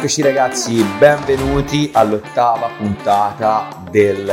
Eccoci 0.00 0.22
ragazzi, 0.22 0.82
benvenuti 0.98 1.90
all'ottava 1.92 2.70
puntata 2.78 3.84
del 3.90 4.24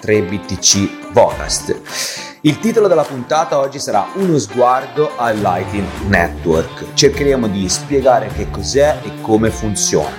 3BTC 0.00 1.10
Podcast. 1.12 2.38
Il 2.42 2.60
titolo 2.60 2.86
della 2.86 3.02
puntata 3.02 3.58
oggi 3.58 3.80
sarà 3.80 4.06
Uno 4.14 4.38
sguardo 4.38 5.10
al 5.16 5.38
Lighting 5.38 5.84
Network. 6.06 6.94
Cercheremo 6.94 7.48
di 7.48 7.68
spiegare 7.68 8.28
che 8.28 8.48
cos'è 8.52 9.00
e 9.02 9.20
come 9.20 9.50
funziona. 9.50 10.14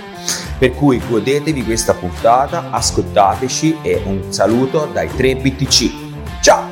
Per 0.60 0.74
cui 0.74 1.02
godetevi 1.08 1.64
questa 1.64 1.94
puntata, 1.94 2.70
ascoltateci 2.72 3.78
e 3.84 4.02
un 4.04 4.34
saluto 4.34 4.90
dai 4.92 5.08
3BTC. 5.08 6.42
Ciao! 6.42 6.68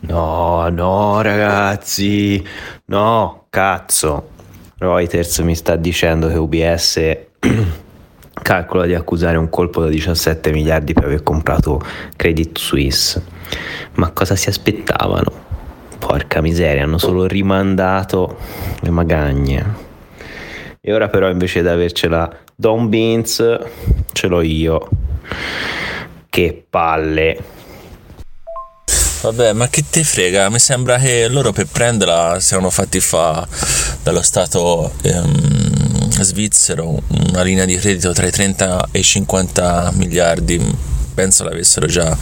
No, 0.00 0.68
no 0.70 1.22
ragazzi, 1.22 2.44
no, 2.86 3.46
cazzo. 3.48 4.32
Reuters 4.78 5.38
mi 5.38 5.54
sta 5.54 5.76
dicendo 5.76 6.28
che 6.28 6.36
UBS 6.36 7.16
calcola 8.42 8.86
di 8.86 8.94
accusare 8.94 9.36
un 9.36 9.48
colpo 9.48 9.80
da 9.80 9.88
17 9.88 10.50
miliardi 10.50 10.92
per 10.92 11.04
aver 11.04 11.22
comprato 11.22 11.80
Credit 12.16 12.58
Suisse. 12.58 13.22
Ma 13.94 14.10
cosa 14.10 14.34
si 14.34 14.48
aspettavano? 14.48 15.42
Porca 15.98 16.42
miseria, 16.42 16.82
hanno 16.82 16.98
solo 16.98 17.26
rimandato 17.26 18.36
le 18.80 18.90
magagne. 18.90 19.92
E 20.80 20.92
ora 20.92 21.08
però 21.08 21.30
invece 21.30 21.62
di 21.62 21.68
avercela 21.68 22.30
Don 22.54 22.88
Beans, 22.88 23.58
ce 24.12 24.26
l'ho 24.26 24.42
io. 24.42 24.88
Che 26.28 26.64
palle. 26.68 27.38
Vabbè, 29.24 29.54
ma 29.54 29.68
che 29.68 29.84
te 29.88 30.04
frega? 30.04 30.50
Mi 30.50 30.58
sembra 30.58 30.98
che 30.98 31.28
loro 31.28 31.50
per 31.50 31.64
prenderla 31.64 32.36
siano 32.40 32.68
fatti 32.68 33.00
fa 33.00 33.48
dallo 34.02 34.20
Stato 34.20 34.92
ehm, 35.00 36.10
svizzero 36.10 37.00
una 37.08 37.40
linea 37.40 37.64
di 37.64 37.74
credito 37.78 38.12
tra 38.12 38.26
i 38.26 38.30
30 38.30 38.88
e 38.92 38.98
i 38.98 39.02
50 39.02 39.92
miliardi. 39.94 40.62
Penso 41.14 41.44
l'avessero 41.44 41.86
già 41.86 42.14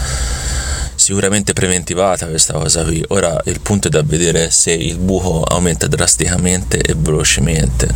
sicuramente 1.03 1.53
preventivata 1.53 2.27
questa 2.27 2.53
cosa 2.53 2.85
qui. 2.85 3.05
Ora 3.09 3.41
il 3.47 3.61
punto 3.61 3.89
è 3.89 3.91
da 3.91 4.03
vedere 4.05 4.51
se 4.51 4.71
il 4.71 4.99
buco 4.99 5.43
aumenta 5.43 5.89
drasticamente 5.89 6.79
e 6.79 6.95
velocemente, 6.97 7.89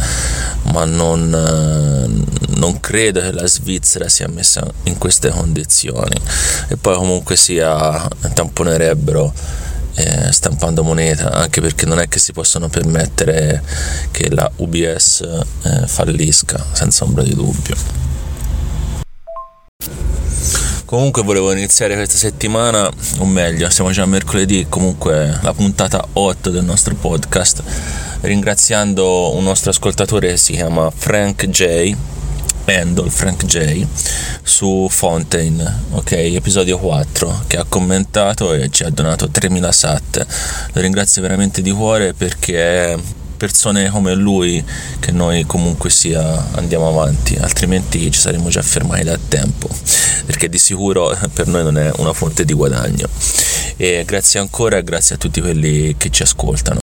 ma 0.73 0.85
non, 0.85 1.31
non 2.57 2.81
credo 2.81 3.21
che 3.21 3.31
la 3.31 3.47
Svizzera 3.47 4.09
sia 4.09 4.27
messa 4.27 4.67
in 4.85 4.99
queste 4.99 5.31
condizioni. 5.31 6.17
E 6.69 6.77
poi 6.77 6.97
comunque 6.97 7.37
sia 7.37 8.09
tamponerebbero 8.35 9.33
eh, 9.95 10.33
stampando 10.33 10.83
moneta, 10.83 11.31
anche 11.31 11.61
perché 11.61 11.87
non 11.87 12.01
è 12.01 12.09
che 12.09 12.19
si 12.19 12.33
possono 12.33 12.69
permettere 12.69 13.63
che 14.11 14.29
la 14.31 14.51
UBS 14.57 15.21
eh, 15.63 15.87
fallisca, 15.87 16.65
senza 16.73 17.05
ombra 17.05 17.23
di 17.23 17.35
dubbio. 17.35 18.06
Comunque 20.87 21.25
volevo 21.25 21.51
iniziare 21.51 21.97
questa 21.97 22.17
settimana, 22.17 22.89
o 23.19 23.25
meglio, 23.25 23.69
siamo 23.71 23.91
già 23.91 24.07
mercoledì, 24.07 24.67
comunque 24.69 25.37
la 25.43 25.53
puntata 25.53 26.07
8 26.13 26.49
del 26.51 26.63
nostro 26.63 26.95
podcast, 26.95 27.61
ringraziando 28.21 29.35
un 29.35 29.43
nostro 29.43 29.71
ascoltatore 29.71 30.29
che 30.29 30.37
si 30.37 30.53
chiama 30.53 30.89
Frank 30.95 31.49
J. 31.49 31.93
Handle 32.67 33.11
Frank 33.11 33.45
J 33.47 33.85
su 34.43 34.87
Fontaine, 34.89 35.83
ok, 35.91 36.13
episodio 36.13 36.79
4, 36.79 37.43
che 37.49 37.57
ha 37.57 37.65
commentato 37.69 38.55
e 38.55 38.69
ci 38.71 38.85
ha 38.85 38.91
donato 38.91 39.29
3000 39.29 39.73
sat. 39.73 40.27
Lo 40.73 40.81
ringrazio 40.81 41.21
veramente 41.21 41.63
di 41.63 41.73
cuore 41.73 42.15
perché 42.15 42.97
persone 43.37 43.91
come 43.91 44.15
lui 44.15 44.65
che 44.99 45.13
noi 45.13 45.45
comunque 45.45 45.91
sia 45.91 46.51
andiamo 46.53 46.89
avanti, 46.89 47.37
altrimenti 47.37 48.11
ci 48.11 48.19
saremmo 48.19 48.49
già 48.49 48.63
fermati 48.63 49.05
da 49.05 49.19
tempo, 49.29 49.69
perché 50.25 50.49
di 50.49 50.59
sicuro 50.59 51.17
per 51.33 51.47
noi 51.47 51.63
non 51.63 51.79
è 51.79 51.91
una 51.97 52.13
fonte 52.13 52.45
di 52.45 52.53
guadagno. 52.53 53.09
E 53.77 54.05
grazie 54.07 54.41
ancora 54.41 54.79
e 54.79 54.83
grazie 54.83 55.17
a 55.17 55.19
tutti 55.19 55.41
quelli 55.41 55.95
che 55.99 56.11
ci 56.11 56.23
ascoltano. 56.23 56.79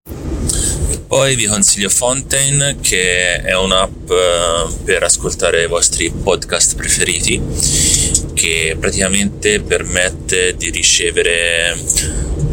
Poi 1.08 1.36
vi 1.36 1.46
consiglio 1.46 1.88
Fontaine 1.88 2.76
che 2.82 3.41
è 3.41 3.56
un'app 3.56 4.10
eh, 4.10 4.66
per 4.84 5.04
ascoltare 5.04 5.62
i 5.62 5.66
vostri 5.66 6.10
podcast 6.10 6.76
preferiti 6.76 7.41
che 8.34 8.76
praticamente 8.78 9.60
permette 9.60 10.54
di 10.54 10.69
ricevere 10.69 11.74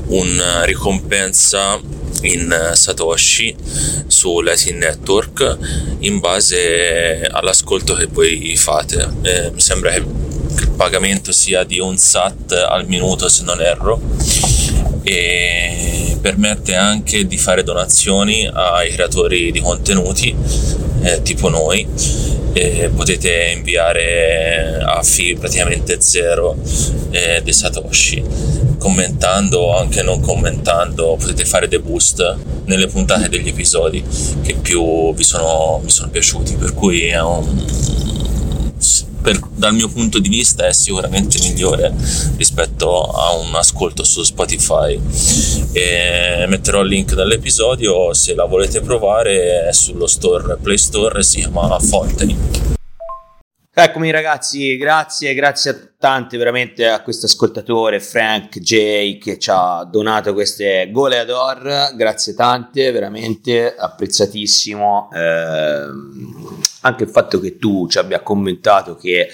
una 0.08 0.64
ricompensa 0.64 1.78
in 2.22 2.72
Satoshi 2.74 3.54
su 4.08 4.40
Latin 4.40 4.78
Network 4.78 5.58
in 6.00 6.20
base 6.20 7.28
all'ascolto 7.30 7.94
che 7.94 8.06
voi 8.06 8.56
fate. 8.56 9.16
Eh, 9.24 9.52
mi 9.52 9.60
sembra 9.60 9.92
che 9.92 9.98
il 9.98 10.70
pagamento 10.78 11.34
sia 11.34 11.66
di 11.66 11.82
un 11.82 11.98
SAT 11.98 12.54
al 12.54 12.88
minuto 12.88 13.28
se 13.28 13.44
non 13.44 13.60
erro 13.60 14.00
e 15.06 16.18
permette 16.20 16.74
anche 16.74 17.28
di 17.28 17.38
fare 17.38 17.62
donazioni 17.62 18.50
ai 18.52 18.92
creatori 18.92 19.52
di 19.52 19.62
contenuti 19.62 20.36
eh, 21.04 21.22
tipo 21.22 21.50
noi 21.50 21.88
e 22.54 22.90
potete 22.96 23.52
inviare 23.56 24.80
a 24.84 25.04
fee 25.04 25.36
praticamente 25.36 26.02
zero 26.02 26.58
eh, 27.12 27.42
dei 27.44 27.54
satoshi. 27.54 28.24
Commentando 28.80 29.60
o 29.60 29.78
anche 29.78 30.02
non 30.02 30.20
commentando 30.20 31.16
potete 31.20 31.46
fare 31.46 31.68
dei 31.68 31.80
boost 31.80 32.38
nelle 32.66 32.88
puntate 32.88 33.30
degli 33.30 33.50
episodi 33.50 34.04
che 34.42 34.56
più 34.56 35.14
vi 35.14 35.24
sono, 35.24 35.82
vi 35.84 35.92
sono 35.92 36.10
piaciuti 36.10 36.56
per 36.56 36.74
cui 36.74 37.06
è 37.06 37.22
un 37.22 38.04
per, 39.22 39.40
dal 39.54 39.74
mio 39.74 39.90
punto 39.90 40.20
di 40.20 40.30
vista 40.30 40.68
è 40.68 40.74
sicuramente 40.74 41.40
migliore 41.42 41.94
rispetto 42.38 43.04
a 43.04 43.34
un 43.36 43.54
ascolto 43.56 44.04
su 44.04 44.24
Spotify. 44.24 45.00
E 45.72 46.46
metterò 46.48 46.82
il 46.82 46.90
link 46.90 47.14
dall'episodio 47.14 48.14
se 48.14 48.36
la 48.36 48.46
volete 48.46 48.82
provare 48.82 49.68
è 49.68 49.74
sullo 49.74 50.08
store 50.08 50.58
Play 50.62 50.78
Store 50.78 51.24
si 51.24 51.40
chiama 51.40 51.80
Fontaine. 51.80 52.74
Eccomi 53.78 54.10
ragazzi, 54.10 54.78
grazie, 54.78 55.34
grazie 55.34 55.72
a 55.72 55.78
tante 56.00 56.38
veramente 56.38 56.88
a 56.88 57.02
questo 57.02 57.26
ascoltatore 57.26 58.00
Frank 58.00 58.60
J 58.60 59.18
che 59.18 59.38
ci 59.38 59.50
ha 59.52 59.84
donato 59.84 60.32
queste 60.32 60.90
goleador, 60.92 61.94
grazie 61.94 62.34
tante, 62.36 62.92
veramente 62.92 63.76
apprezzatissimo. 63.76 65.10
Eh, 65.14 65.88
anche 66.86 67.04
il 67.04 67.10
fatto 67.10 67.40
che 67.40 67.58
tu 67.58 67.88
ci 67.90 67.98
abbia 67.98 68.22
commentato 68.22 68.96
che 68.96 69.28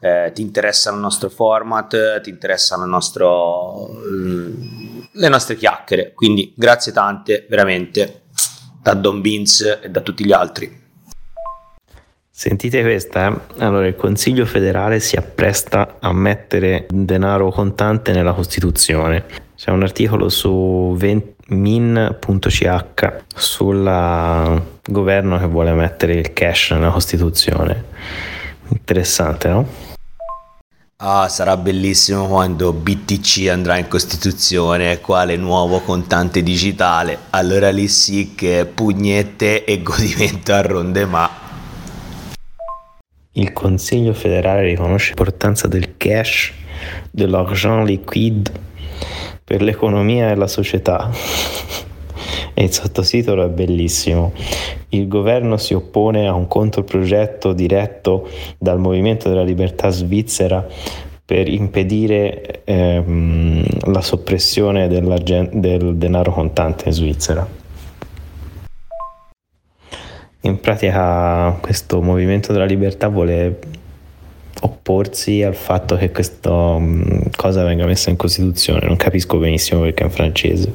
eh, 0.00 0.30
ti 0.32 0.40
interessa 0.40 0.92
il 0.92 0.98
nostro 0.98 1.28
format, 1.28 2.20
ti 2.20 2.30
interessano 2.30 2.86
nostro, 2.86 3.88
mm, 3.90 5.00
le 5.12 5.28
nostre 5.28 5.56
chiacchiere, 5.56 6.12
quindi 6.14 6.52
grazie 6.56 6.92
tante 6.92 7.46
veramente 7.48 8.22
da 8.80 8.94
Don 8.94 9.20
Beans 9.20 9.80
e 9.82 9.90
da 9.90 10.00
tutti 10.00 10.24
gli 10.24 10.32
altri. 10.32 10.80
Sentite 12.34 12.82
questa? 12.82 13.46
Allora, 13.58 13.86
il 13.86 13.94
Consiglio 13.94 14.46
federale 14.46 15.00
si 15.00 15.16
appresta 15.16 15.98
a 16.00 16.12
mettere 16.12 16.86
denaro 16.88 17.50
contante 17.50 18.12
nella 18.12 18.32
Costituzione. 18.32 19.24
C'è 19.54 19.70
un 19.70 19.82
articolo 19.82 20.28
su 20.28 20.94
min.ch 21.52 23.22
sul 23.34 24.62
governo 24.84 25.38
che 25.38 25.46
vuole 25.46 25.72
mettere 25.72 26.14
il 26.14 26.32
cash 26.32 26.70
nella 26.70 26.90
Costituzione. 26.90 27.84
Interessante, 28.68 29.48
no? 29.48 29.66
Ah, 31.04 31.28
sarà 31.28 31.56
bellissimo 31.56 32.26
quando 32.26 32.72
BTC 32.72 33.48
andrà 33.48 33.76
in 33.76 33.88
Costituzione, 33.88 35.00
quale 35.00 35.36
nuovo 35.36 35.80
contante 35.80 36.42
digitale. 36.42 37.18
Allora 37.30 37.70
lì 37.70 37.88
sì 37.88 38.34
che 38.36 38.70
pugnette 38.72 39.64
e 39.64 39.82
godimento 39.82 40.52
a 40.52 40.62
ronde 40.62 41.04
ma 41.04 41.28
il 43.32 43.52
Consiglio 43.52 44.12
federale 44.12 44.62
riconosce 44.62 45.14
l'importanza 45.14 45.66
del 45.66 45.96
cash, 45.96 46.52
dell'argent 47.10 47.88
liquide 47.88 48.52
per 49.52 49.60
l'economia 49.60 50.30
e 50.30 50.34
la 50.34 50.46
società. 50.46 51.10
e 52.54 52.64
il 52.64 52.72
sottotitolo 52.72 53.44
è 53.44 53.48
bellissimo. 53.50 54.32
Il 54.88 55.08
governo 55.08 55.58
si 55.58 55.74
oppone 55.74 56.26
a 56.26 56.32
un 56.32 56.48
controprogetto 56.48 57.52
diretto 57.52 58.30
dal 58.56 58.78
Movimento 58.78 59.28
della 59.28 59.42
Libertà 59.42 59.90
svizzera 59.90 60.66
per 61.22 61.48
impedire 61.48 62.62
ehm, 62.64 63.62
la 63.92 64.00
soppressione 64.00 64.88
del 64.88 65.96
denaro 65.96 66.32
contante 66.32 66.88
in 66.88 66.94
Svizzera. 66.94 67.46
In 70.40 70.60
pratica 70.60 71.58
questo 71.60 72.00
movimento 72.00 72.54
della 72.54 72.64
libertà 72.64 73.08
vuole 73.08 73.58
opporsi 74.64 75.42
al 75.42 75.54
fatto 75.54 75.96
che 75.96 76.10
questa 76.10 76.78
mm, 76.78 77.26
cosa 77.36 77.64
venga 77.64 77.86
messa 77.86 78.10
in 78.10 78.16
Costituzione. 78.16 78.86
Non 78.86 78.96
capisco 78.96 79.38
benissimo 79.38 79.82
perché 79.82 80.02
è 80.02 80.06
in 80.06 80.12
francese. 80.12 80.72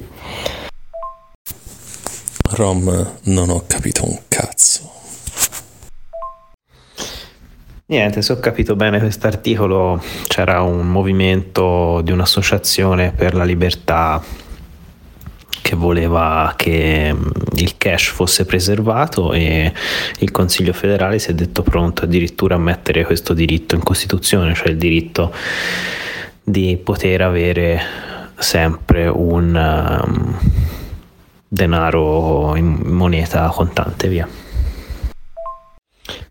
Rom, 2.51 3.17
non 3.23 3.49
ho 3.49 3.63
capito 3.67 4.05
un 4.05 4.17
cazzo. 4.27 4.95
Niente, 7.89 8.21
se 8.21 8.33
ho 8.33 8.39
capito 8.39 8.75
bene 8.75 8.99
quest'articolo 8.99 10.01
c'era 10.27 10.61
un 10.61 10.87
movimento 10.87 12.01
di 12.01 12.11
un'associazione 12.11 13.13
per 13.15 13.33
la 13.33 13.45
libertà 13.45 14.21
che 15.67 15.75
voleva 15.75 16.53
che 16.55 17.13
mm, 17.13 17.25
il 17.55 17.75
cash 17.75 18.05
fosse 18.07 18.45
preservato 18.45 19.33
e 19.33 19.73
il 20.19 20.31
Consiglio 20.31 20.71
federale 20.71 21.19
si 21.19 21.31
è 21.31 21.33
detto 21.33 21.61
pronto 21.61 22.05
addirittura 22.05 22.55
a 22.55 22.57
mettere 22.57 23.03
questo 23.03 23.33
diritto 23.33 23.75
in 23.75 23.83
Costituzione, 23.83 24.53
cioè 24.53 24.69
il 24.69 24.77
diritto 24.77 25.33
di 26.41 26.79
poter 26.81 27.21
avere 27.21 27.81
sempre 28.37 29.09
un 29.09 29.53
um, 29.53 30.39
denaro 31.45 32.55
in 32.55 32.67
moneta 32.85 33.49
contante 33.49 34.07
via. 34.07 34.25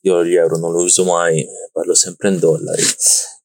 io 0.05 0.25
gli 0.25 0.35
euro 0.35 0.57
non 0.57 0.71
lo 0.71 0.83
uso 0.83 1.05
mai, 1.05 1.45
parlo 1.71 1.93
sempre 1.93 2.29
in 2.29 2.39
dollari. 2.39 2.83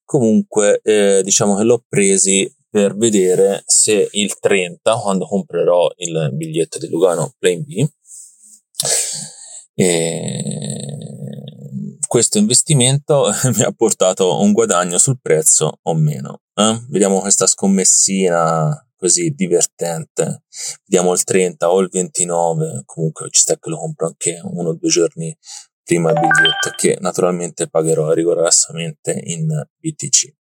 Comunque, 0.04 0.80
eh, 0.82 1.20
diciamo 1.22 1.56
che 1.56 1.62
l'ho 1.62 1.84
presi 1.88 2.52
per 2.70 2.96
vedere 2.96 3.62
se 3.66 4.08
il 4.12 4.38
30, 4.38 4.96
quando 4.96 5.26
comprerò 5.26 5.90
il 5.96 6.30
biglietto 6.32 6.78
di 6.78 6.88
Lugano 6.88 7.34
Plane 7.38 7.62
B, 7.62 7.88
questo 12.08 12.38
investimento 12.38 13.30
mi 13.54 13.62
ha 13.62 13.72
portato 13.72 14.40
un 14.40 14.52
guadagno 14.52 14.98
sul 14.98 15.20
prezzo 15.20 15.78
o 15.82 15.94
meno. 15.94 16.40
Eh? 16.54 16.82
Vediamo 16.88 17.20
questa 17.20 17.46
scommessina 17.46 18.87
così 18.98 19.30
divertente. 19.30 20.42
Vediamo 20.84 21.12
il 21.12 21.22
30 21.22 21.70
o 21.70 21.80
il 21.80 21.88
29, 21.90 22.82
comunque 22.84 23.28
ci 23.30 23.40
sta 23.40 23.56
che 23.56 23.70
lo 23.70 23.78
compro 23.78 24.06
anche 24.06 24.40
uno 24.42 24.70
o 24.70 24.74
due 24.74 24.88
giorni 24.90 25.36
prima 25.82 26.10
il 26.10 26.20
biglietto 26.20 26.70
che 26.76 26.98
naturalmente 27.00 27.68
pagherò 27.68 28.12
rigorosamente 28.12 29.18
in 29.24 29.46
BTC. 29.78 30.34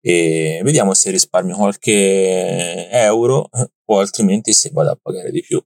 E 0.00 0.60
vediamo 0.64 0.94
se 0.94 1.10
risparmio 1.10 1.56
qualche 1.56 2.88
euro 2.90 3.48
o 3.84 3.98
altrimenti 3.98 4.52
se 4.52 4.70
vado 4.72 4.90
a 4.90 4.98
pagare 5.00 5.30
di 5.30 5.42
più. 5.42 5.62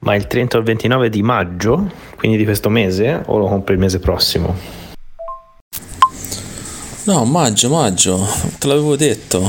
Ma 0.00 0.14
il 0.14 0.26
30 0.26 0.56
o 0.56 0.60
il 0.60 0.66
29 0.66 1.08
di 1.10 1.22
maggio, 1.22 1.92
quindi 2.16 2.36
di 2.36 2.44
questo 2.44 2.68
mese, 2.70 3.22
o 3.26 3.38
lo 3.38 3.46
compri 3.46 3.74
il 3.74 3.80
mese 3.80 3.98
prossimo? 3.98 4.79
No, 7.04 7.24
maggio, 7.24 7.70
maggio, 7.70 8.28
te 8.58 8.66
l'avevo 8.66 8.94
detto. 8.94 9.40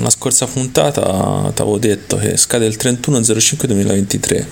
La 0.00 0.08
scorsa 0.08 0.46
puntata 0.46 1.50
ti 1.52 1.60
avevo 1.60 1.78
detto 1.78 2.16
che 2.16 2.36
scade 2.36 2.64
il 2.64 2.76
31.05.2023, 2.80 4.46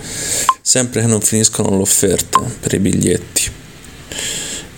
sempre 0.60 1.02
che 1.02 1.06
non 1.06 1.20
finiscono 1.20 1.70
le 1.70 1.82
offerte 1.82 2.40
per 2.58 2.74
i 2.74 2.80
biglietti. 2.80 3.50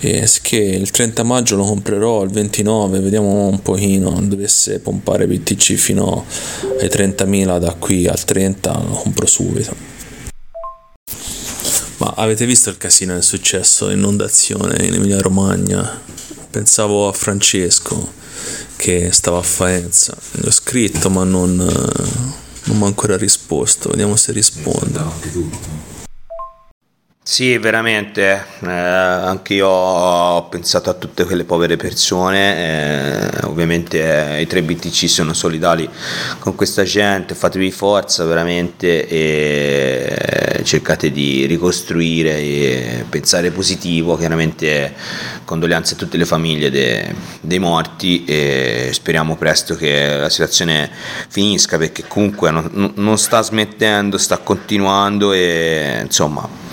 E 0.00 0.28
che 0.42 0.56
il 0.58 0.90
30 0.90 1.22
maggio 1.22 1.56
lo 1.56 1.64
comprerò, 1.64 2.24
il 2.24 2.30
29 2.30 3.00
vediamo 3.00 3.48
un 3.48 3.62
pochino, 3.62 4.20
dovesse 4.20 4.78
pompare 4.78 5.26
BTC 5.26 5.72
fino 5.76 6.26
ai 6.78 6.88
30.000 6.88 7.58
da 7.58 7.72
qui 7.72 8.06
al 8.06 8.22
30 8.22 8.82
lo 8.86 8.94
compro 8.96 9.26
subito. 9.26 9.74
Ma 11.96 12.12
avete 12.16 12.44
visto 12.44 12.68
il 12.68 12.76
casino 12.76 13.14
che 13.14 13.20
è 13.20 13.22
successo, 13.22 13.88
l'inondazione 13.88 14.84
in 14.84 14.92
Emilia 14.92 15.20
Romagna? 15.20 16.02
Pensavo 16.56 17.06
a 17.06 17.12
Francesco 17.12 18.12
che 18.76 19.12
stava 19.12 19.38
a 19.38 19.42
Faenza. 19.42 20.16
Gli 20.32 20.46
ho 20.46 20.50
scritto 20.50 21.10
ma 21.10 21.22
non, 21.22 21.54
non 21.54 22.76
mi 22.78 22.82
ha 22.82 22.86
ancora 22.86 23.18
risposto. 23.18 23.90
Vediamo 23.90 24.16
se 24.16 24.32
risponde. 24.32 25.00
Sì, 27.28 27.58
veramente, 27.58 28.44
eh, 28.60 28.70
anche 28.70 29.54
io 29.54 29.66
ho 29.66 30.44
pensato 30.44 30.90
a 30.90 30.92
tutte 30.94 31.24
quelle 31.24 31.42
povere 31.42 31.76
persone, 31.76 33.40
eh, 33.40 33.46
ovviamente 33.46 34.36
eh, 34.36 34.42
i 34.42 34.46
3 34.46 34.62
BTC 34.62 35.08
sono 35.08 35.32
solidali 35.34 35.90
con 36.38 36.54
questa 36.54 36.84
gente, 36.84 37.34
fatevi 37.34 37.72
forza 37.72 38.24
veramente 38.24 39.08
e 39.08 40.16
eh, 40.58 40.62
cercate 40.64 41.10
di 41.10 41.46
ricostruire 41.46 42.36
e 42.38 43.04
pensare 43.10 43.50
positivo, 43.50 44.16
chiaramente 44.16 44.94
condoglianze 45.44 45.94
a 45.94 45.96
tutte 45.96 46.18
le 46.18 46.26
famiglie 46.26 46.70
de, 46.70 47.12
dei 47.40 47.58
morti 47.58 48.24
e 48.24 48.90
speriamo 48.92 49.34
presto 49.34 49.74
che 49.74 50.16
la 50.16 50.30
situazione 50.30 50.88
finisca 51.28 51.76
perché 51.76 52.04
comunque 52.06 52.52
non, 52.52 52.92
non 52.94 53.18
sta 53.18 53.42
smettendo, 53.42 54.16
sta 54.16 54.38
continuando 54.38 55.32
e 55.32 56.02
insomma 56.04 56.65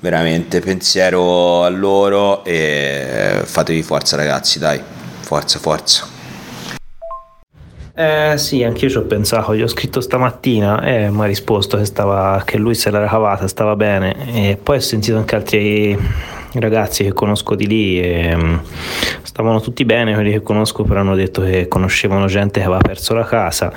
veramente 0.00 0.60
pensiero 0.60 1.64
a 1.64 1.68
loro 1.68 2.44
e 2.44 3.40
fatevi 3.44 3.82
forza 3.82 4.16
ragazzi, 4.16 4.58
dai, 4.58 4.80
forza, 5.20 5.58
forza. 5.58 6.08
Eh 7.96 8.34
sì, 8.38 8.64
anch'io 8.64 8.90
ci 8.90 8.96
ho 8.96 9.02
pensato, 9.02 9.54
gli 9.54 9.62
ho 9.62 9.68
scritto 9.68 10.00
stamattina 10.00 10.82
e 10.82 11.10
mi 11.10 11.20
ha 11.20 11.26
risposto 11.26 11.76
che, 11.76 11.84
stava, 11.84 12.42
che 12.44 12.58
lui 12.58 12.74
se 12.74 12.90
l'era 12.90 13.06
cavata, 13.06 13.46
stava 13.46 13.76
bene. 13.76 14.16
E 14.34 14.58
poi 14.60 14.78
ho 14.78 14.80
sentito 14.80 15.16
anche 15.16 15.36
altri 15.36 15.98
ragazzi 16.54 17.04
che 17.04 17.12
conosco 17.12 17.54
di 17.54 17.66
lì 17.66 18.00
e 18.00 18.36
mm, 18.36 18.56
stavano 19.22 19.60
tutti 19.60 19.84
bene, 19.84 20.14
quelli 20.14 20.32
che 20.32 20.42
conosco 20.42 20.82
però 20.82 21.00
hanno 21.00 21.14
detto 21.14 21.42
che 21.42 21.68
conoscevano 21.68 22.26
gente 22.26 22.60
che 22.60 22.66
aveva 22.66 22.80
perso 22.80 23.14
la 23.14 23.24
casa, 23.24 23.72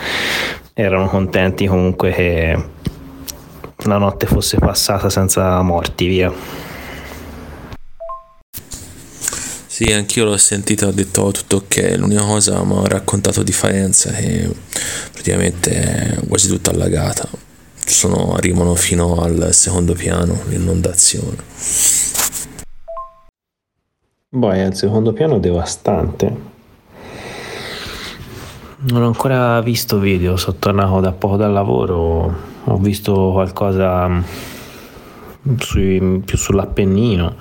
erano 0.73 1.07
contenti 1.07 1.67
comunque 1.67 2.11
che 2.11 2.63
la 3.85 3.97
notte 3.97 4.25
fosse 4.25 4.57
passata 4.57 5.09
senza 5.09 5.61
morti, 5.61 6.07
via. 6.07 6.31
Sì, 9.77 9.91
anch'io 9.91 10.25
l'ho 10.25 10.37
sentito, 10.37 10.87
ho 10.87 10.91
detto 10.91 11.21
oh, 11.21 11.31
tutto 11.31 11.57
ok, 11.57 11.97
l'unica 11.97 12.23
cosa 12.23 12.63
mi 12.63 12.77
ha 12.77 12.87
raccontato 12.87 13.43
di 13.43 13.51
Faenza 13.51 14.11
che 14.11 14.49
praticamente 15.11 15.71
è 15.71 16.27
quasi 16.27 16.47
tutta 16.47 16.71
allagata, 16.71 17.29
Sono, 17.85 18.33
arrivano 18.33 18.73
fino 18.73 19.21
al 19.21 19.53
secondo 19.53 19.93
piano 19.93 20.41
l'inondazione. 20.47 21.35
Poi 24.29 24.61
al 24.61 24.75
secondo 24.75 25.13
piano 25.13 25.35
è 25.35 25.39
devastante. 25.39 26.35
Non 28.79 29.03
ho 29.03 29.05
ancora 29.05 29.61
visto 29.61 29.99
video, 29.99 30.37
sono 30.37 30.57
tornato 30.57 30.99
da 30.99 31.11
poco 31.11 31.35
dal 31.37 31.51
lavoro 31.51 32.56
ho 32.69 32.77
visto 32.77 33.31
qualcosa 33.31 34.07
mm, 34.07 34.21
sui, 35.59 36.21
più 36.25 36.37
sull'Appennino, 36.37 37.35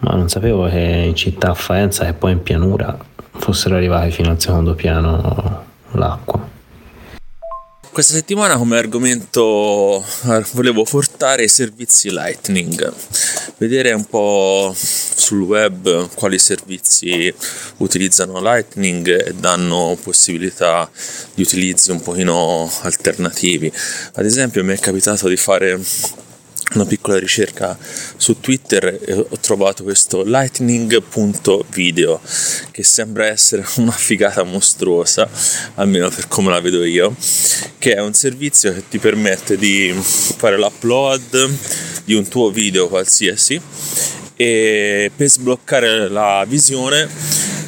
ma 0.00 0.12
non 0.14 0.28
sapevo 0.28 0.68
che 0.68 1.04
in 1.08 1.14
città 1.14 1.50
a 1.50 1.54
Faenza 1.54 2.06
e 2.06 2.14
poi 2.14 2.32
in 2.32 2.42
pianura 2.42 2.96
fossero 3.30 3.76
arrivati 3.76 4.10
fino 4.10 4.30
al 4.30 4.40
secondo 4.40 4.74
piano 4.74 5.64
l'acqua. 5.92 6.56
Questa 7.98 8.14
settimana 8.14 8.56
come 8.56 8.78
argomento 8.78 10.04
eh, 10.26 10.44
volevo 10.52 10.84
portare 10.84 11.42
i 11.42 11.48
servizi 11.48 12.12
Lightning, 12.12 12.94
vedere 13.56 13.90
un 13.90 14.04
po' 14.04 14.72
sul 14.72 15.40
web 15.40 16.08
quali 16.14 16.38
servizi 16.38 17.34
utilizzano 17.78 18.40
Lightning 18.40 19.26
e 19.26 19.34
danno 19.34 19.98
possibilità 20.00 20.88
di 21.34 21.42
utilizzi 21.42 21.90
un 21.90 22.00
pochino 22.00 22.70
alternativi. 22.82 23.72
Ad 24.12 24.24
esempio 24.24 24.62
mi 24.62 24.74
è 24.74 24.78
capitato 24.78 25.26
di 25.26 25.36
fare 25.36 25.76
una 26.74 26.84
piccola 26.84 27.18
ricerca 27.18 27.76
su 28.16 28.40
Twitter 28.40 29.00
e 29.04 29.12
ho 29.14 29.38
trovato 29.40 29.82
questo 29.82 30.22
lightning.video 30.22 32.20
che 32.70 32.82
sembra 32.82 33.26
essere 33.26 33.64
una 33.76 33.92
figata 33.92 34.42
mostruosa, 34.42 35.28
almeno 35.74 36.10
per 36.10 36.28
come 36.28 36.50
la 36.50 36.60
vedo 36.60 36.84
io, 36.84 37.14
che 37.78 37.94
è 37.94 38.00
un 38.00 38.12
servizio 38.12 38.72
che 38.74 38.88
ti 38.88 38.98
permette 38.98 39.56
di 39.56 39.94
fare 40.02 40.58
l'upload 40.58 41.50
di 42.04 42.14
un 42.14 42.26
tuo 42.28 42.50
video 42.50 42.88
qualsiasi 42.88 43.60
e 44.36 45.10
per 45.14 45.28
sbloccare 45.28 46.08
la 46.08 46.44
visione 46.46 47.08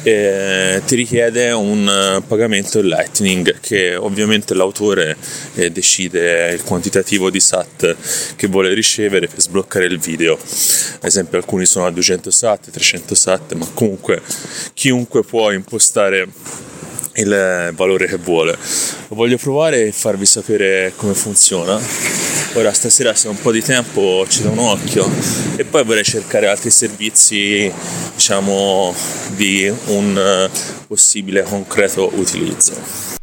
eh, 0.03 0.81
ti 0.85 0.95
richiede 0.95 1.51
un 1.51 1.87
eh, 1.87 2.21
pagamento 2.27 2.79
in 2.79 2.87
Lightning 2.87 3.59
che 3.59 3.95
ovviamente 3.95 4.53
l'autore 4.53 5.15
eh, 5.55 5.71
decide 5.71 6.51
il 6.53 6.63
quantitativo 6.63 7.29
di 7.29 7.39
SAT 7.39 7.95
che 8.35 8.47
vuole 8.47 8.73
ricevere 8.73 9.27
per 9.27 9.41
sbloccare 9.41 9.85
il 9.85 9.99
video. 9.99 10.33
Ad 10.33 11.05
esempio 11.05 11.37
alcuni 11.37 11.65
sono 11.65 11.85
a 11.85 11.91
200 11.91 12.31
SAT, 12.31 12.71
300 12.71 13.15
SAT, 13.15 13.53
ma 13.53 13.67
comunque 13.73 14.21
chiunque 14.73 15.23
può 15.23 15.51
impostare 15.51 16.27
il 17.15 17.71
valore 17.75 18.07
che 18.07 18.17
vuole. 18.17 18.57
Lo 19.07 19.15
voglio 19.15 19.37
provare 19.37 19.87
e 19.87 19.91
farvi 19.91 20.25
sapere 20.25 20.93
come 20.95 21.13
funziona. 21.13 21.79
Ora 22.53 22.73
stasera 22.73 23.13
se 23.15 23.27
ho 23.27 23.31
un 23.31 23.39
po' 23.39 23.51
di 23.51 23.61
tempo 23.61 24.25
ci 24.27 24.41
do 24.41 24.49
un 24.49 24.59
occhio 24.59 25.09
e 25.55 25.63
poi 25.63 25.83
vorrei 25.83 26.03
cercare 26.03 26.47
altri 26.47 26.69
servizi 26.69 27.71
diciamo 28.13 28.93
di 29.35 29.71
un 29.87 30.17
eh, 30.17 30.49
possibile 30.87 31.43
concreto 31.43 32.11
utilizzo. 32.15 33.20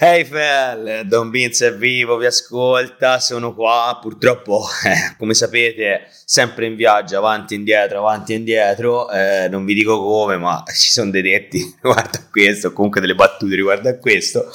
Hey 0.00 0.24
Fel, 0.24 1.08
Don 1.08 1.28
Vince 1.28 1.66
è 1.66 1.74
vivo, 1.74 2.18
vi 2.18 2.26
ascolta, 2.26 3.18
sono 3.18 3.52
qua, 3.52 3.98
purtroppo 4.00 4.64
eh, 4.86 5.16
come 5.18 5.34
sapete 5.34 6.06
sempre 6.24 6.66
in 6.66 6.76
viaggio, 6.76 7.18
avanti 7.18 7.54
e 7.54 7.56
indietro, 7.56 7.98
avanti 7.98 8.32
e 8.32 8.36
indietro, 8.36 9.10
eh, 9.10 9.48
non 9.48 9.64
vi 9.64 9.74
dico 9.74 10.00
come 10.00 10.36
ma 10.36 10.62
ci 10.72 10.90
sono 10.90 11.10
dei 11.10 11.22
detti 11.22 11.58
riguardo 11.82 12.16
a 12.16 12.22
questo, 12.30 12.72
comunque 12.72 13.00
delle 13.00 13.16
battute 13.16 13.56
riguardo 13.56 13.88
a 13.88 13.96
questo, 13.96 14.48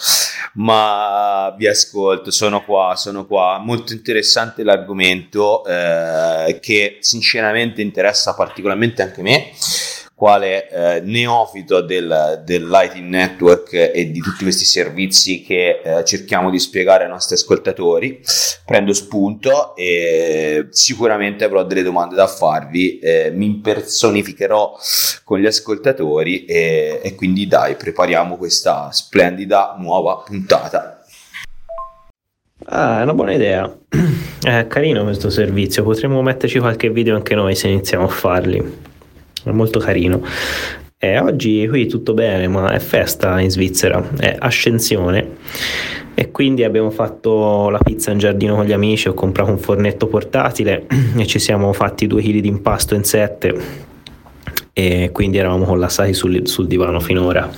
ma 0.53 1.53
vi 1.57 1.67
ascolto, 1.67 2.31
sono 2.31 2.63
qua, 2.63 2.95
sono 2.95 3.25
qua, 3.25 3.57
molto 3.57 3.91
interessante 3.91 4.63
l'argomento 4.63 5.65
eh, 5.65 6.57
che 6.61 6.99
sinceramente 7.01 7.81
interessa 7.81 8.33
particolarmente 8.33 9.01
anche 9.01 9.21
me 9.21 9.51
quale 10.23 10.69
eh, 10.69 11.01
neofito 11.01 11.81
del, 11.81 12.43
Lighting 12.45 13.09
Network 13.09 13.73
e 13.73 14.09
di 14.09 14.21
tutti 14.21 14.43
questi 14.43 14.63
servizi 14.63 15.41
che 15.41 15.81
eh, 15.83 16.05
cerchiamo 16.05 16.49
di 16.49 16.59
spiegare 16.59 17.03
ai 17.03 17.09
nostri 17.09 17.35
ascoltatori. 17.35 18.21
Prendo 18.65 18.93
spunto 18.93 19.75
e 19.75 20.67
sicuramente 20.69 21.43
avrò 21.43 21.65
delle 21.65 21.83
domande 21.83 22.15
da 22.15 22.27
farvi, 22.27 22.99
eh, 22.99 23.31
mi 23.35 23.47
impersonificherò 23.47 24.77
con 25.25 25.39
gli 25.39 25.45
ascoltatori 25.45 26.45
e, 26.45 27.01
e 27.03 27.15
quindi 27.15 27.45
dai, 27.45 27.75
prepariamo 27.75 28.37
questa 28.37 28.93
splendida 28.93 29.75
nuova 29.77 30.23
puntata. 30.25 31.03
Ah, 32.67 33.01
è 33.01 33.03
una 33.03 33.13
buona 33.13 33.33
idea. 33.33 33.69
È 34.41 34.67
carino 34.67 35.03
questo 35.03 35.29
servizio, 35.29 35.83
potremmo 35.83 36.21
metterci 36.21 36.59
qualche 36.59 36.89
video 36.89 37.15
anche 37.15 37.35
noi 37.35 37.55
se 37.55 37.67
iniziamo 37.67 38.05
a 38.05 38.09
farli 38.09 38.91
è 39.43 39.51
molto 39.51 39.79
carino. 39.79 40.21
E 40.97 41.19
oggi 41.19 41.67
qui 41.67 41.87
tutto 41.87 42.13
bene, 42.13 42.47
ma 42.47 42.71
è 42.71 42.79
festa 42.79 43.39
in 43.41 43.49
Svizzera, 43.49 44.01
è 44.17 44.35
ascensione 44.39 45.31
e 46.15 46.31
quindi 46.31 46.63
abbiamo 46.63 46.91
fatto 46.91 47.69
la 47.69 47.79
pizza 47.79 48.11
in 48.11 48.19
giardino 48.19 48.55
con 48.55 48.65
gli 48.65 48.71
amici, 48.71 49.07
ho 49.07 49.13
comprato 49.13 49.51
un 49.51 49.57
fornetto 49.57 50.07
portatile 50.07 50.85
e 51.17 51.25
ci 51.25 51.39
siamo 51.39 51.73
fatti 51.73 52.07
due 52.07 52.21
kg 52.21 52.39
di 52.39 52.47
impasto 52.47 52.95
in 52.95 53.03
sette 53.03 53.91
e 54.71 55.09
quindi 55.11 55.37
eravamo 55.37 55.65
collassati 55.65 56.13
sul, 56.13 56.47
sul 56.47 56.67
divano 56.67 56.99
finora. 56.99 57.49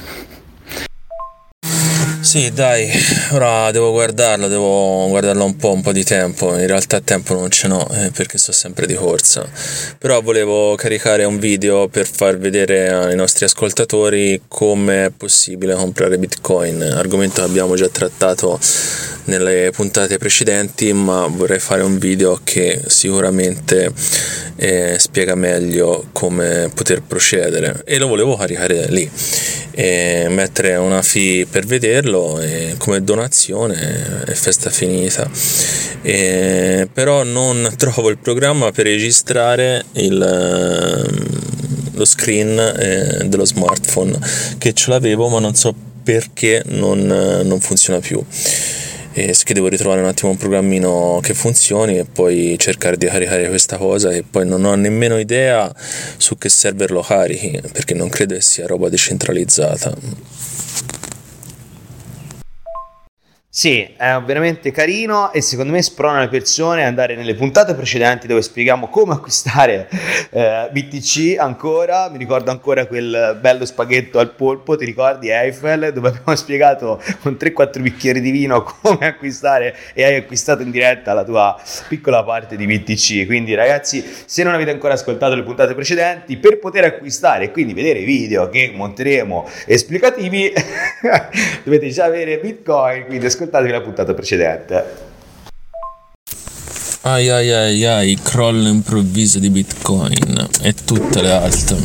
Sì, 2.25 2.51
dai, 2.51 2.89
ora 3.33 3.69
devo 3.69 3.91
guardarlo, 3.91 4.47
devo 4.47 5.07
guardarlo 5.09 5.45
un 5.45 5.57
po', 5.57 5.73
un 5.73 5.83
po' 5.83 5.91
di 5.91 6.03
tempo. 6.03 6.57
In 6.57 6.65
realtà 6.65 6.99
tempo 6.99 7.35
non 7.35 7.51
ce 7.51 7.67
n'ho 7.67 7.87
eh, 7.91 8.09
perché 8.09 8.39
sto 8.39 8.51
sempre 8.51 8.87
di 8.87 8.95
corsa. 8.95 9.47
Però 9.99 10.19
volevo 10.23 10.73
caricare 10.73 11.23
un 11.23 11.37
video 11.37 11.87
per 11.87 12.07
far 12.07 12.39
vedere 12.39 12.89
ai 12.89 13.15
nostri 13.15 13.45
ascoltatori 13.45 14.41
come 14.47 15.05
è 15.05 15.11
possibile 15.11 15.75
comprare 15.75 16.17
Bitcoin, 16.17 16.81
argomento 16.81 17.43
che 17.43 17.47
abbiamo 17.47 17.75
già 17.75 17.89
trattato 17.89 18.59
nelle 19.25 19.69
puntate 19.71 20.17
precedenti, 20.17 20.93
ma 20.93 21.27
vorrei 21.27 21.59
fare 21.59 21.83
un 21.83 21.99
video 21.99 22.39
che 22.43 22.81
sicuramente 22.87 23.93
eh, 24.55 24.95
spiega 24.97 25.35
meglio 25.35 26.07
come 26.11 26.71
poter 26.73 27.03
procedere 27.03 27.83
e 27.85 27.99
lo 27.99 28.07
volevo 28.07 28.35
caricare 28.35 28.87
lì 28.89 29.09
e 29.77 30.27
mettere 30.29 30.75
una 30.77 31.01
fee 31.01 31.45
per 31.45 31.65
vederlo 31.65 32.14
e 32.39 32.75
come 32.77 33.03
donazione 33.03 34.25
è 34.25 34.33
festa 34.33 34.69
finita. 34.69 35.29
E, 36.01 36.87
però 36.91 37.23
non 37.23 37.73
trovo 37.77 38.09
il 38.09 38.17
programma 38.17 38.71
per 38.71 38.85
registrare 38.85 39.83
il, 39.93 40.17
lo 41.91 42.05
screen 42.05 42.57
eh, 42.57 43.25
dello 43.27 43.45
smartphone 43.45 44.17
che 44.57 44.73
ce 44.73 44.89
l'avevo 44.89 45.29
ma 45.29 45.39
non 45.39 45.55
so 45.55 45.73
perché 46.03 46.63
non, 46.67 47.05
non 47.05 47.59
funziona 47.59 47.99
più. 47.99 48.23
E 49.17 49.33
che 49.43 49.53
devo 49.53 49.69
ritrovare 49.69 50.01
un 50.01 50.07
attimo 50.07 50.31
un 50.31 50.37
programmino 50.37 51.19
che 51.21 51.33
funzioni 51.33 51.97
e 51.97 52.03
poi 52.03 52.55
cercare 52.59 52.97
di 52.97 53.05
caricare 53.05 53.47
questa 53.47 53.77
cosa 53.77 54.11
e 54.11 54.23
poi 54.29 54.45
non 54.45 54.65
ho 54.65 54.75
nemmeno 54.75 55.17
idea 55.17 55.73
su 56.17 56.37
che 56.37 56.49
server 56.49 56.91
lo 56.91 57.01
carichi 57.01 57.61
perché 57.71 57.93
non 57.93 58.09
credo 58.09 58.33
che 58.33 58.41
sia 58.41 58.67
roba 58.67 58.89
decentralizzata 58.89 59.93
Sì, 63.57 63.87
è 63.95 64.19
veramente 64.25 64.69
carino 64.71 65.31
e 65.31 65.39
secondo 65.39 65.71
me 65.71 65.81
sprona 65.81 66.19
le 66.19 66.27
persone 66.27 66.81
ad 66.81 66.87
andare 66.87 67.15
nelle 67.15 67.35
puntate 67.35 67.73
precedenti 67.73 68.27
dove 68.27 68.41
spieghiamo 68.41 68.89
come 68.89 69.13
acquistare 69.13 69.87
eh, 70.31 70.67
BTC 70.69 71.37
ancora, 71.39 72.09
mi 72.09 72.17
ricordo 72.17 72.51
ancora 72.51 72.85
quel 72.85 73.37
bello 73.39 73.63
spaghetto 73.63 74.19
al 74.19 74.31
polpo, 74.31 74.75
ti 74.75 74.83
ricordi 74.83 75.29
Eiffel, 75.29 75.93
dove 75.93 76.09
abbiamo 76.09 76.35
spiegato 76.35 77.01
con 77.21 77.37
3-4 77.39 77.81
bicchieri 77.81 78.19
di 78.19 78.31
vino 78.31 78.61
come 78.81 79.07
acquistare 79.07 79.73
e 79.93 80.03
hai 80.03 80.15
acquistato 80.15 80.61
in 80.61 80.69
diretta 80.69 81.13
la 81.13 81.23
tua 81.23 81.57
piccola 81.87 82.25
parte 82.25 82.57
di 82.57 82.65
BTC, 82.65 83.25
quindi 83.25 83.53
ragazzi 83.53 84.03
se 84.25 84.43
non 84.43 84.53
avete 84.53 84.71
ancora 84.71 84.95
ascoltato 84.95 85.33
le 85.33 85.43
puntate 85.43 85.73
precedenti 85.73 86.35
per 86.35 86.59
poter 86.59 86.83
acquistare 86.83 87.45
e 87.45 87.51
quindi 87.51 87.71
vedere 87.71 87.99
i 87.99 88.05
video 88.05 88.49
che 88.49 88.73
monteremo 88.75 89.47
esplicativi 89.65 90.51
dovete 91.63 91.87
già 91.87 92.03
avere 92.03 92.37
Bitcoin, 92.39 93.05
quindi 93.05 93.25
ascoltate 93.27 93.43
ascoltatevi 93.45 93.71
la 93.71 93.81
puntata 93.81 94.13
precedente. 94.13 95.03
Ai 97.01 97.29
ai 97.29 97.51
ai 97.51 97.85
ai, 97.85 98.19
crollo 98.21 98.67
improvviso 98.67 99.37
di 99.37 99.49
Bitcoin 99.49 100.47
e 100.61 100.73
tutte 100.73 101.21
le 101.21 101.31
altre. 101.31 101.77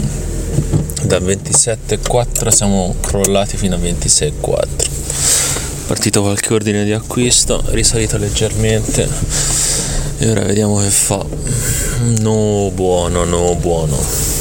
Da 1.03 1.19
27,4 1.19 2.49
siamo 2.49 2.95
crollati 3.01 3.57
fino 3.57 3.75
a 3.75 3.79
26,4. 3.79 5.87
Partito 5.87 6.23
qualche 6.23 6.55
ordine 6.55 6.85
di 6.85 6.93
acquisto, 6.93 7.63
risalito 7.69 8.17
leggermente 8.17 9.09
e 10.19 10.31
ora 10.31 10.43
vediamo 10.43 10.79
che 10.79 10.89
fa. 10.89 11.25
No 12.21 12.71
buono, 12.73 13.25
no 13.25 13.55
buono. 13.57 14.40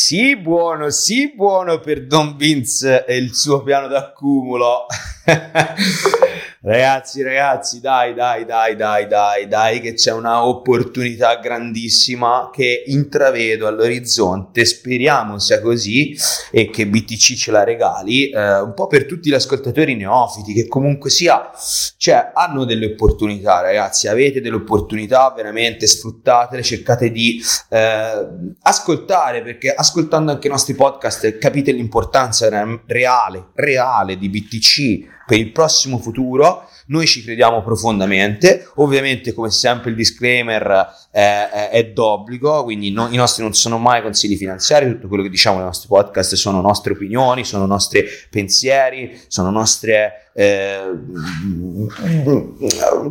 Sì, 0.00 0.36
buono, 0.36 0.90
sì, 0.90 1.32
buono 1.34 1.80
per 1.80 2.06
Don 2.06 2.36
Vince 2.36 3.04
e 3.04 3.16
il 3.16 3.34
suo 3.34 3.64
piano 3.64 3.88
d'accumulo. 3.88 4.86
ragazzi, 6.62 7.22
ragazzi, 7.22 7.80
dai, 7.80 8.14
dai, 8.14 8.44
dai, 8.44 8.74
dai, 8.74 9.06
dai, 9.06 9.46
dai, 9.46 9.80
che 9.80 9.94
c'è 9.94 10.12
una 10.12 10.44
opportunità 10.44 11.36
grandissima 11.36 12.50
che 12.52 12.82
intravedo 12.86 13.66
all'orizzonte. 13.66 14.64
Speriamo 14.64 15.38
sia 15.38 15.60
così 15.60 16.16
e 16.50 16.70
che 16.70 16.86
BTC 16.86 17.34
ce 17.34 17.50
la 17.50 17.64
regali. 17.64 18.30
Eh, 18.30 18.60
un 18.60 18.74
po' 18.74 18.86
per 18.86 19.06
tutti 19.06 19.30
gli 19.30 19.34
ascoltatori 19.34 19.94
neofiti 19.94 20.52
che 20.52 20.66
comunque 20.66 21.10
sia, 21.10 21.50
cioè, 21.96 22.32
hanno 22.34 22.64
delle 22.64 22.86
opportunità, 22.86 23.60
ragazzi. 23.60 24.08
Avete 24.08 24.40
delle 24.40 24.56
opportunità, 24.56 25.32
veramente 25.36 25.86
sfruttatele, 25.86 26.62
cercate 26.62 27.10
di 27.10 27.40
eh, 27.70 28.28
ascoltare 28.62 29.42
perché 29.42 29.72
ascoltando 29.72 30.32
anche 30.32 30.48
i 30.48 30.50
nostri 30.50 30.74
podcast 30.74 31.38
capite 31.38 31.70
l'importanza 31.70 32.48
reale, 32.86 33.50
reale 33.54 34.18
di 34.18 34.28
BTC 34.28 35.16
per 35.28 35.38
il 35.38 35.52
prossimo 35.52 35.98
futuro. 35.98 36.66
Noi 36.86 37.06
ci 37.06 37.22
crediamo 37.22 37.62
profondamente, 37.62 38.66
ovviamente 38.76 39.34
come 39.34 39.50
sempre 39.50 39.90
il 39.90 39.96
disclaimer 39.96 40.88
è, 41.10 41.48
è, 41.52 41.68
è 41.68 41.84
d'obbligo, 41.90 42.64
quindi 42.64 42.90
no, 42.90 43.08
i 43.10 43.16
nostri 43.16 43.42
non 43.42 43.52
sono 43.52 43.76
mai 43.76 44.00
consigli 44.00 44.38
finanziari, 44.38 44.88
tutto 44.88 45.06
quello 45.06 45.22
che 45.22 45.28
diciamo 45.28 45.56
nei 45.56 45.66
nostri 45.66 45.86
podcast 45.86 46.34
sono 46.36 46.62
nostre 46.62 46.94
opinioni, 46.94 47.44
sono 47.44 47.66
nostri 47.66 48.06
pensieri, 48.30 49.20
sono 49.28 49.50
nostre 49.50 50.27
eh, 50.40 50.92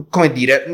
come 0.10 0.32
dire, 0.32 0.66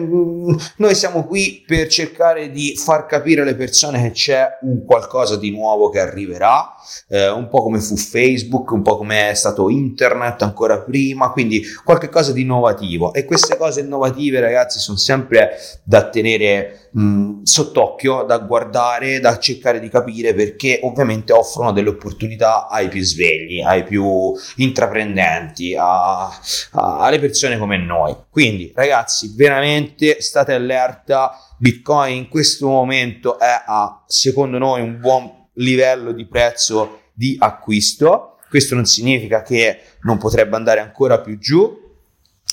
noi 0.76 0.94
siamo 0.94 1.26
qui 1.26 1.64
per 1.66 1.88
cercare 1.88 2.52
di 2.52 2.76
far 2.76 3.08
capire 3.08 3.42
alle 3.42 3.56
persone 3.56 4.04
che 4.04 4.12
c'è 4.12 4.60
un 4.62 4.86
qualcosa 4.86 5.36
di 5.36 5.50
nuovo 5.50 5.90
che 5.90 6.00
arriverà, 6.00 6.76
eh, 7.08 7.30
un 7.30 7.50
po' 7.50 7.64
come 7.64 7.80
fu 7.80 7.96
Facebook, 7.96 8.70
un 8.70 8.84
po' 8.84 8.98
come 8.98 9.32
è 9.32 9.34
stato 9.34 9.68
internet 9.68 10.44
ancora 10.44 10.80
prima, 10.80 11.32
quindi 11.32 11.64
qualche 11.84 12.10
cosa 12.10 12.32
di 12.32 12.42
innovativo. 12.42 13.14
E 13.14 13.26
queste 13.26 13.58
cose 13.58 13.80
innovative 13.82 14.40
ragazzi 14.40 14.78
sono 14.78 14.98
sempre 15.00 15.58
da 15.84 16.08
tenere 16.10 16.90
mh, 16.92 17.42
sott'occhio, 17.44 18.24
da 18.24 18.38
guardare, 18.38 19.20
da 19.20 19.40
cercare 19.40 19.80
di 19.80 19.90
capire 19.90 20.36
perché 20.36 20.80
ovviamente 20.84 21.34
offrono 21.34 21.72
delle 21.72 21.90
opportunità 21.90 22.68
ai 22.68 22.90
più 22.90 23.02
svegli, 23.02 23.60
ai 23.60 23.84
più 23.84 24.34
intraprendenti, 24.58 25.76
a, 25.76 26.30
alle 26.72 27.20
persone 27.20 27.58
come 27.58 27.78
noi. 27.78 28.16
Quindi 28.30 28.72
ragazzi 28.76 29.34
veramente 29.36 30.22
state 30.22 30.54
allerta, 30.54 31.32
Bitcoin 31.58 32.16
in 32.16 32.28
questo 32.28 32.68
momento 32.68 33.40
è 33.40 33.64
a 33.66 34.04
secondo 34.08 34.58
noi 34.58 34.82
un 34.82 35.00
buon 35.00 35.48
livello 35.54 36.12
di 36.12 36.26
prezzo 36.26 37.02
di 37.14 37.36
acquisto. 37.40 38.38
Questo 38.50 38.76
non 38.76 38.86
significa 38.86 39.42
che 39.42 39.80
non 40.02 40.18
potrebbe 40.18 40.56
andare 40.56 40.80
ancora 40.80 41.20
più 41.20 41.40
giù, 41.40 41.83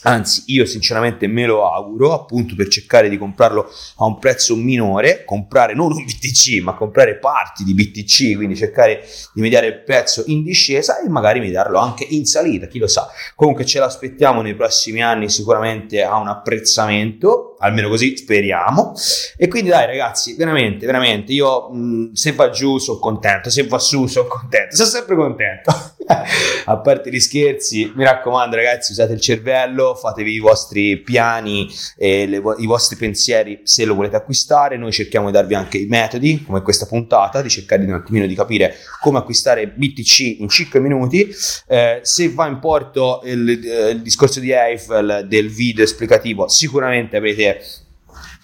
Anzi, 0.02 0.44
io 0.46 0.64
sinceramente 0.64 1.26
me 1.26 1.44
lo 1.44 1.70
auguro 1.70 2.14
appunto 2.14 2.54
per 2.54 2.68
cercare 2.68 3.10
di 3.10 3.18
comprarlo 3.18 3.70
a 3.96 4.06
un 4.06 4.18
prezzo 4.18 4.56
minore, 4.56 5.24
comprare 5.24 5.74
non 5.74 5.92
un 5.92 6.04
BTC, 6.04 6.62
ma 6.62 6.74
comprare 6.74 7.18
parti 7.18 7.64
di 7.64 7.74
BTC, 7.74 8.36
quindi 8.36 8.56
cercare 8.56 9.02
di 9.34 9.42
mediare 9.42 9.66
il 9.66 9.82
prezzo 9.82 10.24
in 10.26 10.42
discesa 10.42 11.00
e 11.00 11.08
magari 11.10 11.40
mediarlo 11.40 11.78
anche 11.78 12.04
in 12.08 12.24
salita, 12.24 12.66
chi 12.66 12.78
lo 12.78 12.86
sa. 12.86 13.08
Comunque 13.34 13.66
ce 13.66 13.78
l'aspettiamo 13.78 14.40
nei 14.40 14.54
prossimi 14.54 15.02
anni 15.02 15.28
sicuramente 15.28 16.02
a 16.02 16.16
un 16.16 16.28
apprezzamento, 16.28 17.49
almeno 17.60 17.88
così 17.88 18.16
speriamo. 18.16 18.94
E 19.36 19.48
quindi 19.48 19.70
dai 19.70 19.86
ragazzi, 19.86 20.34
veramente, 20.34 20.86
veramente, 20.86 21.32
io 21.32 21.70
mh, 21.70 22.12
se 22.12 22.32
va 22.32 22.50
giù 22.50 22.78
sono 22.78 22.98
contento, 22.98 23.50
se 23.50 23.66
va 23.66 23.78
su 23.78 24.06
sono 24.06 24.28
contento, 24.28 24.76
sono 24.76 24.88
sempre 24.88 25.16
contento. 25.16 25.70
a 26.64 26.78
parte 26.78 27.10
gli 27.10 27.20
scherzi, 27.20 27.92
mi 27.94 28.04
raccomando 28.04 28.56
ragazzi, 28.56 28.92
usate 28.92 29.12
il 29.12 29.20
cervello 29.20 29.94
fatevi 29.94 30.32
i 30.32 30.38
vostri 30.38 30.98
piani 30.98 31.68
e 31.96 32.26
le, 32.26 32.42
i 32.58 32.66
vostri 32.66 32.96
pensieri 32.96 33.60
se 33.64 33.84
lo 33.84 33.94
volete 33.94 34.16
acquistare. 34.16 34.76
Noi 34.76 34.92
cerchiamo 34.92 35.26
di 35.26 35.32
darvi 35.32 35.54
anche 35.54 35.78
i 35.78 35.86
metodi, 35.86 36.42
come 36.44 36.62
questa 36.62 36.86
puntata, 36.86 37.42
di 37.42 37.48
cercare 37.48 37.84
un 37.84 37.92
attimino 37.92 38.26
di 38.26 38.34
capire 38.34 38.76
come 39.00 39.18
acquistare 39.18 39.68
BTC 39.68 40.40
in 40.40 40.48
5 40.48 40.80
minuti. 40.80 41.28
Eh, 41.66 42.00
se 42.02 42.30
va 42.30 42.46
in 42.46 42.58
porto 42.58 43.20
il, 43.24 43.48
il 43.48 44.00
discorso 44.02 44.40
di 44.40 44.50
Eiffel 44.50 45.26
del 45.28 45.48
video 45.48 45.84
esplicativo, 45.84 46.48
sicuramente 46.48 47.16
avrete 47.16 47.49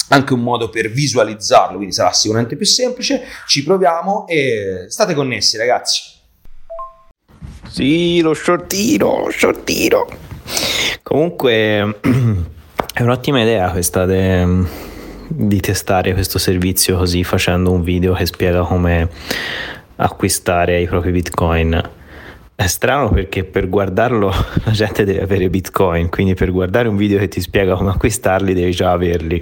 anche 0.09 0.33
un 0.35 0.41
modo 0.41 0.69
per 0.69 0.91
visualizzarlo, 0.91 1.77
quindi 1.77 1.95
sarà 1.95 2.13
sicuramente 2.13 2.57
più 2.57 2.67
semplice. 2.67 3.23
Ci 3.47 3.65
proviamo 3.65 4.27
e 4.27 4.87
state 4.89 5.15
connessi, 5.15 5.57
ragazzi. 5.57 6.03
Sì, 7.69 8.21
lo 8.21 8.35
shortino, 8.35 9.25
lo 9.25 9.31
shortino. 9.31 10.07
Comunque 11.03 11.99
è 12.95 13.03
un'ottima 13.03 13.43
idea 13.43 13.71
questa 13.71 14.05
de, 14.05 14.65
di 15.29 15.61
testare 15.61 16.13
questo 16.15 16.39
servizio 16.39 16.97
così 16.97 17.25
facendo 17.25 17.73
un 17.73 17.83
video 17.83 18.15
che 18.15 18.27
spiega 18.27 18.63
come 18.63 19.09
acquistare 19.97 20.81
i 20.81 20.87
propri 20.87 21.11
bitcoin. 21.11 21.90
È 22.59 22.69
strano 22.69 23.11
perché 23.11 23.45
per 23.45 23.69
guardarlo 23.69 24.33
la 24.64 24.71
gente 24.71 25.05
deve 25.05 25.21
avere 25.21 25.51
bitcoin, 25.51 26.09
quindi 26.09 26.33
per 26.33 26.51
guardare 26.51 26.88
un 26.88 26.97
video 26.97 27.19
che 27.19 27.29
ti 27.29 27.42
spiega 27.42 27.77
come 27.77 27.90
acquistarli 27.90 28.55
devi 28.55 28.71
già 28.71 28.92
averli. 28.92 29.38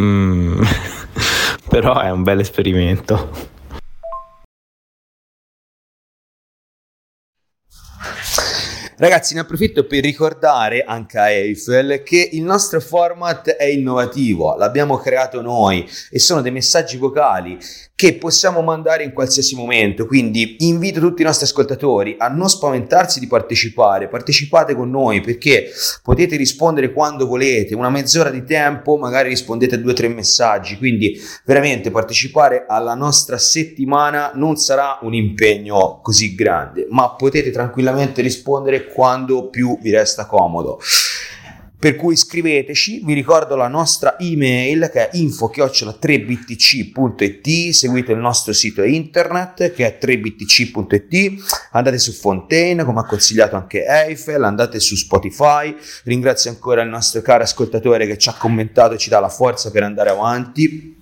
Mm. 0.00 0.62
Però 1.68 1.98
è 1.98 2.10
un 2.10 2.22
bel 2.22 2.38
esperimento. 2.38 3.50
Ragazzi, 8.96 9.34
ne 9.34 9.40
approfitto 9.40 9.84
per 9.84 10.04
ricordare 10.04 10.84
anche 10.84 11.18
a 11.18 11.28
Eiffel 11.28 12.04
che 12.04 12.28
il 12.30 12.44
nostro 12.44 12.80
format 12.80 13.48
è 13.48 13.64
innovativo, 13.64 14.54
l'abbiamo 14.54 14.98
creato 14.98 15.40
noi 15.40 15.84
e 16.08 16.20
sono 16.20 16.40
dei 16.40 16.52
messaggi 16.52 16.96
vocali 16.98 17.58
che 18.02 18.14
possiamo 18.14 18.62
mandare 18.62 19.04
in 19.04 19.12
qualsiasi 19.12 19.54
momento. 19.54 20.06
Quindi 20.06 20.56
invito 20.58 20.98
tutti 20.98 21.22
i 21.22 21.24
nostri 21.24 21.44
ascoltatori 21.44 22.16
a 22.18 22.26
non 22.26 22.48
spaventarsi 22.48 23.20
di 23.20 23.28
partecipare, 23.28 24.08
partecipate 24.08 24.74
con 24.74 24.90
noi 24.90 25.20
perché 25.20 25.70
potete 26.02 26.34
rispondere 26.34 26.92
quando 26.92 27.28
volete, 27.28 27.76
una 27.76 27.90
mezz'ora 27.90 28.30
di 28.30 28.42
tempo, 28.42 28.96
magari 28.96 29.28
rispondete 29.28 29.76
a 29.76 29.78
due 29.78 29.92
o 29.92 29.94
tre 29.94 30.08
messaggi. 30.08 30.78
Quindi 30.78 31.16
veramente 31.44 31.92
partecipare 31.92 32.64
alla 32.66 32.94
nostra 32.94 33.38
settimana 33.38 34.32
non 34.34 34.56
sarà 34.56 34.98
un 35.02 35.14
impegno 35.14 36.00
così 36.02 36.34
grande, 36.34 36.88
ma 36.90 37.14
potete 37.14 37.52
tranquillamente 37.52 38.20
rispondere 38.20 38.88
quando 38.88 39.48
più 39.48 39.78
vi 39.80 39.92
resta 39.92 40.26
comodo. 40.26 40.80
Per 41.82 41.96
cui 41.96 42.16
scriveteci, 42.16 43.02
vi 43.04 43.12
ricordo 43.12 43.56
la 43.56 43.66
nostra 43.66 44.16
email 44.20 44.88
che 44.92 45.10
è 45.10 45.16
info-3btc.it, 45.16 47.72
seguite 47.72 48.12
il 48.12 48.18
nostro 48.18 48.52
sito 48.52 48.84
internet 48.84 49.72
che 49.72 49.86
è 49.86 49.98
3btc.it, 50.00 51.42
andate 51.72 51.98
su 51.98 52.12
Fontaine 52.12 52.84
come 52.84 53.00
ha 53.00 53.04
consigliato 53.04 53.56
anche 53.56 53.84
Eiffel, 53.84 54.44
andate 54.44 54.78
su 54.78 54.94
Spotify, 54.94 55.74
ringrazio 56.04 56.50
ancora 56.50 56.82
il 56.82 56.88
nostro 56.88 57.20
caro 57.20 57.42
ascoltatore 57.42 58.06
che 58.06 58.16
ci 58.16 58.28
ha 58.28 58.34
commentato 58.34 58.94
e 58.94 58.98
ci 58.98 59.08
dà 59.08 59.18
la 59.18 59.28
forza 59.28 59.72
per 59.72 59.82
andare 59.82 60.10
avanti. 60.10 61.00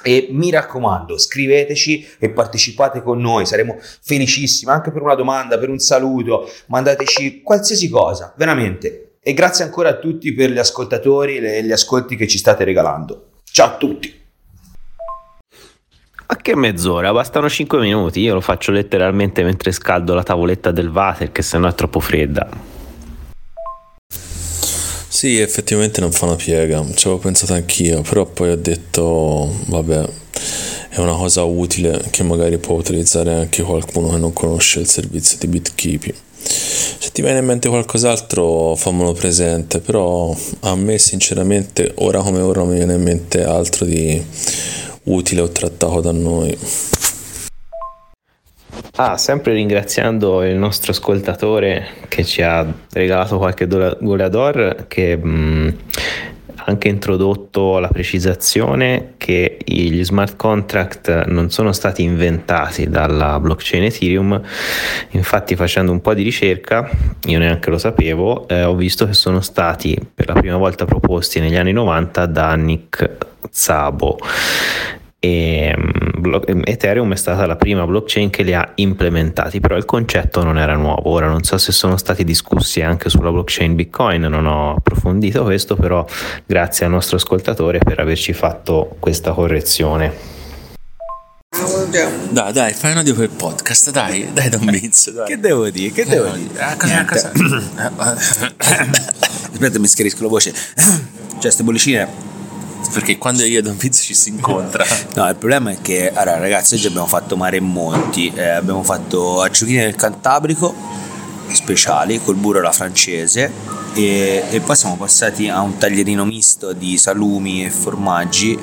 E 0.00 0.28
mi 0.30 0.52
raccomando, 0.52 1.18
scriveteci 1.18 2.06
e 2.20 2.30
partecipate 2.30 3.02
con 3.02 3.18
noi, 3.18 3.46
saremo 3.46 3.78
felicissimi 3.80 4.70
anche 4.70 4.92
per 4.92 5.02
una 5.02 5.16
domanda, 5.16 5.58
per 5.58 5.70
un 5.70 5.80
saluto, 5.80 6.48
mandateci 6.66 7.42
qualsiasi 7.42 7.88
cosa, 7.88 8.32
veramente. 8.36 9.06
E 9.22 9.34
grazie 9.34 9.64
ancora 9.64 9.90
a 9.90 9.98
tutti 9.98 10.32
per 10.32 10.50
gli 10.50 10.58
ascoltatori 10.58 11.36
e 11.36 11.62
gli 11.62 11.72
ascolti 11.72 12.16
che 12.16 12.26
ci 12.26 12.38
state 12.38 12.64
regalando. 12.64 13.32
Ciao 13.44 13.66
a 13.66 13.76
tutti! 13.76 14.18
Ma 16.26 16.36
che 16.36 16.56
mezz'ora? 16.56 17.12
Bastano 17.12 17.46
5 17.46 17.80
minuti. 17.80 18.20
Io 18.20 18.32
lo 18.32 18.40
faccio 18.40 18.72
letteralmente 18.72 19.42
mentre 19.42 19.72
scaldo 19.72 20.14
la 20.14 20.22
tavoletta 20.22 20.70
del 20.70 20.88
water, 20.88 21.32
che 21.32 21.42
sennò 21.42 21.68
è 21.68 21.74
troppo 21.74 22.00
fredda. 22.00 22.48
Sì, 25.06 25.38
effettivamente 25.38 26.00
non 26.00 26.12
fa 26.12 26.24
una 26.24 26.36
piega, 26.36 26.82
ci 26.94 27.06
avevo 27.06 27.20
pensato 27.20 27.52
anch'io, 27.52 28.00
però 28.00 28.24
poi 28.24 28.52
ho 28.52 28.56
detto, 28.56 29.54
vabbè, 29.66 30.08
è 30.88 30.98
una 30.98 31.12
cosa 31.14 31.42
utile 31.42 32.02
che 32.10 32.22
magari 32.22 32.56
può 32.56 32.76
utilizzare 32.76 33.34
anche 33.34 33.62
qualcuno 33.62 34.12
che 34.12 34.16
non 34.16 34.32
conosce 34.32 34.80
il 34.80 34.88
servizio 34.88 35.36
di 35.38 35.46
BitKeepy. 35.46 36.14
Se 37.10 37.16
ti 37.16 37.22
viene 37.22 37.40
in 37.40 37.44
mente 37.44 37.68
qualcos'altro 37.68 38.76
fammelo 38.76 39.14
presente, 39.14 39.80
però 39.80 40.32
a 40.60 40.76
me 40.76 40.96
sinceramente 40.96 41.92
ora 41.96 42.20
come 42.20 42.38
ora 42.38 42.60
non 42.60 42.68
mi 42.68 42.76
viene 42.76 42.94
in 42.94 43.02
mente 43.02 43.42
altro 43.42 43.84
di 43.84 44.24
utile 45.06 45.40
o 45.40 45.48
trattato 45.48 46.00
da 46.00 46.12
noi. 46.12 46.56
Ah, 48.94 49.16
sempre 49.16 49.54
ringraziando 49.54 50.44
il 50.44 50.54
nostro 50.54 50.92
ascoltatore 50.92 51.84
che 52.06 52.24
ci 52.24 52.42
ha 52.42 52.64
regalato 52.92 53.38
qualche 53.38 53.66
goleador 53.66 54.84
che 54.86 55.16
mh, 55.16 55.76
ha 56.39 56.39
anche 56.64 56.88
introdotto 56.88 57.78
la 57.78 57.88
precisazione 57.88 59.14
che 59.16 59.58
gli 59.64 60.02
smart 60.04 60.36
contract 60.36 61.26
non 61.26 61.50
sono 61.50 61.72
stati 61.72 62.02
inventati 62.02 62.88
dalla 62.88 63.38
blockchain 63.40 63.84
Ethereum. 63.84 64.40
Infatti, 65.10 65.56
facendo 65.56 65.92
un 65.92 66.00
po' 66.00 66.14
di 66.14 66.22
ricerca, 66.22 66.88
io 67.26 67.38
neanche 67.38 67.70
lo 67.70 67.78
sapevo, 67.78 68.48
eh, 68.48 68.64
ho 68.64 68.74
visto 68.74 69.06
che 69.06 69.14
sono 69.14 69.40
stati 69.40 69.98
per 70.14 70.28
la 70.28 70.34
prima 70.34 70.56
volta 70.56 70.84
proposti 70.84 71.40
negli 71.40 71.56
anni 71.56 71.72
90 71.72 72.26
da 72.26 72.54
Nick 72.54 73.16
Szabo 73.50 74.18
e 75.22 75.74
mm, 75.76 76.62
Ethereum 76.64 77.12
è 77.12 77.16
stata 77.16 77.44
la 77.44 77.56
prima 77.56 77.86
blockchain 77.86 78.30
che 78.30 78.42
li 78.42 78.54
ha 78.54 78.72
implementati, 78.76 79.60
però 79.60 79.76
il 79.76 79.84
concetto 79.84 80.42
non 80.42 80.58
era 80.58 80.74
nuovo. 80.74 81.10
Ora 81.10 81.28
non 81.28 81.44
so 81.44 81.58
se 81.58 81.72
sono 81.72 81.98
stati 81.98 82.24
discussi 82.24 82.80
anche 82.80 83.10
sulla 83.10 83.30
blockchain 83.30 83.74
Bitcoin, 83.74 84.22
non 84.22 84.46
ho 84.46 84.76
approfondito 84.76 85.44
questo, 85.44 85.76
però 85.76 86.04
grazie 86.46 86.86
al 86.86 86.92
nostro 86.92 87.16
ascoltatore 87.16 87.78
per 87.78 88.00
averci 88.00 88.32
fatto 88.32 88.96
questa 88.98 89.32
correzione. 89.32 90.38
Dai, 92.30 92.52
dai, 92.52 92.72
fai 92.72 92.92
un 92.92 92.98
audio 92.98 93.14
per 93.14 93.24
il 93.24 93.30
podcast, 93.30 93.90
dai, 93.90 94.32
dai 94.32 94.48
Don 94.48 94.64
Vince. 94.64 95.12
Dai. 95.12 95.26
Che 95.26 95.38
devo 95.38 95.68
dire? 95.68 95.92
Che 95.92 96.06
devo 96.06 96.30
dire? 96.30 96.58
Ah, 96.60 96.76
cosa, 96.76 97.04
cosa... 97.04 97.30
Aspetta, 99.52 99.78
mi 99.78 99.86
schiarisco 99.86 100.22
la 100.22 100.28
voce. 100.28 100.54
Cioè, 101.40 101.48
queste 101.48 101.62
bollicine 101.62 102.29
perché 102.92 103.18
quando 103.18 103.44
io 103.44 103.58
e 103.58 103.62
Don 103.62 103.76
Pizzo 103.76 104.02
ci 104.02 104.14
si 104.14 104.30
incontra. 104.30 104.84
no, 105.14 105.28
il 105.28 105.36
problema 105.36 105.70
è 105.70 105.78
che, 105.80 106.12
allora, 106.12 106.38
ragazzi, 106.38 106.74
oggi 106.74 106.86
abbiamo 106.86 107.06
fatto 107.06 107.36
mare 107.36 107.56
e 107.58 107.60
monti, 107.60 108.32
eh, 108.34 108.48
abbiamo 108.48 108.82
fatto 108.82 109.40
acciughine 109.40 109.84
del 109.84 109.94
Cantabrico 109.94 111.08
speciali 111.52 112.20
col 112.22 112.36
burro 112.36 112.58
alla 112.58 112.72
francese. 112.72 113.78
E, 113.92 114.44
e, 114.48 114.60
poi 114.60 114.76
siamo 114.76 114.96
passati 114.96 115.48
a 115.48 115.60
un 115.60 115.76
taglierino 115.76 116.24
misto 116.24 116.72
di 116.72 116.96
salumi 116.96 117.64
e 117.64 117.70
formaggi. 117.70 118.58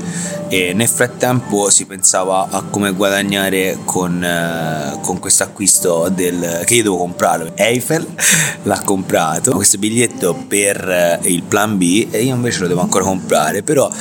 E 0.47 0.71
nel 0.73 0.88
frattempo 0.88 1.69
si 1.69 1.86
pensava 1.86 2.47
a 2.50 2.63
come 2.63 2.91
guadagnare 2.93 3.80
con, 3.84 4.23
eh, 4.23 4.97
con 5.02 5.19
questo 5.19 5.43
acquisto 5.43 6.10
del, 6.10 6.63
che 6.65 6.76
io 6.76 6.84
devo 6.84 6.97
comprare 6.97 7.52
Eiffel. 7.56 8.08
L'ha 8.63 8.82
comprato. 8.84 9.52
Questo 9.52 9.78
biglietto 9.78 10.34
per 10.47 10.89
eh, 10.89 11.19
il 11.23 11.43
plan 11.43 11.78
B 11.78 12.08
e 12.10 12.23
io 12.23 12.36
invece 12.36 12.62
lo 12.62 12.67
devo 12.67 12.82
ancora 12.82 13.04
comprare. 13.04 13.63
Però 13.63 13.91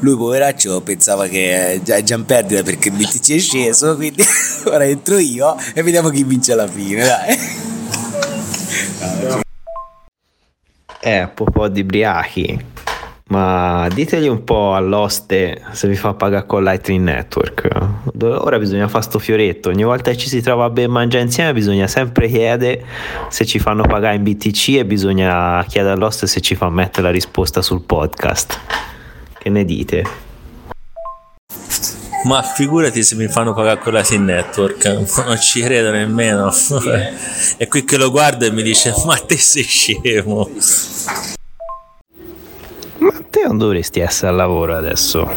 lui 0.00 0.16
poveraccio 0.16 0.82
pensava 0.82 1.26
che 1.28 1.80
è 1.82 1.82
già 1.82 2.14
in 2.14 2.24
perdita 2.26 2.62
perché 2.62 2.88
il 2.88 2.94
BTC 2.94 3.32
è 3.32 3.38
sceso 3.38 3.96
quindi 3.96 4.22
ora 4.66 4.84
entro 4.84 5.18
io 5.18 5.56
e 5.72 5.82
vediamo 5.82 6.10
chi 6.10 6.24
vince 6.24 6.52
alla 6.52 6.68
fine 6.68 7.04
dai 7.04 7.63
Eh, 11.00 11.18
a 11.18 11.28
po' 11.28 11.68
di 11.68 11.84
briachi. 11.84 12.72
Ma 13.26 13.88
ditegli 13.92 14.28
un 14.28 14.44
po' 14.44 14.74
all'oste 14.74 15.62
se 15.72 15.88
vi 15.88 15.96
fa 15.96 16.14
pagare 16.14 16.46
con 16.46 16.62
Lightning 16.62 17.02
Network. 17.02 17.68
Ora 18.22 18.58
bisogna 18.58 18.88
fare 18.88 19.02
sto 19.02 19.18
fioretto. 19.18 19.70
Ogni 19.70 19.82
volta 19.82 20.10
che 20.10 20.16
ci 20.16 20.28
si 20.28 20.40
trova 20.40 20.66
a 20.66 20.72
e 20.74 20.86
mangiare 20.86 21.24
insieme 21.24 21.52
bisogna 21.52 21.86
sempre 21.86 22.28
chiedere 22.28 22.84
se 23.28 23.44
ci 23.44 23.58
fanno 23.58 23.82
pagare 23.82 24.16
in 24.16 24.22
BTC 24.22 24.68
e 24.76 24.84
bisogna 24.84 25.64
chiedere 25.68 25.94
all'oste 25.94 26.26
se 26.26 26.40
ci 26.40 26.54
fa 26.54 26.68
mettere 26.68 27.02
la 27.02 27.10
risposta 27.10 27.60
sul 27.60 27.82
podcast. 27.82 28.58
Che 29.38 29.50
ne 29.50 29.64
dite? 29.64 30.23
Ma 32.24 32.42
figurati 32.42 33.02
se 33.02 33.16
mi 33.16 33.28
fanno 33.28 33.52
pagare 33.52 33.78
con 33.78 33.92
la 33.92 34.02
Team 34.02 34.24
Network, 34.24 34.84
non 35.26 35.38
ci 35.38 35.60
credo 35.60 35.90
nemmeno. 35.90 36.50
e 37.58 37.68
qui 37.68 37.84
che 37.84 37.96
lo 37.96 38.10
guardo 38.10 38.46
e 38.46 38.50
mi 38.50 38.62
dice: 38.62 38.92
Ma 39.04 39.16
te 39.16 39.36
sei 39.36 39.62
scemo. 39.62 40.48
Ma 42.98 43.12
te 43.28 43.42
non 43.46 43.58
dovresti 43.58 44.00
essere 44.00 44.28
al 44.28 44.36
lavoro 44.36 44.74
adesso? 44.74 45.30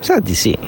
Sa 0.00 0.20
di 0.20 0.34
sì. 0.34 0.58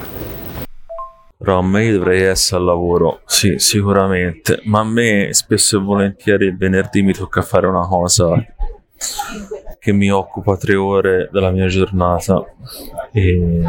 Rom, 1.39 1.77
io 1.77 1.93
dovrei 1.93 2.23
essere 2.23 2.61
al 2.61 2.65
lavoro, 2.65 3.21
sì, 3.27 3.59
sicuramente. 3.59 4.63
Ma 4.65 4.81
a 4.81 4.85
me 4.85 5.29
spesso 5.33 5.77
e 5.77 5.81
volentieri 5.81 6.47
il 6.47 6.57
venerdì 6.57 7.03
mi 7.03 7.13
tocca 7.13 7.43
fare 7.43 7.67
una 7.67 7.87
cosa 7.87 8.43
che 9.85 9.93
mi 9.93 10.11
occupa 10.11 10.57
tre 10.57 10.77
ore 10.77 11.29
della 11.31 11.51
mia 11.51 11.67
giornata 11.67 12.43
e, 13.13 13.63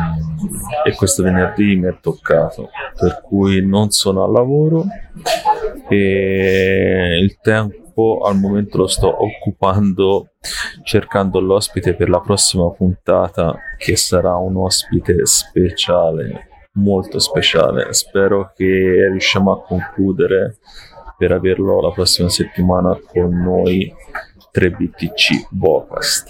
e, 0.85 0.95
questo 0.95 1.23
venerdì 1.23 1.75
mi 1.75 1.89
è 1.89 1.97
toccato 1.99 2.69
per 2.97 3.21
cui 3.21 3.65
non 3.65 3.89
sono 3.89 4.23
al 4.23 4.31
lavoro 4.31 4.85
e 5.89 7.19
il 7.21 7.37
tempo 7.41 8.21
al 8.21 8.37
momento 8.37 8.77
lo 8.77 8.87
sto 8.87 9.13
occupando 9.25 10.29
cercando 10.83 11.41
l'ospite 11.41 11.95
per 11.95 12.07
la 12.07 12.21
prossima 12.21 12.69
puntata 12.69 13.53
che 13.77 13.97
sarà 13.97 14.37
un 14.37 14.55
ospite 14.55 15.25
speciale 15.25 16.47
molto 16.75 17.19
speciale. 17.19 17.93
Spero 17.93 18.53
che 18.55 19.07
riusciamo 19.11 19.51
a 19.51 19.61
concludere 19.61 20.59
per 21.17 21.33
averlo 21.33 21.81
la 21.81 21.91
prossima 21.91 22.29
settimana 22.29 22.97
con 23.05 23.29
noi 23.37 23.93
3BTC 24.55 25.47
Vocast. 25.51 26.29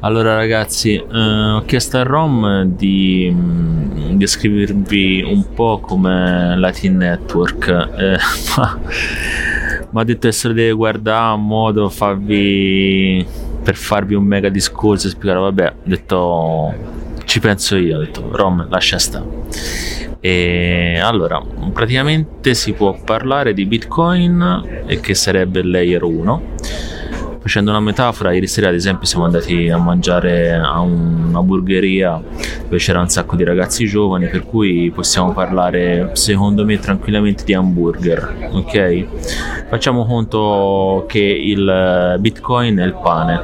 Allora 0.00 0.36
ragazzi, 0.36 0.94
eh, 0.94 1.50
ho 1.52 1.64
chiesto 1.64 1.98
a 1.98 2.02
Rom 2.02 2.64
di 2.64 3.28
mm, 3.32 4.16
descrivervi 4.16 5.22
un 5.22 5.52
po' 5.54 5.80
come 5.80 6.56
Latin 6.56 6.96
Network, 6.98 7.68
eh, 7.68 8.16
ma 9.90 10.00
ha 10.00 10.04
detto 10.04 10.28
che 10.28 10.32
se 10.32 10.48
lo 10.48 10.54
deve 10.54 10.72
guardare 10.72 11.32
a 11.32 11.36
modo 11.36 11.88
farvi, 11.88 13.26
per 13.62 13.74
farvi 13.74 14.14
un 14.14 14.24
mega 14.24 14.50
discorso 14.50 15.08
e 15.08 15.10
spiegare, 15.10 15.40
vabbè, 15.40 15.66
ho 15.68 15.82
detto 15.82 16.74
ci 17.24 17.40
penso 17.40 17.76
io, 17.76 17.96
ho 17.96 18.00
detto 18.00 18.28
Rom 18.30 18.68
lascia 18.68 18.98
stare. 18.98 20.13
E 20.26 20.98
allora, 21.02 21.38
praticamente 21.70 22.54
si 22.54 22.72
può 22.72 22.96
parlare 23.04 23.52
di 23.52 23.66
Bitcoin 23.66 24.86
che 25.02 25.14
sarebbe 25.14 25.60
il 25.60 25.68
layer 25.68 26.02
1. 26.02 26.42
Facendo 27.40 27.68
una 27.68 27.80
metafora, 27.80 28.32
ieri 28.32 28.46
sera 28.46 28.68
ad 28.68 28.74
esempio 28.74 29.06
siamo 29.06 29.26
andati 29.26 29.68
a 29.68 29.76
mangiare 29.76 30.54
a 30.54 30.80
una 30.80 31.42
burgeria 31.42 32.18
dove 32.62 32.78
c'era 32.78 33.00
un 33.00 33.10
sacco 33.10 33.36
di 33.36 33.44
ragazzi 33.44 33.84
giovani, 33.84 34.28
per 34.28 34.46
cui 34.46 34.90
possiamo 34.94 35.34
parlare 35.34 36.12
secondo 36.14 36.64
me 36.64 36.78
tranquillamente 36.78 37.44
di 37.44 37.52
hamburger, 37.52 38.48
ok? 38.50 39.04
Facciamo 39.68 40.06
conto 40.06 41.04
che 41.06 41.20
il 41.20 42.16
Bitcoin 42.18 42.78
è 42.78 42.84
il 42.84 42.94
pane. 42.94 43.42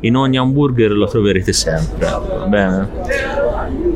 In 0.00 0.16
ogni 0.16 0.38
hamburger 0.38 0.90
lo 0.90 1.06
troverete 1.06 1.52
sempre, 1.52 2.06
va 2.06 2.46
bene? 2.48 2.88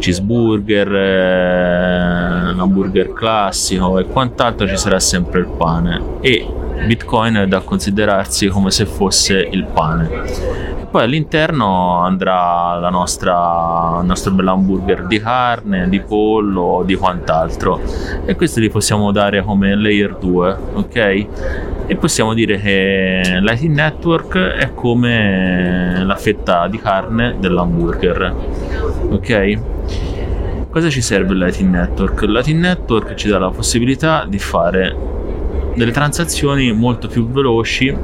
Cheeseburger, 0.05 0.95
eh, 0.95 2.55
hamburger 2.61 3.15
classico 3.15 3.99
e 3.99 4.05
quant'altro 4.05 4.69
ci 4.69 4.77
sarà 4.77 5.01
sempre 5.01 5.41
il 5.41 5.47
pane. 5.47 6.03
E 6.21 6.47
Bitcoin 6.87 7.35
è 7.35 7.47
da 7.47 7.61
considerarsi 7.61 8.49
come 8.49 8.71
se 8.71 8.85
fosse 8.87 9.39
il 9.39 9.65
pane. 9.65 10.09
E 10.81 10.87
poi 10.91 11.03
all'interno 11.03 12.01
andrà 12.01 12.79
la 12.79 12.91
nostra, 12.91 13.99
il 14.01 14.07
nostro 14.07 14.33
bel 14.33 14.49
hamburger 14.49 15.07
di 15.07 15.19
carne, 15.19 15.89
di 15.89 16.01
pollo, 16.01 16.83
di 16.85 16.95
quant'altro. 16.95 17.81
E 18.25 18.35
questo 18.35 18.61
li 18.61 18.69
possiamo 18.69 19.11
dare 19.13 19.43
come 19.43 19.75
layer 19.75 20.17
2, 20.17 20.57
ok? 20.75 21.27
E 21.87 21.97
possiamo 21.97 22.35
dire 22.35 22.59
che 22.59 23.39
Lightning 23.41 23.75
Network 23.75 24.37
è 24.37 24.73
come 24.75 26.03
la 26.05 26.17
fetta 26.17 26.67
di 26.69 26.79
carne 26.79 27.37
dell'hamburger, 27.39 28.35
ok? 29.11 29.59
Cosa 30.71 30.91
ci 30.91 31.03
serve 31.03 31.35
Lightning 31.35 31.73
Network? 31.73 32.23
Lightning 32.23 32.59
Network 32.59 33.15
ci 33.15 33.29
dà 33.29 33.39
la 33.39 33.51
possibilità 33.51 34.27
di 34.29 34.39
fare 34.39 35.14
delle 35.75 35.93
transazioni 35.93 36.73
molto 36.73 37.09
più 37.09 37.29
veloci 37.29 37.97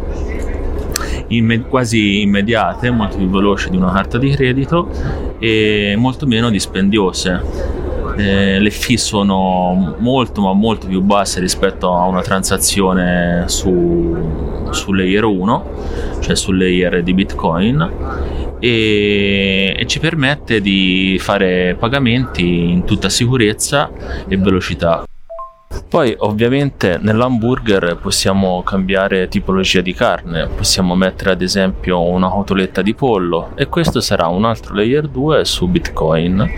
imme- 1.28 1.62
quasi 1.62 2.22
immediate, 2.22 2.90
molto 2.90 3.16
più 3.16 3.28
veloci 3.28 3.70
di 3.70 3.76
una 3.76 3.92
carta 3.92 4.18
di 4.18 4.30
credito 4.30 4.88
e 5.38 5.94
molto 5.96 6.26
meno 6.26 6.50
dispendiose. 6.50 7.78
Eh, 8.16 8.58
le 8.58 8.70
fee 8.70 8.98
sono 8.98 9.94
molto 9.98 10.42
ma 10.42 10.52
molto 10.52 10.86
più 10.86 11.00
basse 11.00 11.40
rispetto 11.40 11.94
a 11.94 12.06
una 12.06 12.22
transazione 12.22 13.44
su, 13.46 14.68
su 14.70 14.92
layer 14.92 15.24
1, 15.24 15.64
cioè 16.20 16.34
sul 16.36 16.58
layer 16.58 17.02
di 17.02 17.14
Bitcoin 17.14 18.58
e, 18.58 19.74
e, 19.78 19.86
ci 19.86 19.98
permette 20.00 20.60
di 20.60 21.16
fare 21.18 21.76
pagamenti 21.78 22.70
in 22.70 22.84
tutta 22.84 23.08
sicurezza 23.08 23.90
e 24.28 24.36
velocità. 24.36 25.04
Poi 25.88 26.14
ovviamente 26.18 26.98
nell'hamburger 27.00 27.96
possiamo 28.00 28.62
cambiare 28.62 29.28
tipologia 29.28 29.80
di 29.80 29.92
carne, 29.92 30.46
possiamo 30.46 30.94
mettere 30.94 31.30
ad 31.30 31.42
esempio 31.42 32.00
una 32.00 32.28
cotoletta 32.28 32.80
di 32.80 32.94
pollo 32.94 33.50
e 33.54 33.66
questo 33.66 34.00
sarà 34.00 34.26
un 34.28 34.44
altro 34.44 34.74
layer 34.74 35.08
2 35.08 35.44
su 35.44 35.66
Bitcoin 35.68 36.48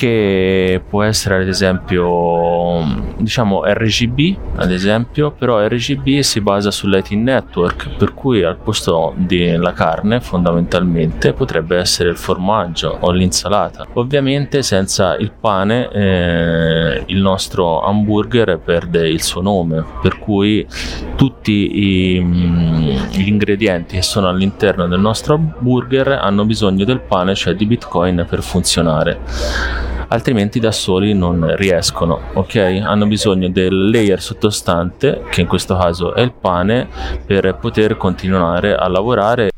che 0.00 0.80
può 0.88 1.02
essere 1.02 1.42
ad 1.42 1.48
esempio 1.48 2.82
diciamo 3.18 3.64
RGB 3.66 4.36
ad 4.56 4.72
esempio 4.72 5.30
però 5.30 5.60
RGB 5.66 6.20
si 6.20 6.40
basa 6.40 6.70
sul 6.70 6.88
Lightning 6.88 7.22
Network 7.22 7.96
per 7.98 8.14
cui 8.14 8.42
al 8.42 8.56
posto 8.56 9.12
della 9.16 9.74
carne 9.74 10.22
fondamentalmente 10.22 11.34
potrebbe 11.34 11.76
essere 11.76 12.08
il 12.08 12.16
formaggio 12.16 12.96
o 13.00 13.10
l'insalata. 13.10 13.86
Ovviamente 13.92 14.62
senza 14.62 15.16
il 15.16 15.32
pane 15.38 15.90
eh, 15.90 17.02
il 17.04 17.20
nostro 17.20 17.82
hamburger 17.82 18.58
perde 18.58 19.06
il 19.06 19.22
suo 19.22 19.42
nome 19.42 19.84
per 20.00 20.18
cui 20.18 20.66
tutti 21.14 21.52
i, 21.52 22.24
gli 22.24 23.28
ingredienti 23.28 23.96
che 23.96 24.02
sono 24.02 24.28
all'interno 24.28 24.88
del 24.88 25.00
nostro 25.00 25.34
hamburger 25.34 26.08
hanno 26.22 26.46
bisogno 26.46 26.86
del 26.86 27.00
pane 27.00 27.34
cioè 27.34 27.52
di 27.52 27.66
bitcoin 27.66 28.24
per 28.26 28.42
funzionare 28.42 29.89
altrimenti 30.10 30.60
da 30.60 30.72
soli 30.72 31.14
non 31.14 31.54
riescono, 31.56 32.20
ok? 32.34 32.82
Hanno 32.84 33.06
bisogno 33.06 33.48
del 33.48 33.90
layer 33.90 34.20
sottostante, 34.20 35.22
che 35.30 35.40
in 35.40 35.46
questo 35.46 35.76
caso 35.76 36.14
è 36.14 36.20
il 36.20 36.32
pane, 36.32 36.88
per 37.24 37.56
poter 37.60 37.96
continuare 37.96 38.74
a 38.74 38.88
lavorare. 38.88 39.49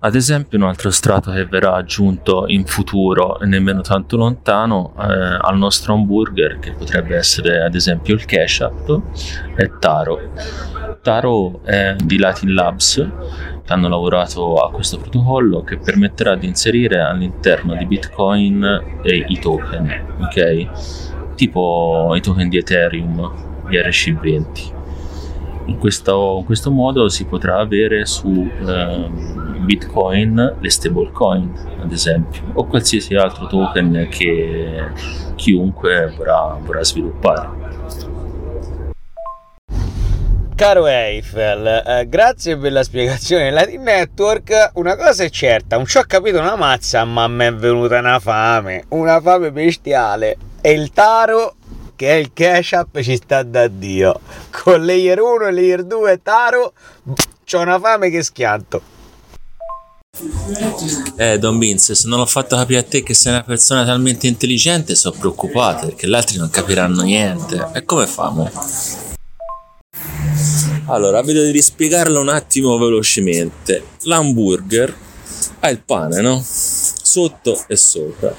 Ad 0.00 0.14
esempio 0.14 0.58
un 0.58 0.64
altro 0.64 0.90
strato 0.90 1.32
che 1.32 1.44
verrà 1.44 1.74
aggiunto 1.74 2.44
in 2.46 2.64
futuro, 2.64 3.38
nemmeno 3.42 3.80
tanto 3.80 4.16
lontano, 4.16 4.94
eh, 4.96 5.38
al 5.40 5.58
nostro 5.58 5.94
hamburger, 5.94 6.60
che 6.60 6.72
potrebbe 6.72 7.16
essere 7.16 7.64
ad 7.64 7.74
esempio 7.74 8.14
il 8.14 8.24
cash 8.24 8.58
up, 8.60 9.00
è 9.56 9.68
Taro. 9.80 10.32
Taro 11.02 11.64
è 11.64 11.96
di 11.96 12.18
Latin 12.18 12.54
Labs 12.54 13.08
hanno 13.66 13.88
lavorato 13.88 14.56
a 14.56 14.70
questo 14.70 14.98
protocollo 14.98 15.62
che 15.62 15.78
permetterà 15.78 16.36
di 16.36 16.46
inserire 16.46 17.00
all'interno 17.00 17.74
di 17.74 17.84
Bitcoin 17.84 18.64
eh, 19.02 19.24
i 19.28 19.38
token, 19.38 20.16
ok? 20.20 21.34
Tipo 21.34 22.14
i 22.14 22.20
token 22.20 22.48
di 22.48 22.56
Ethereum, 22.56 23.66
gli 23.68 23.76
RC20. 23.76 24.77
In 25.68 25.78
questo, 25.78 26.36
in 26.40 26.44
questo 26.44 26.70
modo 26.70 27.08
si 27.08 27.24
potrà 27.24 27.58
avere 27.58 28.06
su 28.06 28.50
eh, 28.66 29.08
Bitcoin 29.60 30.56
le 30.58 30.70
stablecoin, 30.70 31.52
ad 31.80 31.92
esempio, 31.92 32.42
o 32.54 32.66
qualsiasi 32.66 33.14
altro 33.14 33.46
token 33.46 34.08
che 34.10 34.90
chiunque 35.36 36.12
vorrà, 36.16 36.58
vorrà 36.60 36.82
sviluppare. 36.82 37.66
Caro 40.54 40.88
Eiffel, 40.88 41.84
eh, 41.86 42.08
grazie 42.08 42.56
per 42.56 42.72
la 42.72 42.82
spiegazione. 42.82 43.50
La 43.50 43.62
Network, 43.62 44.72
una 44.74 44.96
cosa 44.96 45.22
è 45.22 45.30
certa, 45.30 45.76
non 45.76 45.84
ci 45.84 45.98
ho 45.98 46.04
capito 46.04 46.40
una 46.40 46.56
mazza, 46.56 47.04
ma 47.04 47.28
mi 47.28 47.44
è 47.44 47.54
venuta 47.54 47.98
una 48.00 48.18
fame, 48.18 48.84
una 48.88 49.20
fame 49.20 49.52
bestiale. 49.52 50.36
E 50.60 50.72
il 50.72 50.90
taro, 50.90 51.54
che 51.98 52.10
è 52.10 52.14
il 52.14 52.30
ketchup, 52.32 53.00
ci 53.00 53.16
sta 53.16 53.42
da 53.42 53.66
Dio. 53.66 54.20
Con 54.50 54.86
layer 54.86 55.18
1 55.20 55.48
e 55.48 55.52
layer 55.52 55.84
2 55.84 56.20
taro, 56.22 56.72
c'ho 57.44 57.58
una 57.58 57.80
fame 57.80 58.08
che 58.08 58.22
schianto. 58.22 58.80
Eh, 61.16 61.38
Don 61.40 61.58
Vince, 61.58 61.96
se 61.96 62.06
non 62.06 62.20
l'ho 62.20 62.26
fatto 62.26 62.54
capire 62.54 62.78
a 62.78 62.82
te 62.84 63.02
che 63.02 63.14
sei 63.14 63.32
una 63.32 63.42
persona 63.42 63.84
talmente 63.84 64.28
intelligente, 64.28 64.94
sono 64.94 65.16
preoccupato 65.18 65.86
perché 65.86 66.06
gli 66.06 66.14
altri 66.14 66.38
non 66.38 66.50
capiranno 66.50 67.02
niente. 67.02 67.70
E 67.74 67.84
come 67.84 68.06
famo? 68.06 68.48
Allora, 70.86 71.20
vedo 71.22 71.42
di 71.42 71.50
rispiegarlo 71.50 72.20
un 72.20 72.28
attimo 72.28 72.78
velocemente. 72.78 73.82
L'hamburger 74.02 74.94
ha 75.60 75.68
il 75.68 75.80
pane, 75.80 76.20
no? 76.20 76.40
Sotto 76.44 77.64
e 77.66 77.76
sopra, 77.76 78.32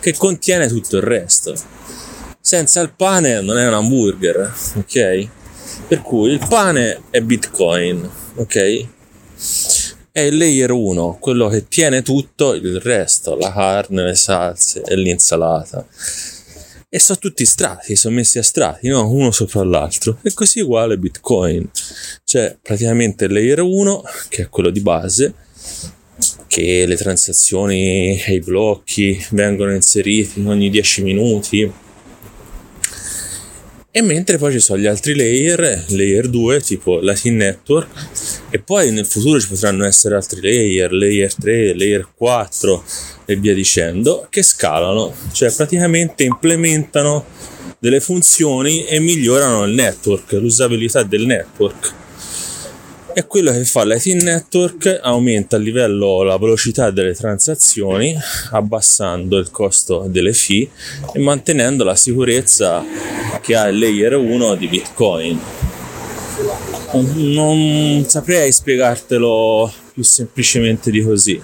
che 0.00 0.16
contiene 0.16 0.66
tutto 0.68 0.96
il 0.96 1.02
resto. 1.02 1.54
Senza 2.52 2.82
il 2.82 2.92
pane 2.94 3.40
non 3.40 3.56
è 3.56 3.66
un 3.66 3.72
hamburger, 3.72 4.52
ok? 4.76 5.28
Per 5.88 6.02
cui 6.02 6.32
il 6.32 6.46
pane 6.46 7.04
è 7.08 7.22
Bitcoin, 7.22 8.06
ok? 8.34 8.86
È 10.12 10.20
il 10.20 10.36
layer 10.36 10.70
1, 10.70 11.16
quello 11.18 11.48
che 11.48 11.66
tiene 11.66 12.02
tutto 12.02 12.52
il 12.52 12.78
resto, 12.78 13.36
la 13.36 13.50
carne, 13.50 14.04
le 14.04 14.14
salse 14.14 14.82
e 14.82 14.96
l'insalata 14.96 15.86
e 16.90 16.98
sono 16.98 17.18
tutti 17.18 17.46
strati, 17.46 17.96
sono 17.96 18.16
messi 18.16 18.36
a 18.36 18.42
strati, 18.42 18.88
no? 18.88 19.10
uno 19.10 19.30
sopra 19.30 19.64
l'altro. 19.64 20.18
E 20.20 20.34
così 20.34 20.60
uguale 20.60 20.98
Bitcoin. 20.98 21.70
C'è 22.22 22.58
praticamente 22.60 23.24
il 23.24 23.32
layer 23.32 23.60
1, 23.60 24.02
che 24.28 24.42
è 24.42 24.48
quello 24.50 24.68
di 24.68 24.80
base, 24.80 25.32
che 26.48 26.84
le 26.84 26.96
transazioni 26.96 28.20
e 28.20 28.34
i 28.34 28.40
blocchi 28.40 29.24
vengono 29.30 29.72
inseriti 29.72 30.44
ogni 30.44 30.68
10 30.68 31.02
minuti. 31.02 31.72
E 33.94 34.00
mentre 34.00 34.38
poi 34.38 34.52
ci 34.52 34.58
sono 34.58 34.78
gli 34.78 34.86
altri 34.86 35.14
layer, 35.14 35.84
layer 35.88 36.26
2 36.26 36.60
tipo 36.62 37.00
Latin 37.00 37.36
Network, 37.36 37.88
e 38.48 38.58
poi 38.58 38.90
nel 38.90 39.04
futuro 39.04 39.38
ci 39.38 39.48
potranno 39.48 39.84
essere 39.84 40.14
altri 40.14 40.40
layer, 40.40 40.90
layer 40.90 41.34
3, 41.34 41.76
layer 41.76 42.08
4 42.14 42.84
e 43.26 43.36
via 43.36 43.52
dicendo, 43.52 44.26
che 44.30 44.42
scalano, 44.42 45.14
cioè 45.32 45.52
praticamente 45.52 46.22
implementano 46.22 47.26
delle 47.78 48.00
funzioni 48.00 48.86
e 48.86 48.98
migliorano 48.98 49.64
il 49.64 49.74
network, 49.74 50.32
l'usabilità 50.32 51.02
del 51.02 51.26
network. 51.26 52.01
E 53.14 53.26
quello 53.26 53.52
che 53.52 53.64
fa 53.64 53.84
Lightning 53.84 54.22
Network 54.22 55.00
aumenta 55.02 55.56
a 55.56 55.58
livello 55.58 56.22
la 56.22 56.38
velocità 56.38 56.90
delle 56.90 57.14
transazioni, 57.14 58.16
abbassando 58.52 59.38
il 59.38 59.50
costo 59.50 60.06
delle 60.08 60.32
fee 60.32 60.68
e 61.12 61.18
mantenendo 61.18 61.84
la 61.84 61.96
sicurezza 61.96 62.84
che 63.40 63.54
ha 63.54 63.68
il 63.68 63.78
layer 63.78 64.16
1 64.16 64.54
di 64.54 64.68
Bitcoin 64.68 65.40
non 67.14 68.04
saprei 68.06 68.52
spiegartelo 68.52 69.72
più 69.92 70.02
semplicemente 70.02 70.90
di 70.90 71.02
così. 71.02 71.40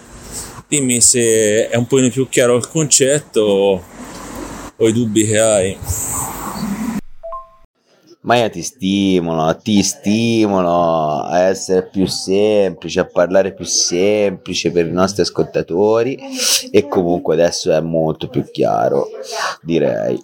Dimmi 0.66 1.00
se 1.00 1.68
è 1.68 1.76
un 1.76 1.86
po' 1.86 1.96
più 2.10 2.28
chiaro 2.28 2.56
il 2.56 2.68
concetto 2.68 3.82
o 4.76 4.88
i 4.88 4.92
dubbi 4.92 5.26
che 5.26 5.38
hai. 5.38 5.78
Ma 8.20 8.36
io 8.36 8.50
ti 8.50 8.62
stimolo, 8.62 9.56
ti 9.62 9.80
stimolo 9.82 11.22
a 11.22 11.38
essere 11.42 11.88
più 11.88 12.04
semplice, 12.06 13.00
a 13.00 13.04
parlare 13.04 13.54
più 13.54 13.64
semplice 13.64 14.72
per 14.72 14.86
i 14.86 14.92
nostri 14.92 15.22
ascoltatori 15.22 16.18
e 16.70 16.88
comunque 16.88 17.34
adesso 17.34 17.72
è 17.72 17.80
molto 17.80 18.28
più 18.28 18.44
chiaro, 18.50 19.06
direi. 19.62 20.20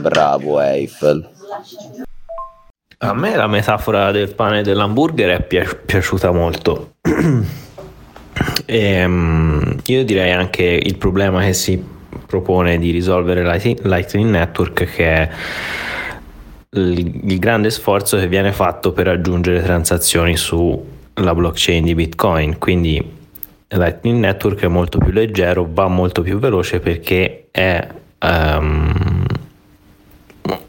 Bravo 0.00 0.60
Eiffel. 0.60 1.28
A 2.98 3.14
me 3.14 3.34
la 3.34 3.46
metafora 3.46 4.10
del 4.10 4.34
pane 4.34 4.58
e 4.58 4.62
dell'hamburger 4.62 5.38
è 5.38 5.42
pi- 5.42 5.76
piaciuta 5.86 6.30
molto. 6.32 6.96
e, 8.66 9.04
um, 9.04 9.78
io 9.86 10.04
direi 10.04 10.32
anche 10.32 10.64
il 10.64 10.98
problema 10.98 11.42
che 11.42 11.54
si 11.54 11.82
propone 12.26 12.78
di 12.78 12.90
risolvere 12.90 13.42
Lightning 13.42 14.28
Network 14.28 14.84
che 14.84 15.04
è 15.06 15.30
il, 16.72 17.38
grande 17.38 17.70
sforzo 17.70 18.16
che 18.16 18.28
viene 18.28 18.52
fatto 18.52 18.92
per 18.92 19.06
raggiungere 19.06 19.62
transazioni 19.62 20.36
sulla 20.36 21.34
blockchain 21.34 21.84
di 21.84 21.94
Bitcoin. 21.94 22.58
Quindi 22.58 23.18
Lightning 23.68 24.18
Network 24.18 24.60
è 24.62 24.68
molto 24.68 24.98
più 24.98 25.10
leggero, 25.10 25.68
va 25.68 25.88
molto 25.88 26.22
più 26.22 26.38
veloce 26.38 26.80
perché 26.80 27.48
è 27.50 27.88
um, 28.20 29.24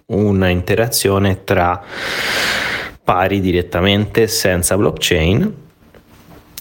una 0.07 0.49
interazione 0.49 1.43
tra 1.43 1.83
pari 3.03 3.39
direttamente 3.39 4.27
senza 4.27 4.77
blockchain 4.77 5.60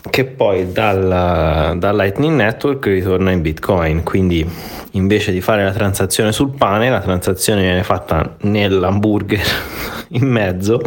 che 0.09 0.25
poi 0.25 0.73
dal, 0.73 1.77
dal, 1.77 1.97
Lightning 1.97 2.35
Network 2.35 2.87
ritorna 2.87 3.33
in 3.33 3.43
Bitcoin. 3.43 4.03
Quindi 4.03 4.49
invece 4.93 5.33
di 5.33 5.41
fare 5.41 5.65
la 5.65 5.73
transazione 5.73 6.33
sul 6.33 6.51
pane, 6.51 6.89
la 6.89 7.01
transazione 7.01 7.63
viene 7.63 7.83
fatta 7.83 8.37
nell'hamburger 8.43 9.45
in 10.11 10.27
mezzo 10.27 10.81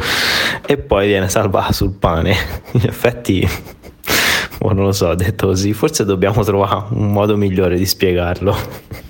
e 0.65 0.78
poi 0.78 1.08
viene 1.08 1.30
salvata 1.30 1.71
sul 1.71 1.91
pane. 1.91 2.36
In 2.73 2.82
effetti, 2.86 3.47
oh, 4.60 4.73
non 4.73 4.86
lo 4.86 4.91
so, 4.91 5.13
detto 5.13 5.47
così, 5.47 5.73
forse 5.73 6.06
dobbiamo 6.06 6.43
trovare 6.43 6.86
un 6.89 7.12
modo 7.12 7.38
migliore 7.38 7.78
di 7.78 7.86
spiegarlo 7.86 9.02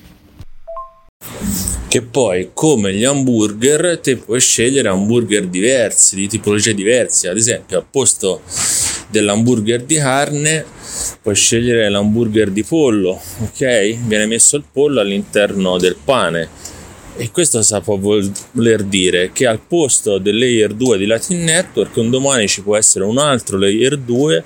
che 1.87 2.01
poi 2.01 2.49
come 2.55 2.91
gli 2.91 3.03
hamburger 3.03 3.99
te 3.99 4.17
puoi 4.17 4.39
scegliere 4.39 4.87
hamburger 4.87 5.45
diversi 5.45 6.15
di 6.15 6.27
tipologie 6.27 6.73
diverse 6.73 7.29
ad 7.29 7.37
esempio 7.37 7.77
al 7.77 7.85
posto 7.87 8.41
dell'hamburger 9.13 9.83
di 9.83 9.95
carne 9.95 10.65
puoi 11.21 11.35
scegliere 11.35 11.87
l'hamburger 11.87 12.49
di 12.49 12.63
pollo 12.63 13.21
ok? 13.43 14.07
Viene 14.07 14.25
messo 14.25 14.55
il 14.57 14.63
pollo 14.71 14.99
all'interno 14.99 15.77
del 15.77 15.95
pane. 16.03 16.49
E 17.15 17.29
questo 17.29 17.61
sa 17.61 17.79
può 17.79 17.95
voler 17.97 18.83
dire 18.83 19.31
che 19.31 19.45
al 19.45 19.59
posto 19.59 20.17
del 20.17 20.35
layer 20.35 20.73
2 20.73 20.97
di 20.97 21.05
Latin 21.05 21.43
Network 21.43 21.95
un 21.97 22.09
domani 22.09 22.47
ci 22.47 22.63
può 22.63 22.75
essere 22.75 23.05
un 23.05 23.19
altro 23.19 23.59
layer 23.59 23.97
2 23.97 24.43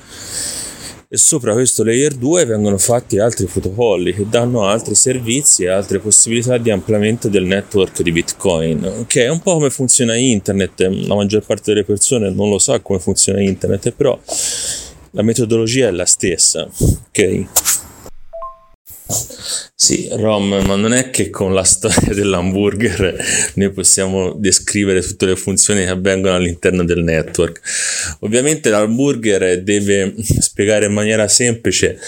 e 1.10 1.16
sopra 1.16 1.54
questo 1.54 1.86
layer 1.86 2.14
2 2.14 2.44
vengono 2.46 2.78
fatti 2.78 3.18
altri 3.18 3.46
protocolli 3.46 4.14
che 4.14 4.28
danno 4.28 4.66
altri 4.66 4.94
servizi 4.94 5.64
e 5.64 5.70
altre 5.70 6.00
possibilità 6.00 6.58
di 6.58 6.70
ampliamento 6.70 7.30
del 7.30 7.46
network 7.46 8.02
di 8.02 8.12
Bitcoin, 8.12 9.06
che 9.08 9.24
è 9.24 9.30
un 9.30 9.40
po' 9.40 9.54
come 9.54 9.70
funziona 9.70 10.16
internet, 10.16 10.82
la 10.82 11.16
maggior 11.16 11.46
parte 11.46 11.72
delle 11.72 11.86
persone 11.86 12.30
non 12.30 12.50
lo 12.50 12.60
sa 12.60 12.82
come 12.82 13.00
funziona 13.00 13.42
internet, 13.42 13.92
però 13.92 14.20
la 15.12 15.22
metodologia 15.22 15.88
è 15.88 15.92
la 15.92 16.06
stessa, 16.06 16.68
ok? 17.08 17.46
Sì, 19.80 20.10
Rom, 20.12 20.50
ma 20.66 20.76
non 20.76 20.94
è 20.94 21.10
che 21.12 21.30
con 21.30 21.54
la 21.54 21.64
storia 21.64 22.12
dell'hamburger 22.16 23.16
noi 23.54 23.72
possiamo 23.72 24.34
descrivere 24.34 25.02
tutte 25.02 25.26
le 25.26 25.36
funzioni 25.36 25.84
che 25.84 25.90
avvengono 25.90 26.36
all'interno 26.36 26.84
del 26.84 27.04
network. 27.04 27.62
Ovviamente 28.20 28.70
l'hamburger 28.70 29.62
deve 29.64 30.16
spiegare 30.20 30.88
in 30.88 30.94
maniera 30.94 31.28
semplice 31.28 32.00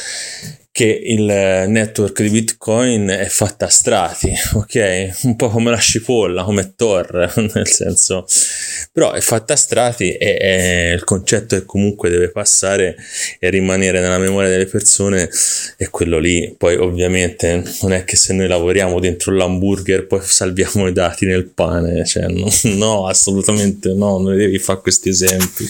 che 0.80 1.02
il 1.04 1.26
network 1.26 2.22
di 2.22 2.30
Bitcoin 2.30 3.10
è 3.10 3.26
fatta 3.26 3.66
a 3.66 3.70
strati, 3.70 4.32
ok? 4.56 5.10
Un 5.24 5.36
po' 5.36 5.50
come 5.50 5.72
la 5.72 5.78
cipolla, 5.78 6.46
come 6.46 6.74
Tor, 6.78 7.34
nel 7.54 7.68
senso, 7.68 8.26
però 8.94 9.12
è 9.12 9.20
fatta 9.20 9.52
a 9.52 9.58
strati 9.58 10.14
e, 10.14 10.38
e 10.40 10.94
il 10.94 11.04
concetto 11.04 11.58
che 11.58 11.66
comunque 11.66 12.10
deve 12.10 12.30
passare 12.30 12.96
e 13.40 13.50
rimanere 13.50 14.00
nella 14.00 14.20
memoria 14.20 14.50
delle 14.50 14.68
persone 14.68 15.30
è 15.76 15.90
quello 15.90 16.18
lì. 16.18 16.56
Poi 16.58 16.78
ovviamente 16.78 17.62
non 17.82 17.92
è 17.92 18.06
che 18.06 18.16
se 18.16 18.32
noi 18.32 18.48
lavoriamo 18.48 19.02
dentro 19.02 19.34
l'hamburger 19.34 20.08
poi 20.08 20.22
salviamo 20.24 20.88
i 20.88 20.94
dati 20.94 21.26
nel 21.26 21.50
pane, 21.50 22.06
cioè 22.06 22.28
no, 22.28 22.50
no 22.76 23.06
assolutamente 23.06 23.94
no, 23.94 24.18
non 24.18 24.34
devi 24.34 24.58
fare 24.60 24.80
questi 24.80 25.10
esempi. 25.10 25.68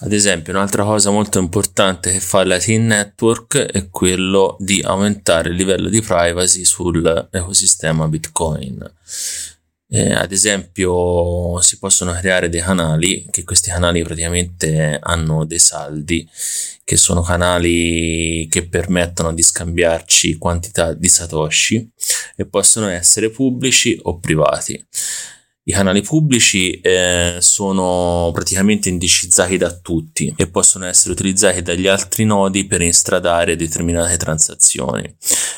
Ad 0.00 0.12
esempio, 0.12 0.52
un'altra 0.52 0.84
cosa 0.84 1.10
molto 1.10 1.38
importante 1.38 2.12
che 2.12 2.20
fa 2.20 2.44
la 2.44 2.58
Team 2.58 2.84
Network 2.84 3.56
è 3.56 3.88
quello 3.88 4.56
di 4.60 4.82
aumentare 4.82 5.48
il 5.48 5.54
livello 5.54 5.88
di 5.88 6.02
privacy 6.02 6.64
sull'ecosistema 6.66 8.06
Bitcoin. 8.06 8.94
Eh, 9.88 10.12
ad 10.12 10.32
esempio, 10.32 11.58
si 11.62 11.78
possono 11.78 12.12
creare 12.12 12.50
dei 12.50 12.60
canali, 12.60 13.26
che 13.30 13.42
questi 13.42 13.70
canali 13.70 14.02
praticamente 14.02 14.98
hanno 15.00 15.46
dei 15.46 15.60
saldi, 15.60 16.28
che 16.84 16.96
sono 16.98 17.22
canali 17.22 18.46
che 18.50 18.68
permettono 18.68 19.32
di 19.32 19.42
scambiarci 19.42 20.36
quantità 20.36 20.92
di 20.92 21.08
satoshi 21.08 21.90
e 22.36 22.46
possono 22.46 22.88
essere 22.88 23.30
pubblici 23.30 23.98
o 24.02 24.18
privati. 24.18 24.86
I 25.68 25.72
canali 25.72 26.00
pubblici 26.00 26.78
eh, 26.78 27.38
sono 27.40 28.30
praticamente 28.32 28.88
indicizzati 28.88 29.56
da 29.56 29.72
tutti 29.72 30.32
e 30.36 30.46
possono 30.48 30.84
essere 30.86 31.10
utilizzati 31.10 31.60
dagli 31.60 31.88
altri 31.88 32.24
nodi 32.24 32.66
per 32.66 32.82
instradare 32.82 33.56
determinate 33.56 34.16
transazioni, 34.16 35.12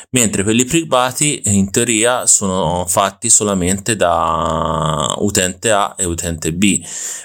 mentre 0.09 0.41
quelli 0.41 0.65
privati 0.65 1.43
in 1.45 1.69
teoria 1.69 2.25
sono 2.25 2.87
fatti 2.87 3.29
solamente 3.29 3.95
da 3.95 5.13
utente 5.19 5.69
A 5.69 5.93
e 5.95 6.05
utente 6.05 6.53
B, 6.53 6.81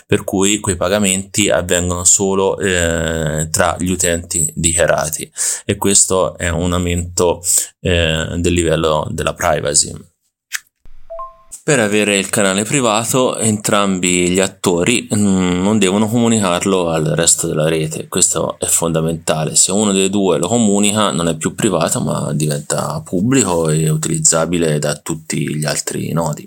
per 0.07 0.23
cui 0.25 0.61
quei 0.61 0.77
pagamenti 0.77 1.49
avvengono 1.49 2.05
solo 2.05 2.59
eh, 2.59 3.49
tra 3.51 3.77
gli 3.79 3.90
utenti 3.90 4.53
dichiarati 4.55 5.33
e 5.64 5.77
questo 5.77 6.37
è 6.37 6.51
un 6.51 6.75
aumento 6.75 7.42
eh, 7.81 8.27
del 8.37 8.53
livello 8.53 9.09
della 9.11 9.33
privacy. 9.33 10.12
Per 11.66 11.81
avere 11.81 12.18
il 12.18 12.29
canale 12.29 12.62
privato 12.64 13.38
entrambi 13.38 14.29
gli 14.29 14.38
attori 14.38 15.09
mm, 15.14 15.62
non 15.62 15.79
devono 15.79 16.07
comunicarlo 16.07 16.90
al 16.90 17.07
resto 17.07 17.46
della 17.46 17.70
rete, 17.70 18.07
questo 18.07 18.59
è 18.59 18.66
fondamentale, 18.66 19.57
se 19.57 19.72
uno 19.72 19.90
dei 19.90 20.11
due 20.11 20.37
lo 20.37 20.46
comunica 20.46 21.11
non 21.11 21.27
è 21.27 21.35
più 21.38 21.55
privato 21.55 22.03
ma 22.03 22.35
diventa 22.35 23.00
pubblico 23.03 23.70
e 23.70 23.88
utilizzabile 23.88 24.79
da 24.79 24.96
tutti 24.96 25.57
gli 25.57 25.64
altri 25.64 26.12
nodi. 26.12 26.46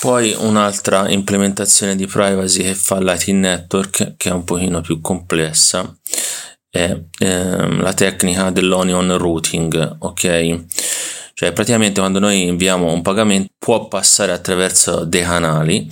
Poi 0.00 0.34
un'altra 0.34 1.10
implementazione 1.10 1.94
di 1.94 2.06
privacy 2.06 2.62
che 2.62 2.74
fa 2.74 2.98
Lightning 3.00 3.40
Network, 3.40 4.14
che 4.16 4.30
è 4.30 4.32
un 4.32 4.44
pochino 4.44 4.80
più 4.80 5.02
complessa, 5.02 5.94
è 6.70 6.98
ehm, 7.18 7.82
la 7.82 7.92
tecnica 7.92 8.48
dell'onion 8.48 9.18
routing, 9.18 9.96
ok? 9.98 10.64
Cioè 11.40 11.52
praticamente 11.52 12.00
quando 12.00 12.18
noi 12.18 12.48
inviamo 12.48 12.92
un 12.92 13.00
pagamento 13.00 13.54
può 13.56 13.88
passare 13.88 14.30
attraverso 14.30 15.06
dei 15.06 15.22
canali 15.22 15.88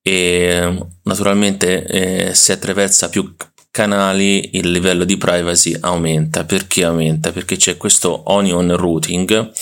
e 0.00 0.86
naturalmente 1.02 1.84
eh, 2.28 2.34
se 2.34 2.52
attraversa 2.52 3.08
più 3.08 3.34
canali 3.76 4.56
il 4.56 4.70
livello 4.70 5.04
di 5.04 5.18
privacy 5.18 5.76
aumenta. 5.78 6.44
Perché 6.44 6.82
aumenta? 6.84 7.30
Perché 7.30 7.56
c'è 7.56 7.76
questo 7.76 8.22
onion 8.32 8.74
routing 8.74 9.52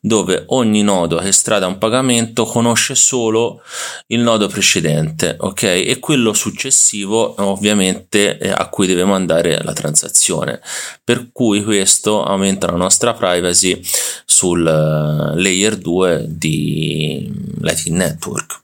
dove 0.00 0.44
ogni 0.48 0.82
nodo 0.82 1.16
che 1.16 1.28
estrada 1.28 1.66
un 1.66 1.78
pagamento 1.78 2.44
conosce 2.44 2.94
solo 2.94 3.62
il 4.08 4.20
nodo 4.20 4.46
precedente, 4.46 5.36
ok? 5.40 5.62
E 5.62 5.96
quello 5.98 6.32
successivo 6.34 7.34
ovviamente 7.38 8.38
a 8.38 8.68
cui 8.68 8.86
deve 8.86 9.04
mandare 9.04 9.60
la 9.64 9.72
transazione. 9.72 10.60
Per 11.02 11.30
cui 11.32 11.64
questo 11.64 12.22
aumenta 12.22 12.70
la 12.70 12.76
nostra 12.76 13.12
privacy 13.12 13.80
sul 14.24 14.64
eh, 14.64 15.40
layer 15.40 15.76
2 15.76 16.26
di 16.28 17.28
Lightning 17.58 17.96
Network. 17.96 18.63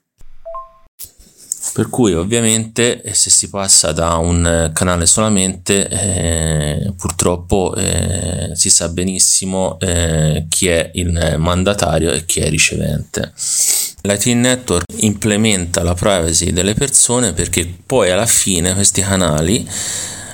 Per 1.73 1.89
cui 1.89 2.15
ovviamente 2.15 3.01
eh, 3.03 3.15
se 3.15 3.31
si 3.31 3.49
passa 3.49 3.93
da 3.93 4.17
un 4.17 4.45
eh, 4.45 4.73
canale 4.73 5.07
solamente 5.07 5.89
eh, 5.89 6.93
purtroppo 6.97 7.75
eh, 7.77 8.51
si 8.55 8.71
sa 8.71 8.89
benissimo 8.89 9.79
eh, 9.79 10.47
chi 10.49 10.69
è 10.69 10.91
il 10.95 11.37
mandatario 11.39 12.11
e 12.11 12.25
chi 12.25 12.41
è 12.41 12.49
ricevente. 12.49 13.33
L'IT 14.03 14.27
Network 14.27 14.85
implementa 15.01 15.83
la 15.83 15.95
privacy 15.95 16.53
delle 16.53 16.75
persone 16.75 17.33
perché 17.33 17.73
poi 17.87 18.11
alla 18.11 18.27
fine 18.27 18.75
questi 18.75 19.03
canali 19.03 19.69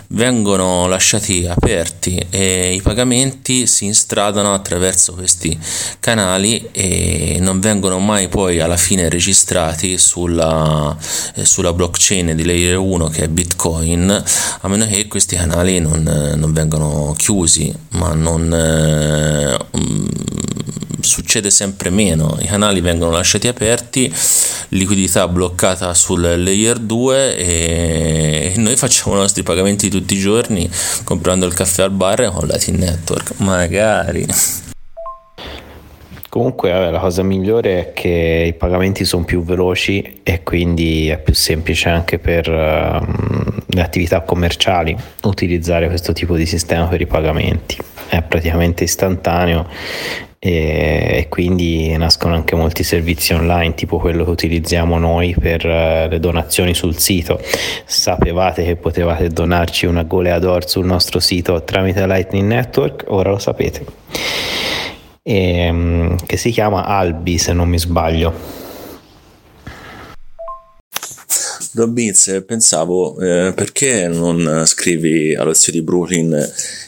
vengono 0.08 0.86
lasciati 0.86 1.46
aperti 1.46 2.24
e 2.30 2.74
i 2.74 2.82
pagamenti 2.82 3.66
si 3.66 3.86
instradano 3.86 4.52
attraverso 4.54 5.14
questi 5.14 5.58
canali 6.00 6.68
e 6.72 7.38
non 7.40 7.60
vengono 7.60 7.98
mai 7.98 8.28
poi 8.28 8.60
alla 8.60 8.76
fine 8.76 9.08
registrati 9.08 9.98
sulla, 9.98 10.96
eh, 11.34 11.44
sulla 11.44 11.72
blockchain 11.72 12.34
di 12.36 12.44
layer 12.44 12.78
1 12.78 13.08
che 13.08 13.24
è 13.24 13.28
Bitcoin 13.28 14.24
a 14.60 14.68
meno 14.68 14.86
che 14.86 15.08
questi 15.08 15.36
canali 15.36 15.80
non, 15.80 16.02
non 16.36 16.52
vengano 16.52 17.14
chiusi 17.16 17.74
ma 17.90 18.14
non 18.14 18.52
eh, 18.52 19.56
succede 21.06 21.50
sempre 21.50 21.90
meno, 21.90 22.36
i 22.40 22.46
canali 22.46 22.80
vengono 22.80 23.12
lasciati 23.12 23.48
aperti, 23.48 24.12
liquidità 24.70 25.26
bloccata 25.28 25.94
sul 25.94 26.20
layer 26.20 26.78
2 26.78 27.36
e 27.36 28.52
noi 28.56 28.76
facciamo 28.76 29.16
i 29.16 29.20
nostri 29.20 29.42
pagamenti 29.42 29.88
tutti 29.88 30.14
i 30.14 30.18
giorni 30.18 30.68
comprando 31.04 31.46
il 31.46 31.54
caffè 31.54 31.84
al 31.84 31.92
bar 31.92 32.30
con 32.32 32.46
Latin 32.46 32.76
Network, 32.76 33.38
magari. 33.38 34.26
Comunque 36.36 36.70
vabbè, 36.70 36.90
la 36.90 36.98
cosa 36.98 37.22
migliore 37.22 37.78
è 37.78 37.92
che 37.94 38.44
i 38.48 38.52
pagamenti 38.52 39.06
sono 39.06 39.24
più 39.24 39.42
veloci 39.42 40.20
e 40.22 40.42
quindi 40.42 41.08
è 41.08 41.18
più 41.18 41.32
semplice 41.32 41.88
anche 41.88 42.18
per 42.18 42.46
uh, 42.46 43.62
le 43.68 43.80
attività 43.80 44.20
commerciali 44.20 44.94
utilizzare 45.22 45.86
questo 45.86 46.12
tipo 46.12 46.36
di 46.36 46.44
sistema 46.44 46.88
per 46.88 47.00
i 47.00 47.06
pagamenti. 47.06 47.78
È 48.08 48.20
praticamente 48.20 48.84
istantaneo 48.84 49.66
e, 50.46 51.26
quindi 51.28 51.96
nascono 51.96 52.34
anche 52.34 52.54
molti 52.54 52.84
servizi 52.84 53.32
online 53.32 53.74
tipo 53.74 53.98
quello 53.98 54.24
che 54.24 54.30
utilizziamo 54.30 54.96
noi 54.96 55.34
per 55.36 55.64
uh, 55.64 56.08
le 56.08 56.20
donazioni 56.20 56.72
sul 56.72 56.96
sito 56.98 57.40
sapevate 57.84 58.62
che 58.64 58.76
potevate 58.76 59.26
donarci 59.26 59.86
una 59.86 60.04
goleador 60.04 60.68
sul 60.68 60.86
nostro 60.86 61.18
sito 61.18 61.64
tramite 61.64 62.06
Lightning 62.06 62.46
Network 62.46 63.04
ora 63.08 63.30
lo 63.30 63.38
sapete 63.38 63.84
e, 65.22 65.68
um, 65.68 66.16
che 66.24 66.36
si 66.36 66.50
chiama 66.50 66.84
Albi 66.84 67.38
se 67.38 67.52
non 67.52 67.68
mi 67.68 67.78
sbaglio 67.78 68.64
Dobbins, 71.72 72.44
pensavo 72.46 73.18
eh, 73.20 73.52
perché 73.52 74.08
non 74.08 74.62
scrivi 74.64 75.34
allo 75.34 75.52
zio 75.52 75.72
di 75.72 75.82
Brooklyn 75.82 76.32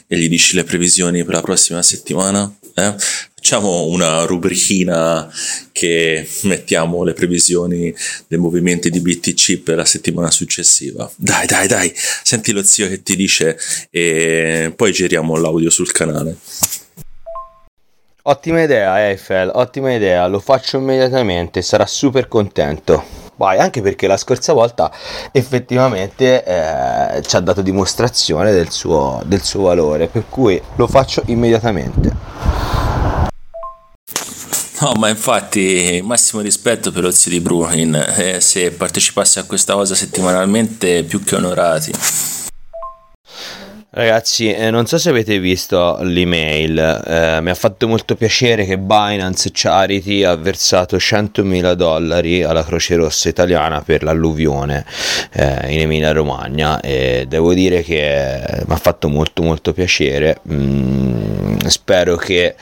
e 0.07 0.17
gli 0.17 0.31
dici 0.31 0.55
le 0.55 0.65
previsioni 0.65 1.25
per 1.25 1.35
la 1.35 1.43
prossima 1.43 1.83
settimana? 1.83 2.51
Eh? 2.75 2.95
Facciamo 3.41 3.87
una 3.87 4.25
rubrichina 4.25 5.31
che 5.71 6.29
mettiamo 6.43 7.05
le 7.05 7.13
previsioni 7.13 7.95
dei 8.27 8.37
movimenti 8.37 8.91
di 8.91 9.01
BTC 9.01 9.61
per 9.61 9.77
la 9.77 9.85
settimana 9.85 10.29
successiva. 10.29 11.09
Dai, 11.15 11.47
dai, 11.47 11.69
dai, 11.69 11.91
senti 11.95 12.51
lo 12.51 12.65
zio 12.65 12.89
che 12.89 13.01
ti 13.05 13.15
dice 13.15 13.57
e 13.91 14.73
poi 14.75 14.91
giriamo 14.91 15.37
l'audio 15.37 15.71
sul 15.71 15.93
canale. 15.93 16.37
Ottima 18.23 18.61
idea, 18.61 19.09
Eiffel, 19.09 19.53
ottima 19.55 19.95
idea, 19.95 20.27
lo 20.27 20.41
faccio 20.41 20.79
immediatamente, 20.79 21.63
sarà 21.63 21.87
super 21.87 22.27
contento. 22.27 23.05
Vai, 23.37 23.59
anche 23.59 23.81
perché 23.81 24.09
la 24.09 24.17
scorsa 24.17 24.53
volta 24.53 24.91
effettivamente 25.31 26.45
eh, 26.45 27.23
ci 27.23 27.37
ha 27.37 27.41
dato 27.41 27.63
dimostrazione 27.63 28.51
del 28.51 28.73
suo, 28.73 29.23
del 29.25 29.43
suo 29.43 29.63
valore, 29.63 30.09
per 30.09 30.25
cui 30.29 30.61
lo 30.75 30.89
faccio 30.89 31.23
immediatamente. 31.27 32.68
No, 34.81 34.93
ma 34.93 35.09
infatti 35.09 36.01
massimo 36.05 36.41
rispetto 36.41 36.93
per 36.93 37.03
lo 37.03 37.11
zio 37.11 37.33
di 37.33 37.41
Brooklyn, 37.41 37.95
eh, 37.95 38.41
se 38.41 38.71
partecipasse 38.71 39.41
a 39.41 39.45
questa 39.45 39.75
cosa 39.75 39.97
settimanalmente 39.97 41.03
più 41.03 41.25
che 41.25 41.35
onorati. 41.35 41.91
Ragazzi, 43.99 44.53
eh, 44.53 44.71
non 44.71 44.87
so 44.87 44.97
se 44.97 45.11
avete 45.11 45.41
visto 45.41 45.99
l'email, 46.03 46.79
eh, 47.05 47.41
mi 47.41 47.51
ha 47.51 47.55
fatto 47.57 47.89
molto 47.89 48.15
piacere 48.15 48.65
che 48.65 48.79
Binance 48.79 49.51
Charity 49.53 50.23
ha 50.23 50.37
versato 50.37 50.99
100.000 50.99 51.73
dollari 51.73 52.45
alla 52.45 52.63
Croce 52.63 52.95
Rossa 52.95 53.29
italiana 53.29 53.83
per 53.83 54.05
l'alluvione 54.05 54.87
eh, 55.33 55.73
in 55.73 55.81
Emilia 55.81 56.13
Romagna 56.13 56.81
e 56.81 57.25
devo 57.27 57.53
dire 57.55 57.83
che 57.83 58.41
mi 58.65 58.73
ha 58.73 58.77
fatto 58.77 59.09
molto 59.09 59.43
molto 59.43 59.73
piacere. 59.73 60.43
Mm, 60.49 61.57
spero 61.67 62.15
che 62.15 62.55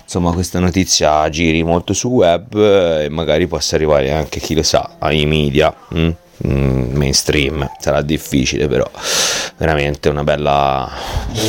insomma 0.00 0.32
questa 0.32 0.60
notizia 0.60 1.28
giri 1.28 1.64
molto 1.64 1.92
su 1.92 2.06
web 2.06 2.54
e 2.54 3.08
magari 3.08 3.48
possa 3.48 3.74
arrivare 3.74 4.12
anche 4.12 4.38
chi 4.38 4.54
lo 4.54 4.62
sa 4.62 4.94
ai 5.00 5.26
media. 5.26 5.74
Mm? 5.92 6.10
Mm, 6.46 6.96
mainstream 6.96 7.70
sarà 7.78 8.02
difficile 8.02 8.66
però 8.66 8.90
veramente 9.56 10.08
una 10.08 10.24
bella, 10.24 10.90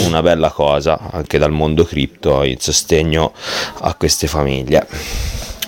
una 0.05 0.21
bella 0.21 0.51
cosa 0.51 1.09
anche 1.11 1.39
dal 1.39 1.51
mondo 1.51 1.83
cripto 1.85 2.43
in 2.43 2.59
sostegno 2.59 3.33
a 3.79 3.95
queste 3.95 4.27
famiglie. 4.27 4.85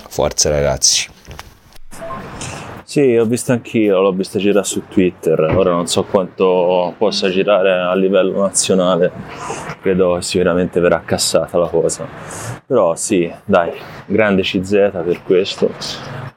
Forza 0.08 0.50
ragazzi 0.50 1.17
sì, 2.88 3.18
ho 3.18 3.26
visto 3.26 3.52
anch'io, 3.52 4.00
l'ho 4.00 4.12
vista 4.12 4.38
girare 4.38 4.64
su 4.64 4.84
Twitter, 4.88 5.38
ora 5.38 5.72
non 5.72 5.86
so 5.86 6.04
quanto 6.04 6.94
possa 6.96 7.28
girare 7.28 7.70
a 7.70 7.94
livello 7.94 8.40
nazionale, 8.40 9.12
credo 9.82 10.18
sicuramente 10.22 10.80
verrà 10.80 11.02
cassata 11.04 11.58
la 11.58 11.66
cosa. 11.66 12.08
Però 12.66 12.96
sì, 12.96 13.30
dai, 13.44 13.72
grande 14.06 14.40
CZ 14.40 14.70
per 15.04 15.20
questo 15.22 15.70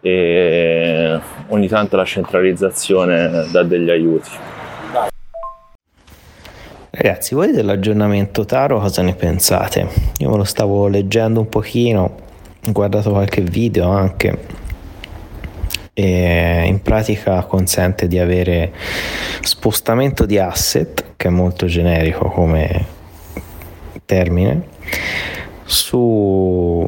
e 0.02 1.18
ogni 1.48 1.70
tanto 1.70 1.96
la 1.96 2.04
centralizzazione 2.04 3.46
dà 3.50 3.64
degli 3.64 3.90
aiuti. 3.90 4.32
Ragazzi, 6.90 7.34
voi 7.34 7.54
dell'aggiornamento 7.54 8.44
Taro 8.44 8.78
cosa 8.82 9.02
ne 9.02 9.16
pensate? 9.16 9.88
Io 10.18 10.30
me 10.30 10.36
lo 10.36 10.44
stavo 10.44 10.90
leggendo 10.90 11.40
un 11.40 11.48
pochino, 11.48 12.02
ho 12.68 12.72
guardato 12.74 13.10
qualche 13.12 13.40
video 13.40 13.88
anche 13.88 14.60
e 15.94 16.64
in 16.66 16.82
pratica 16.82 17.44
consente 17.44 18.08
di 18.08 18.18
avere 18.18 18.72
spostamento 19.42 20.26
di 20.26 20.38
asset, 20.38 21.14
che 21.18 21.28
è 21.28 21.32
molto 21.32 21.66
generico 21.66 22.30
come 22.30 22.86
termine, 24.06 24.68
su 25.64 26.86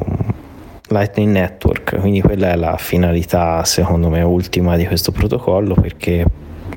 Lightning 0.88 1.30
Network, 1.30 1.98
quindi 1.98 2.20
quella 2.20 2.52
è 2.52 2.56
la 2.56 2.76
finalità 2.76 3.64
secondo 3.64 4.10
me 4.10 4.22
ultima 4.22 4.76
di 4.76 4.86
questo 4.86 5.12
protocollo 5.12 5.74
perché 5.74 6.24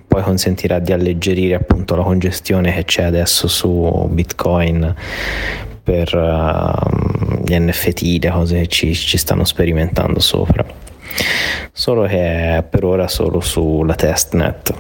poi 0.08 0.24
consentirà 0.24 0.80
di 0.80 0.94
alleggerire 0.94 1.56
appunto 1.56 1.96
la 1.96 2.04
congestione 2.04 2.74
che 2.74 2.86
c'è 2.86 3.04
adesso 3.04 3.48
su 3.48 4.08
Bitcoin 4.10 4.96
per 5.84 6.16
uh, 6.16 7.44
gli 7.44 7.58
NFT, 7.58 8.24
le 8.24 8.30
cose 8.32 8.60
che 8.62 8.68
ci, 8.68 8.96
ci 8.96 9.18
stanno 9.18 9.44
sperimentando 9.44 10.20
sopra. 10.20 10.66
Solo 11.72 12.06
che 12.06 12.58
è 12.58 12.64
per 12.64 12.84
ora 12.84 13.08
solo 13.08 13.40
sulla 13.40 13.96
testnet. 13.96 14.74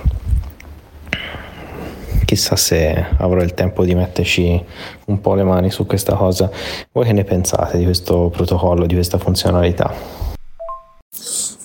Chissà 2.25 2.55
se 2.55 3.05
avrò 3.17 3.41
il 3.41 3.53
tempo 3.53 3.86
di 3.86 3.95
metterci 3.95 4.61
un 5.05 5.21
po' 5.21 5.36
le 5.36 5.43
mani 5.43 5.71
su 5.71 5.86
questa 5.86 6.15
cosa. 6.15 6.51
Voi 6.91 7.05
che 7.05 7.13
ne 7.13 7.23
pensate 7.23 7.78
di 7.78 7.86
questo 7.86 8.30
protocollo, 8.30 8.86
di 8.86 8.95
questa 8.95 9.17
funzionalità? 9.17 9.93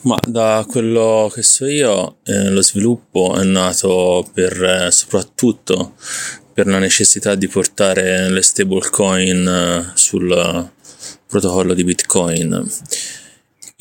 Ma 0.03 0.19
da 0.27 0.65
quello 0.69 1.31
che 1.33 1.43
so 1.43 1.67
io, 1.67 2.17
eh, 2.25 2.51
lo 2.51 2.63
sviluppo 2.63 3.37
è 3.37 3.45
nato 3.45 4.27
per, 4.33 4.63
eh, 4.63 4.91
soprattutto 4.91 5.95
per 6.53 6.67
la 6.67 6.79
necessità 6.79 7.35
di 7.35 7.49
portare 7.49 8.29
le 8.29 8.43
stablecoin 8.43 9.47
eh, 9.47 9.91
sul 9.95 10.71
protocollo 11.27 11.73
di 11.73 11.85
Bitcoin. 11.85 12.69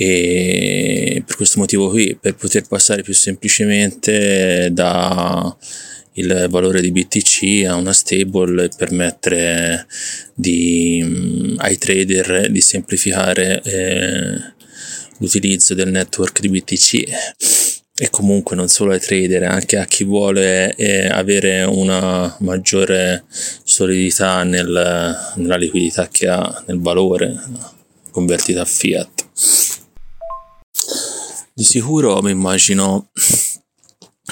E 0.03 1.21
per 1.23 1.35
questo 1.35 1.59
motivo 1.59 1.87
qui, 1.91 2.17
per 2.19 2.33
poter 2.33 2.63
passare 2.67 3.03
più 3.03 3.13
semplicemente 3.13 4.69
da 4.71 5.55
il 6.13 6.47
valore 6.49 6.81
di 6.81 6.91
BTC 6.91 7.65
a 7.67 7.75
una 7.75 7.93
stable 7.93 8.63
e 8.63 8.69
permettere 8.75 9.85
di, 10.33 11.01
mm, 11.03 11.53
ai 11.57 11.77
trader 11.77 12.49
di 12.49 12.61
semplificare 12.61 13.61
eh, 13.61 14.53
l'utilizzo 15.19 15.75
del 15.75 15.91
network 15.91 16.39
di 16.39 16.49
BTC 16.49 17.03
e 17.95 18.09
comunque 18.09 18.55
non 18.55 18.69
solo 18.69 18.93
ai 18.93 18.99
trader, 18.99 19.43
anche 19.43 19.77
a 19.77 19.85
chi 19.85 20.03
vuole 20.03 20.73
eh, 20.77 21.09
avere 21.09 21.61
una 21.61 22.35
maggiore 22.39 23.25
solidità 23.63 24.41
nel, 24.41 25.15
nella 25.35 25.57
liquidità 25.57 26.07
che 26.07 26.27
ha, 26.27 26.63
nel 26.65 26.79
valore 26.79 27.35
convertita 28.09 28.61
a 28.61 28.65
fiat. 28.65 29.20
Di 31.53 31.63
sicuro 31.63 32.21
mi 32.21 32.31
immagino 32.31 33.09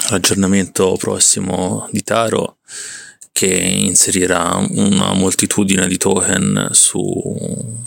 l'aggiornamento 0.08 0.96
prossimo 0.96 1.86
di 1.90 2.02
Taro 2.02 2.56
che 3.30 3.46
inserirà 3.46 4.56
una 4.56 5.12
moltitudine 5.12 5.86
di 5.86 5.98
token 5.98 6.70
su, 6.72 7.82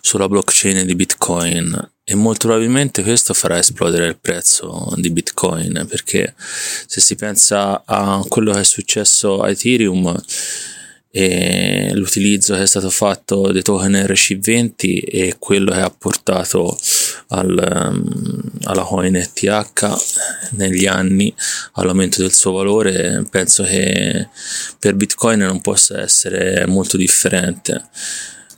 sulla 0.00 0.28
blockchain 0.28 0.84
di 0.84 0.94
Bitcoin 0.96 1.90
e 2.02 2.14
molto 2.16 2.48
probabilmente 2.48 3.04
questo 3.04 3.32
farà 3.32 3.58
esplodere 3.58 4.08
il 4.08 4.18
prezzo 4.18 4.92
di 4.96 5.10
Bitcoin 5.10 5.86
perché 5.88 6.34
se 6.36 7.00
si 7.00 7.14
pensa 7.14 7.84
a 7.86 8.24
quello 8.28 8.52
che 8.52 8.60
è 8.60 8.64
successo 8.64 9.40
a 9.40 9.50
Ethereum 9.50 10.20
e 11.14 11.92
l'utilizzo 11.94 12.54
che 12.54 12.62
è 12.62 12.66
stato 12.66 12.90
fatto 12.90 13.52
dei 13.52 13.62
token 13.62 13.92
RC20 13.92 15.02
e 15.04 15.36
quello 15.38 15.70
che 15.70 15.80
ha 15.80 15.90
portato 15.90 16.76
al, 17.28 18.02
alla 18.64 18.82
coin 18.82 19.16
ETH 19.16 20.50
negli 20.50 20.86
anni 20.86 21.34
all'aumento 21.72 22.20
del 22.20 22.32
suo 22.32 22.52
valore 22.52 23.24
penso 23.30 23.62
che 23.62 24.28
per 24.78 24.94
Bitcoin 24.94 25.40
non 25.40 25.60
possa 25.60 26.00
essere 26.00 26.66
molto 26.66 26.96
differente 26.96 27.88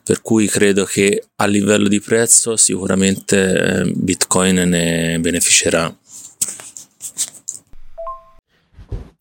per 0.04 0.20
cui 0.20 0.46
credo 0.48 0.84
che 0.84 1.28
a 1.36 1.46
livello 1.46 1.88
di 1.88 1.98
prezzo 1.98 2.56
sicuramente 2.56 3.54
eh, 3.54 3.92
Bitcoin 3.94 4.56
ne 4.68 5.18
beneficerà. 5.18 5.92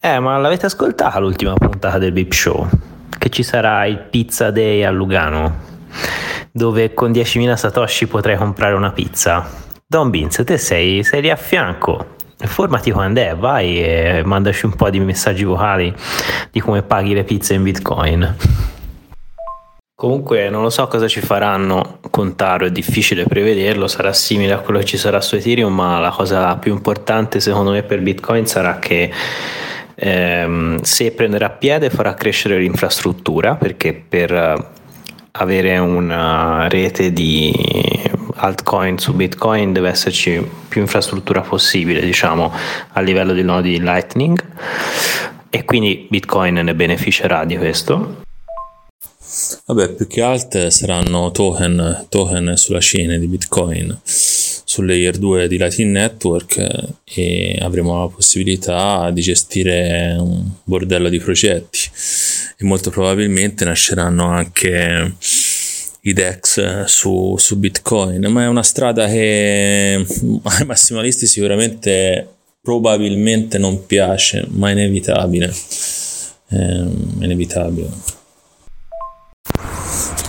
Eh, 0.05 0.19
ma 0.19 0.37
l'avete 0.37 0.65
ascoltata 0.65 1.19
l'ultima 1.19 1.53
puntata 1.53 1.97
del 1.97 2.11
Bip 2.11 2.33
Show? 2.33 2.67
Che 3.17 3.29
ci 3.29 3.43
sarà 3.43 3.85
il 3.85 3.99
Pizza 3.99 4.51
Day 4.51 4.83
a 4.83 4.91
Lugano, 4.91 5.87
dove 6.55 6.93
con 6.93 7.11
10.000 7.11 7.55
satoshi 7.55 8.05
potrai 8.05 8.37
comprare 8.37 8.75
una 8.75 8.91
pizza. 8.91 9.49
Don 9.85 10.11
Vince, 10.11 10.43
te 10.43 10.59
sei, 10.59 11.03
sei 11.03 11.21
lì 11.21 11.31
a 11.31 11.35
fianco. 11.35 12.11
Informati 12.39 12.91
quando 12.91 13.21
è, 13.21 13.35
vai 13.35 13.83
e 13.83 14.21
mandaci 14.23 14.65
un 14.65 14.75
po' 14.75 14.91
di 14.91 14.99
messaggi 14.99 15.43
vocali 15.43 15.93
di 16.51 16.59
come 16.59 16.83
paghi 16.83 17.15
le 17.15 17.23
pizze 17.23 17.55
in 17.55 17.63
Bitcoin. 17.63 18.35
Comunque 19.95 20.49
non 20.49 20.61
lo 20.61 20.69
so 20.69 20.85
cosa 20.87 21.07
ci 21.07 21.21
faranno 21.21 21.99
con 22.11 22.35
Taro, 22.35 22.65
è 22.65 22.71
difficile 22.71 23.23
prevederlo, 23.23 23.87
sarà 23.87 24.13
simile 24.13 24.53
a 24.53 24.59
quello 24.59 24.79
che 24.79 24.85
ci 24.85 24.97
sarà 24.97 25.21
su 25.21 25.35
Ethereum, 25.35 25.73
ma 25.73 25.99
la 25.99 26.09
cosa 26.09 26.55
più 26.57 26.73
importante 26.73 27.39
secondo 27.39 27.71
me 27.71 27.83
per 27.83 28.01
Bitcoin 28.01 28.45
sarà 28.45 28.77
che 28.79 29.11
ehm, 29.95 30.81
se 30.81 31.11
prenderà 31.13 31.49
piede 31.49 31.89
farà 31.89 32.13
crescere 32.13 32.59
l'infrastruttura, 32.59 33.55
perché 33.55 33.93
per 33.93 34.81
avere 35.35 35.77
una 35.77 36.67
rete 36.67 37.11
di 37.11 37.51
altcoin 38.35 38.97
su 38.97 39.13
Bitcoin 39.13 39.73
deve 39.73 39.89
esserci 39.89 40.45
più 40.67 40.81
infrastruttura 40.81 41.41
possibile, 41.41 42.01
diciamo, 42.01 42.51
a 42.91 43.01
livello 43.01 43.33
di 43.33 43.41
nodi 43.41 43.79
Lightning. 43.79 44.43
E 45.49 45.65
quindi 45.65 46.07
Bitcoin 46.09 46.55
ne 46.55 46.75
beneficerà 46.75 47.45
di 47.45 47.57
questo. 47.57 48.21
Vabbè, 49.65 49.93
più 49.93 50.07
che 50.07 50.21
altro 50.21 50.69
saranno 50.69 51.31
token, 51.31 52.05
token 52.09 52.55
sulla 52.55 52.79
scena 52.79 53.17
di 53.17 53.27
Bitcoin, 53.27 53.99
sul 54.03 54.85
layer 54.85 55.17
2 55.17 55.47
di 55.47 55.57
Lightning 55.57 55.91
Network 55.91 56.91
e 57.03 57.57
avremo 57.59 58.01
la 58.01 58.07
possibilità 58.07 59.09
di 59.11 59.21
gestire 59.21 60.15
un 60.19 60.47
bordello 60.63 61.09
di 61.09 61.19
progetti 61.19 61.79
e 62.57 62.63
molto 62.65 62.89
probabilmente 62.89 63.65
nasceranno 63.65 64.25
anche 64.25 65.15
i 66.05 66.13
DEX 66.13 66.83
su, 66.85 67.35
su 67.37 67.57
Bitcoin, 67.57 68.25
ma 68.25 68.43
è 68.43 68.47
una 68.47 68.63
strada 68.63 69.07
che 69.07 70.05
ai 70.43 70.65
massimalisti 70.65 71.25
sicuramente 71.25 72.27
probabilmente 72.61 73.57
non 73.57 73.85
piace, 73.85 74.45
ma 74.49 74.69
è 74.69 74.71
inevitabile. 74.71 75.53
È 76.47 76.85
inevitabile. 77.19 77.89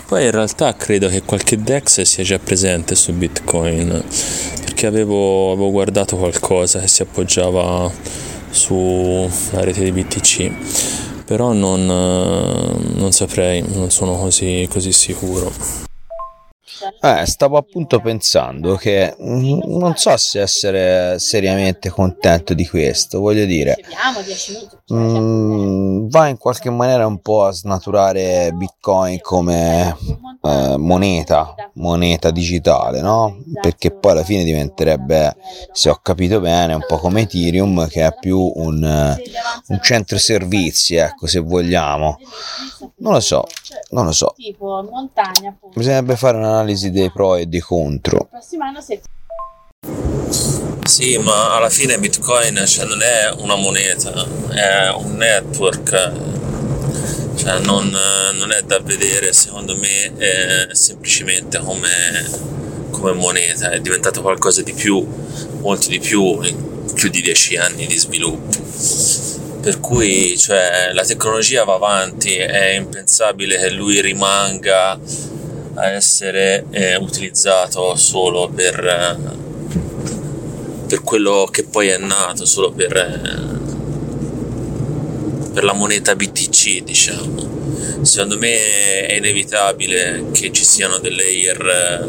Poi 0.06 0.24
in 0.24 0.30
realtà 0.30 0.74
credo 0.74 1.08
che 1.08 1.22
qualche 1.22 1.60
DEX 1.60 2.02
sia 2.02 2.22
già 2.22 2.38
presente 2.38 2.94
su 2.94 3.12
Bitcoin, 3.12 4.04
perché 4.64 4.86
avevo, 4.86 5.52
avevo 5.52 5.70
guardato 5.70 6.16
qualcosa 6.16 6.80
che 6.80 6.88
si 6.88 7.02
appoggiava 7.02 7.90
sulla 8.50 9.62
rete 9.62 9.82
di 9.82 9.92
BTC, 9.92 10.52
però 11.24 11.52
non, 11.52 11.86
non 11.86 13.12
saprei, 13.12 13.62
non 13.66 13.90
sono 13.90 14.16
così, 14.16 14.68
così 14.70 14.92
sicuro. 14.92 15.93
Eh, 17.04 17.26
stavo 17.26 17.58
appunto 17.58 18.00
pensando 18.00 18.76
che 18.76 19.14
non 19.18 19.92
so 19.94 20.16
se 20.16 20.40
essere 20.40 21.18
seriamente 21.18 21.90
contento 21.90 22.54
di 22.54 22.66
questo, 22.66 23.20
voglio 23.20 23.44
dire, 23.44 23.76
mm, 24.90 26.08
va 26.08 26.28
in 26.28 26.38
qualche 26.38 26.70
maniera 26.70 27.06
un 27.06 27.18
po' 27.18 27.44
a 27.44 27.50
snaturare 27.50 28.52
Bitcoin 28.54 29.20
come 29.20 29.94
eh, 30.44 30.76
moneta, 30.78 31.54
moneta 31.74 32.30
digitale, 32.30 33.02
no? 33.02 33.36
Perché 33.60 33.90
poi 33.90 34.12
alla 34.12 34.24
fine 34.24 34.42
diventerebbe, 34.42 35.36
se 35.72 35.90
ho 35.90 35.98
capito 36.02 36.40
bene, 36.40 36.72
un 36.72 36.86
po' 36.86 36.96
come 36.96 37.22
Ethereum 37.22 37.86
che 37.86 38.06
è 38.06 38.14
più 38.18 38.50
un, 38.54 38.82
un 39.66 39.78
centro 39.82 40.16
servizi, 40.16 40.94
ecco, 40.94 41.26
se 41.26 41.40
vogliamo. 41.40 42.18
Non 42.96 43.12
lo 43.12 43.20
so, 43.20 43.44
non 43.90 44.06
lo 44.06 44.12
so. 44.12 44.34
Bisognerebbe 45.74 46.16
fare 46.16 46.36
un'analisi 46.36 46.90
dei 46.94 47.10
pro 47.10 47.36
e 47.36 47.46
dei 47.46 47.60
contro. 47.60 48.28
Sì, 50.86 51.18
ma 51.18 51.56
alla 51.56 51.70
fine 51.70 51.98
Bitcoin 51.98 52.62
cioè, 52.66 52.86
non 52.86 53.02
è 53.02 53.30
una 53.38 53.56
moneta, 53.56 54.26
è 54.50 54.90
un 54.90 55.16
network 55.16 56.12
cioè 57.36 57.58
non, 57.60 57.90
non, 58.34 58.52
è 58.52 58.62
da 58.62 58.78
vedere, 58.78 59.32
secondo 59.32 59.76
me 59.76 60.16
è 60.16 60.68
semplicemente 60.74 61.58
come, 61.58 61.90
come 62.90 63.12
moneta, 63.12 63.70
è 63.70 63.80
diventato 63.80 64.22
qualcosa 64.22 64.62
di 64.62 64.72
più, 64.72 65.04
molto 65.60 65.88
di 65.88 65.98
più 65.98 66.40
in 66.42 66.92
più 66.94 67.08
di 67.08 67.20
dieci 67.20 67.56
anni 67.56 67.86
di 67.86 67.98
sviluppo. 67.98 68.62
Per 69.60 69.80
cui 69.80 70.38
cioè, 70.38 70.90
la 70.92 71.04
tecnologia 71.04 71.64
va 71.64 71.74
avanti, 71.74 72.36
è 72.36 72.74
impensabile 72.74 73.58
che 73.58 73.70
lui 73.70 74.00
rimanga 74.00 74.98
a 75.74 75.90
essere 75.90 76.66
eh, 76.70 76.96
utilizzato 76.96 77.94
solo 77.96 78.48
per, 78.48 79.18
per 80.86 81.02
quello 81.02 81.48
che 81.50 81.64
poi 81.64 81.88
è 81.88 81.98
nato, 81.98 82.44
solo 82.44 82.70
per, 82.72 82.96
eh, 82.96 83.20
per 85.52 85.64
la 85.64 85.72
moneta 85.72 86.14
BTC, 86.14 86.82
diciamo. 86.82 87.52
Secondo 88.02 88.38
me 88.38 89.06
è 89.06 89.14
inevitabile 89.14 90.26
che 90.32 90.52
ci 90.52 90.64
siano 90.64 90.98
dei 90.98 91.14
layer 91.14 91.66
eh, 91.66 92.06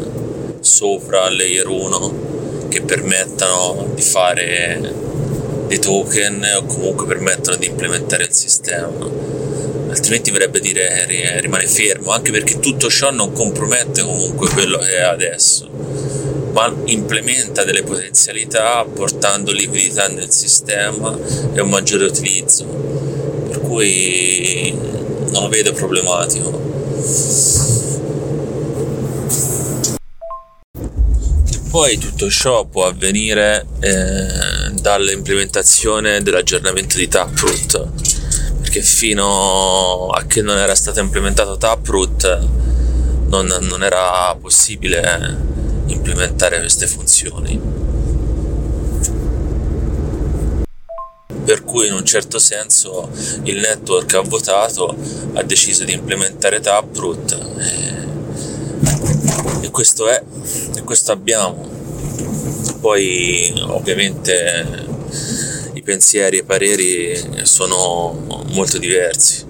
sopra 0.60 1.30
layer 1.30 1.66
1 1.66 2.68
che 2.68 2.82
permettano 2.82 3.92
di 3.94 4.02
fare 4.02 4.94
dei 5.66 5.78
token 5.78 6.46
o 6.56 6.66
comunque 6.66 7.06
permettono 7.06 7.56
di 7.56 7.66
implementare 7.66 8.24
il 8.24 8.32
sistema 8.32 9.26
altrimenti 9.96 10.30
vorrebbe 10.30 10.60
dire 10.60 11.06
rimane 11.40 11.66
fermo 11.66 12.10
anche 12.10 12.30
perché 12.30 12.58
tutto 12.58 12.88
ciò 12.88 13.10
non 13.10 13.32
compromette 13.32 14.02
comunque 14.02 14.48
quello 14.48 14.78
che 14.78 14.96
è 14.96 15.02
adesso 15.02 15.68
ma 16.52 16.74
implementa 16.84 17.64
delle 17.64 17.82
potenzialità 17.82 18.84
portando 18.84 19.52
liquidità 19.52 20.08
nel 20.08 20.30
sistema 20.30 21.16
e 21.52 21.60
un 21.60 21.68
maggiore 21.68 22.04
utilizzo 22.04 22.96
cui 23.66 24.72
non 24.72 25.42
lo 25.42 25.48
vedo 25.48 25.72
problematico. 25.72 26.64
Poi 31.70 31.98
tutto 31.98 32.30
ciò 32.30 32.64
può 32.64 32.86
avvenire 32.86 33.66
eh, 33.80 34.70
dall'implementazione 34.80 36.22
dell'aggiornamento 36.22 36.96
di 36.96 37.06
Taproot, 37.06 38.05
perché 38.76 38.82
fino 38.82 40.08
a 40.08 40.24
che 40.26 40.42
non 40.42 40.58
era 40.58 40.74
stato 40.74 41.00
implementato 41.00 41.56
Taproot 41.56 42.48
non, 43.28 43.46
non 43.46 43.82
era 43.82 44.36
possibile 44.40 45.36
implementare 45.86 46.58
queste 46.60 46.86
funzioni. 46.86 47.84
per 51.44 51.62
cui 51.62 51.86
in 51.86 51.92
un 51.92 52.04
certo 52.04 52.40
senso 52.40 53.08
il 53.44 53.60
network 53.60 54.14
ha 54.14 54.20
votato, 54.20 54.96
ha 55.34 55.42
deciso 55.44 55.84
di 55.84 55.92
implementare 55.92 56.58
Taproot 56.58 57.38
e, 59.60 59.70
questo 59.70 60.08
è, 60.08 60.20
e 60.76 60.82
questo 60.82 61.12
abbiamo. 61.12 61.70
Poi 62.80 63.54
ovviamente 63.68 64.85
pensieri 65.86 66.38
e 66.38 66.44
pareri 66.44 67.44
sono 67.44 68.44
molto 68.48 68.78
diversi 68.78 69.46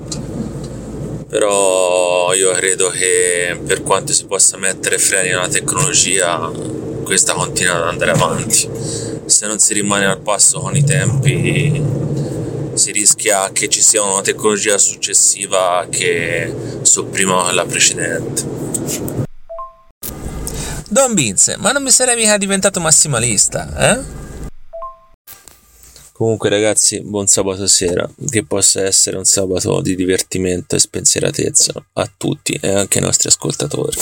però 1.28 2.34
io 2.34 2.53
credo 2.53 2.91
che 2.91 3.59
per 3.64 3.82
quanto 3.82 4.12
si 4.12 4.26
possa 4.26 4.59
mettere 4.59 4.99
freni 4.99 5.32
alla 5.32 5.49
tecnologia 5.49 6.53
questa 7.03 7.32
continua 7.32 7.76
ad 7.76 7.89
andare 7.89 8.11
avanti 8.11 8.68
se 9.24 9.47
non 9.47 9.59
si 9.59 9.72
rimane 9.72 10.05
al 10.05 10.20
passo 10.20 10.61
con 10.61 10.76
i 10.76 10.84
tempi 10.84 12.05
si 12.74 12.93
rischia 12.93 13.51
che 13.53 13.68
ci 13.68 13.80
sia 13.80 14.03
una 14.03 14.20
tecnologia 14.20 14.76
successiva 14.76 15.87
che 15.89 16.55
sopprima 16.82 17.51
la 17.53 17.64
precedente. 17.64 18.45
Don 20.89 21.14
Vince, 21.14 21.57
ma 21.57 21.72
non 21.72 21.82
mi 21.82 21.91
sarei 21.91 22.16
mica 22.16 22.37
diventato 22.37 22.78
massimalista, 22.80 23.93
eh? 23.93 24.26
Comunque 26.17 26.49
ragazzi, 26.49 27.03
buon 27.03 27.27
sabato 27.27 27.67
sera, 27.67 28.11
che 28.31 28.43
possa 28.43 28.83
essere 28.83 29.19
un 29.19 29.25
sabato 29.25 29.83
di 29.83 29.95
divertimento 29.95 30.75
e 30.75 30.79
spensieratezza 30.79 31.75
a 31.93 32.11
tutti 32.17 32.59
e 32.59 32.71
anche 32.71 33.01
ai 33.01 33.05
nostri 33.05 33.29
ascoltatori. 33.29 33.99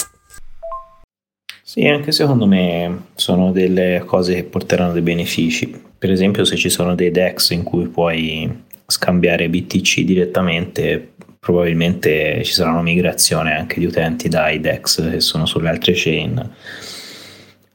Sì, 1.65 1.85
anche 1.89 2.13
secondo 2.13 2.47
me 2.47 3.07
sono 3.17 3.51
delle 3.51 4.05
cose 4.07 4.33
che 4.35 4.45
porteranno 4.45 4.93
dei 4.93 5.03
benefici. 5.03 5.77
Per 5.99 6.09
esempio, 6.09 6.45
se 6.45 6.55
ci 6.55 6.69
sono 6.69 6.95
dei 6.95 7.11
DEX 7.11 7.51
in 7.51 7.65
cui 7.65 7.89
puoi 7.89 8.63
scambiare 8.87 9.49
BTC 9.49 10.03
direttamente, 10.03 11.15
probabilmente 11.41 12.45
ci 12.45 12.53
sarà 12.53 12.71
una 12.71 12.83
migrazione 12.83 13.57
anche 13.57 13.81
di 13.81 13.87
utenti 13.87 14.29
dai 14.29 14.61
DEX 14.61 15.11
che 15.11 15.19
sono 15.19 15.47
sulle 15.47 15.69
altre 15.69 15.95
chain 15.97 16.55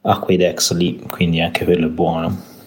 a 0.03 0.19
quei 0.19 0.37
DEX 0.37 0.71
lì, 0.75 0.97
quindi 0.97 1.41
anche 1.41 1.65
quello 1.65 1.87
è 1.87 1.89
buono. 1.89 2.58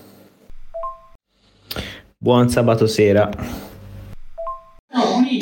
Buon 2.23 2.49
sabato 2.49 2.87
sera. 2.87 3.29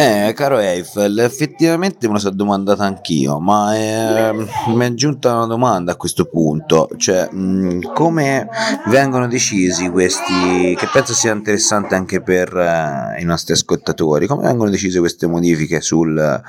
Eh, 0.01 0.33
caro 0.35 0.59
Eiffel, 0.59 1.19
effettivamente 1.19 2.07
me 2.07 2.15
lo 2.15 2.19
sono 2.19 2.35
domandata 2.35 2.85
anch'io, 2.85 3.39
ma 3.39 3.77
eh, 3.77 4.33
mi 4.69 4.87
è 4.87 4.95
giunta 4.95 5.37
una 5.37 5.45
domanda 5.45 5.93
a 5.93 5.97
questo 5.97 6.25
punto, 6.25 6.89
cioè 6.97 7.29
mh, 7.31 7.39
mm, 7.39 7.81
come 7.93 8.49
vengono 8.87 9.29
decisi 9.29 9.91
questi, 9.91 10.75
che 10.75 10.89
penso 10.91 11.13
sia 11.13 11.35
interessante 11.35 11.97
anche 11.97 12.23
per 12.23 12.57
eh, 12.57 13.21
i 13.21 13.25
nostri 13.25 13.53
ascoltatori, 13.53 14.27
come 14.27 14.47
vengono 14.47 14.71
decise 14.71 15.01
queste 15.01 15.27
modifiche 15.27 15.83
sul, 15.83 16.41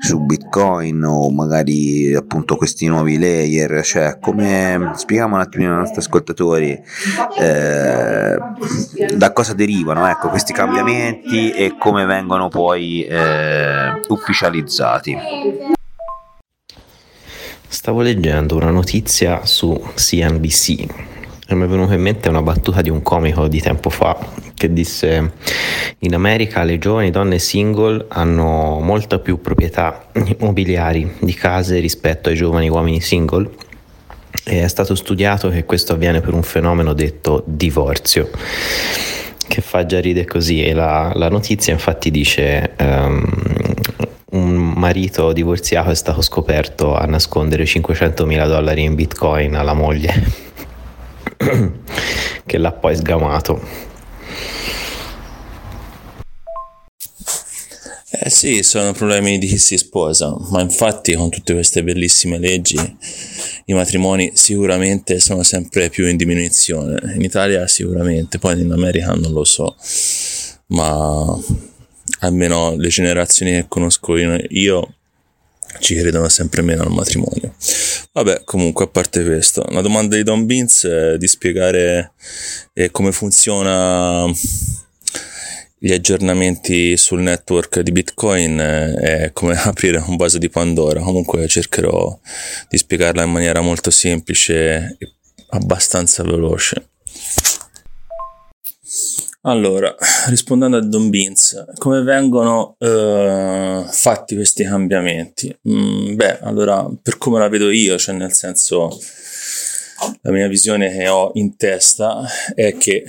su 0.00 0.20
Bitcoin 0.20 1.04
o 1.04 1.30
magari 1.30 2.14
appunto 2.14 2.56
questi 2.56 2.86
nuovi 2.86 3.18
layer, 3.18 3.84
cioè 3.84 4.16
come 4.18 4.92
spieghiamo 4.94 5.34
un 5.34 5.42
attimo 5.42 5.70
ai 5.70 5.76
nostri 5.76 5.98
ascoltatori 5.98 6.82
eh, 7.40 8.38
da 9.14 9.32
cosa 9.34 9.52
derivano 9.52 10.08
ecco, 10.08 10.30
questi 10.30 10.54
cambiamenti 10.54 11.50
e 11.50 11.76
come 11.78 12.06
vengono 12.06 12.48
poi 12.48 12.68
poi 12.70 13.02
eh, 13.02 14.00
ufficializzati. 14.08 15.16
Stavo 17.66 18.00
leggendo 18.00 18.56
una 18.56 18.70
notizia 18.70 19.44
su 19.44 19.90
CNBC 19.94 20.86
e 21.48 21.54
mi 21.56 21.64
è 21.64 21.66
venuta 21.66 21.94
in 21.94 22.00
mente 22.00 22.28
una 22.28 22.42
battuta 22.42 22.80
di 22.80 22.88
un 22.88 23.02
comico 23.02 23.48
di 23.48 23.60
tempo 23.60 23.90
fa 23.90 24.16
che 24.54 24.72
disse 24.72 25.32
in 25.98 26.14
America 26.14 26.62
le 26.62 26.78
giovani 26.78 27.10
donne 27.10 27.40
single 27.40 28.06
hanno 28.08 28.78
molta 28.78 29.18
più 29.18 29.40
proprietà 29.40 30.06
immobiliari 30.38 31.16
di 31.18 31.34
case 31.34 31.80
rispetto 31.80 32.28
ai 32.28 32.36
giovani 32.36 32.68
uomini 32.68 33.00
single 33.00 33.50
è 34.44 34.68
stato 34.68 34.94
studiato 34.94 35.48
che 35.50 35.64
questo 35.64 35.94
avviene 35.94 36.20
per 36.20 36.34
un 36.34 36.44
fenomeno 36.44 36.92
detto 36.92 37.42
divorzio 37.46 38.30
che 39.50 39.60
fa 39.62 39.84
già 39.84 40.00
ridere 40.00 40.26
così. 40.26 40.62
E 40.64 40.72
la, 40.72 41.10
la 41.16 41.28
notizia 41.28 41.72
infatti 41.72 42.12
dice 42.12 42.74
um, 42.78 43.24
un 44.30 44.54
marito 44.54 45.32
divorziato 45.32 45.90
è 45.90 45.94
stato 45.96 46.22
scoperto 46.22 46.96
a 46.96 47.04
nascondere 47.06 47.66
500 47.66 48.26
mila 48.26 48.46
dollari 48.46 48.84
in 48.84 48.94
bitcoin 48.94 49.56
alla 49.56 49.74
moglie 49.74 50.14
che 52.46 52.58
l'ha 52.58 52.70
poi 52.70 52.94
sgamato 52.94 53.88
Eh 58.22 58.28
sì, 58.28 58.62
sono 58.62 58.92
problemi 58.92 59.38
di 59.38 59.46
chi 59.46 59.56
si 59.56 59.78
sposa, 59.78 60.36
ma 60.50 60.60
infatti 60.60 61.14
con 61.14 61.30
tutte 61.30 61.54
queste 61.54 61.82
bellissime 61.82 62.38
leggi 62.38 62.76
i 63.64 63.72
matrimoni 63.72 64.32
sicuramente 64.34 65.18
sono 65.20 65.42
sempre 65.42 65.88
più 65.88 66.06
in 66.06 66.18
diminuzione. 66.18 67.14
In 67.14 67.22
Italia 67.22 67.66
sicuramente, 67.66 68.38
poi 68.38 68.60
in 68.60 68.72
America 68.72 69.14
non 69.14 69.32
lo 69.32 69.44
so, 69.44 69.74
ma 70.66 71.34
almeno 72.18 72.76
le 72.76 72.88
generazioni 72.88 73.52
che 73.52 73.64
conosco 73.68 74.14
io 74.18 74.94
ci 75.78 75.94
credono 75.94 76.28
sempre 76.28 76.60
meno 76.60 76.82
al 76.82 76.90
matrimonio. 76.90 77.54
Vabbè, 78.12 78.42
comunque, 78.44 78.84
a 78.84 78.88
parte 78.88 79.24
questo, 79.24 79.64
la 79.70 79.80
domanda 79.80 80.16
di 80.16 80.24
Don 80.24 80.44
Beans 80.44 80.84
è 80.84 81.16
di 81.16 81.26
spiegare 81.26 82.12
eh, 82.74 82.90
come 82.90 83.12
funziona 83.12 84.30
gli 85.82 85.92
aggiornamenti 85.94 86.94
sul 86.98 87.20
network 87.20 87.80
di 87.80 87.90
Bitcoin 87.90 88.60
eh, 88.60 88.94
è 88.96 89.32
come 89.32 89.56
aprire 89.64 89.96
un 90.06 90.16
vaso 90.16 90.36
di 90.36 90.50
Pandora. 90.50 91.00
Comunque 91.00 91.48
cercherò 91.48 92.18
di 92.68 92.76
spiegarla 92.76 93.22
in 93.22 93.30
maniera 93.30 93.62
molto 93.62 93.90
semplice 93.90 94.96
e 94.98 95.14
abbastanza 95.48 96.22
veloce. 96.22 96.88
Allora, 99.42 99.96
rispondendo 100.28 100.76
a 100.76 100.82
Don 100.82 101.08
Beans, 101.08 101.64
come 101.78 102.02
vengono 102.02 102.76
uh, 102.78 103.82
fatti 103.90 104.34
questi 104.34 104.64
cambiamenti? 104.64 105.56
Mm, 105.66 106.14
beh, 106.14 106.40
allora, 106.40 106.86
per 107.02 107.16
come 107.16 107.38
la 107.38 107.48
vedo 107.48 107.70
io, 107.70 107.96
cioè 107.96 108.14
nel 108.14 108.34
senso, 108.34 108.90
la 110.20 110.30
mia 110.30 110.46
visione 110.46 110.90
che 110.94 111.08
ho 111.08 111.30
in 111.34 111.56
testa 111.56 112.22
è 112.54 112.76
che 112.76 113.02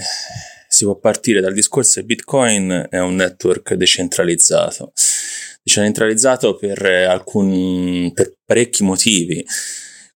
si 0.82 0.86
può 0.86 0.96
partire 0.96 1.42
dal 1.42 1.54
discorso 1.54 2.00
che 2.00 2.06
Bitcoin 2.08 2.88
è 2.90 2.98
un 3.00 3.16
network 3.16 3.76
decentralizzato. 3.76 4.94
Decentralizzato 5.62 6.56
per, 6.56 6.84
alcun, 6.84 8.12
per 8.14 8.34
parecchi 8.44 8.84
motivi. 8.84 9.46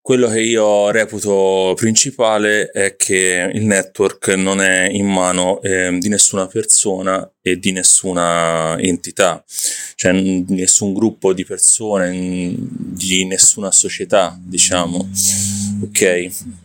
Quello 0.02 0.28
che 0.28 0.42
io 0.42 0.90
reputo 0.90 1.74
principale 1.76 2.70
è 2.70 2.96
che 2.96 3.52
il 3.54 3.66
network 3.66 4.30
non 4.30 4.62
è 4.62 4.88
in 4.90 5.08
mano 5.08 5.62
eh, 5.62 5.96
di 6.00 6.10
nessuna 6.10 6.48
persona 6.48 7.32
e 7.42 7.58
di 7.58 7.72
nessuna 7.72 8.80
entità, 8.80 9.44
cioè 9.96 10.14
di 10.14 10.46
nessun 10.50 10.94
gruppo 10.94 11.34
di 11.34 11.44
persone, 11.44 12.56
di 12.58 13.26
nessuna 13.26 13.72
società, 13.72 14.36
diciamo. 14.40 15.10
Ok? 15.84 16.65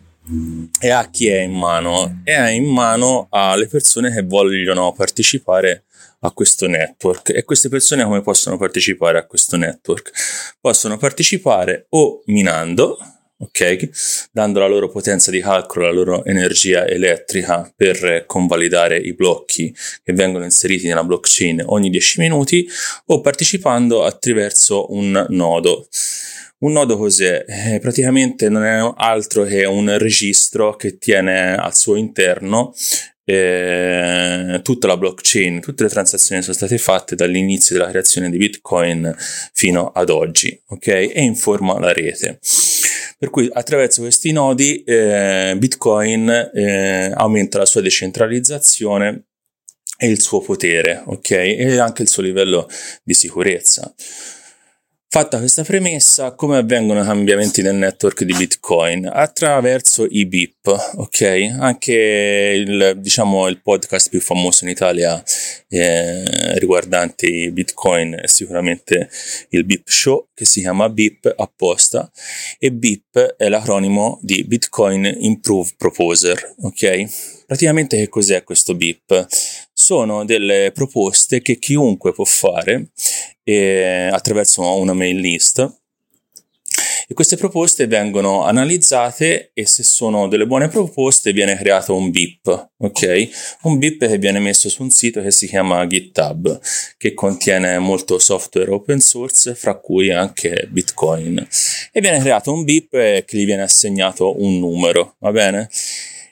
E 0.81 0.91
a 0.91 1.09
chi 1.11 1.29
è 1.29 1.41
in 1.41 1.53
mano? 1.53 2.21
È 2.23 2.49
in 2.51 2.67
mano 2.67 3.27
alle 3.31 3.67
persone 3.67 4.13
che 4.13 4.23
vogliono 4.23 4.93
partecipare 4.93 5.85
a 6.21 6.31
questo 6.33 6.67
network 6.67 7.31
e 7.31 7.45
queste 7.45 7.69
persone 7.69 8.05
come 8.05 8.21
possono 8.23 8.57
partecipare 8.57 9.19
a 9.19 9.27
questo 9.27 9.57
network? 9.57 10.11
Possono 10.61 10.99
partecipare 10.99 11.87
o 11.91 12.23
minando 12.27 12.99
ok? 13.41 14.29
Dando 14.33 14.61
la 14.61 14.67
loro 14.67 14.89
potenza 14.89 15.31
di 15.31 15.41
calcolo, 15.41 15.87
la 15.87 15.93
loro 15.93 16.25
energia 16.25 16.87
elettrica 16.87 17.73
per 17.75 18.25
convalidare 18.27 18.99
i 18.99 19.15
blocchi 19.15 19.75
che 20.03 20.13
vengono 20.13 20.45
inseriti 20.45 20.87
nella 20.87 21.05
blockchain 21.05 21.63
ogni 21.67 21.91
10 21.91 22.21
minuti 22.21 22.69
o 23.07 23.21
partecipando 23.21 24.05
attraverso 24.05 24.93
un 24.93 25.27
nodo. 25.31 25.89
Un 26.63 26.73
nodo 26.73 26.99
cos'è? 26.99 27.45
Eh, 27.47 27.79
praticamente 27.79 28.51
non 28.51 28.65
è 28.65 28.93
altro 28.97 29.45
che 29.45 29.65
un 29.65 29.97
registro 29.97 30.77
che 30.77 30.99
tiene 30.99 31.55
al 31.55 31.75
suo 31.75 31.97
interno 31.97 32.75
eh, 33.25 34.61
tutta 34.63 34.87
la 34.87 34.99
blockchain, 34.99 35.61
tutte 35.61 35.85
le 35.85 35.89
transazioni 35.89 36.43
sono 36.43 36.55
state 36.55 36.77
fatte 36.77 37.15
dall'inizio 37.15 37.77
della 37.77 37.89
creazione 37.89 38.29
di 38.29 38.37
Bitcoin 38.37 39.15
fino 39.55 39.91
ad 39.93 40.11
oggi, 40.11 40.61
ok? 40.67 40.87
E 40.87 41.23
informa 41.23 41.79
la 41.79 41.95
rete. 41.95 42.41
Per 43.17 43.31
cui 43.31 43.49
attraverso 43.51 44.03
questi 44.03 44.31
nodi 44.31 44.83
eh, 44.85 45.55
Bitcoin 45.57 46.29
eh, 46.53 47.11
aumenta 47.15 47.57
la 47.57 47.67
sua 47.67 47.81
decentralizzazione 47.81 49.29
e 49.97 50.09
il 50.09 50.21
suo 50.21 50.41
potere, 50.41 51.03
ok? 51.07 51.31
E 51.31 51.79
anche 51.79 52.03
il 52.03 52.09
suo 52.09 52.23
livello 52.23 52.69
di 53.03 53.15
sicurezza. 53.15 53.95
Fatta 55.13 55.41
questa 55.41 55.65
premessa, 55.65 56.37
come 56.37 56.57
avvengono 56.57 57.01
i 57.01 57.05
cambiamenti 57.05 57.63
nel 57.63 57.75
network 57.75 58.23
di 58.23 58.33
Bitcoin? 58.33 59.11
Attraverso 59.13 60.07
i 60.09 60.25
BIP, 60.25 60.69
ok? 60.69 61.57
Anche 61.59 62.55
il, 62.55 62.95
diciamo, 62.97 63.49
il 63.49 63.61
podcast 63.61 64.09
più 64.09 64.21
famoso 64.21 64.63
in 64.63 64.71
Italia 64.71 65.21
eh, 65.67 66.57
riguardante 66.61 67.27
i 67.27 67.51
Bitcoin 67.51 68.21
è 68.23 68.29
sicuramente 68.29 69.11
il 69.49 69.65
BIP 69.65 69.89
Show, 69.89 70.29
che 70.33 70.45
si 70.45 70.61
chiama 70.61 70.89
BIP 70.89 71.35
apposta, 71.37 72.09
e 72.57 72.71
BIP 72.71 73.35
è 73.37 73.49
l'acronimo 73.49 74.21
di 74.23 74.45
Bitcoin 74.45 75.13
Improve 75.23 75.71
Proposer, 75.77 76.55
ok? 76.61 77.47
Praticamente 77.47 77.97
che 77.97 78.09
cos'è 78.09 78.45
questo 78.45 78.77
BIP? 78.77 79.27
Sono 79.73 80.25
delle 80.25 80.71
proposte 80.73 81.43
che 81.43 81.59
chiunque 81.59 82.13
può 82.13 82.25
fare 82.25 82.91
eh, 83.55 84.09
attraverso 84.13 84.63
una 84.77 84.93
mail 84.93 85.19
list 85.19 85.79
e 87.11 87.15
queste 87.15 87.37
proposte 87.37 87.89
vengono 87.89 88.45
analizzate 88.45 89.51
e 89.53 89.67
se 89.67 89.83
sono 89.83 90.29
delle 90.29 90.47
buone 90.47 90.69
proposte 90.69 91.33
viene 91.33 91.57
creato 91.57 91.93
un 91.97 92.11
BIP, 92.11 92.69
ok? 92.77 93.29
Un 93.63 93.79
BIP 93.79 94.07
che 94.07 94.17
viene 94.17 94.39
messo 94.39 94.69
su 94.69 94.85
un 94.85 94.91
sito 94.91 95.21
che 95.21 95.33
si 95.33 95.49
chiama 95.49 95.85
GitHub, 95.89 96.61
che 96.97 97.13
contiene 97.13 97.81
molto 97.81 98.21
software 98.21 98.71
open 98.71 99.01
source, 99.01 99.57
fra 99.57 99.75
cui 99.75 100.13
anche 100.13 100.69
Bitcoin. 100.71 101.45
E 101.91 102.01
viene 102.01 102.21
creato 102.21 102.53
un 102.53 102.63
BIP 102.63 102.91
che 102.91 103.27
gli 103.31 103.45
viene 103.45 103.63
assegnato 103.63 104.41
un 104.41 104.61
numero, 104.61 105.17
va 105.19 105.33
bene? 105.33 105.69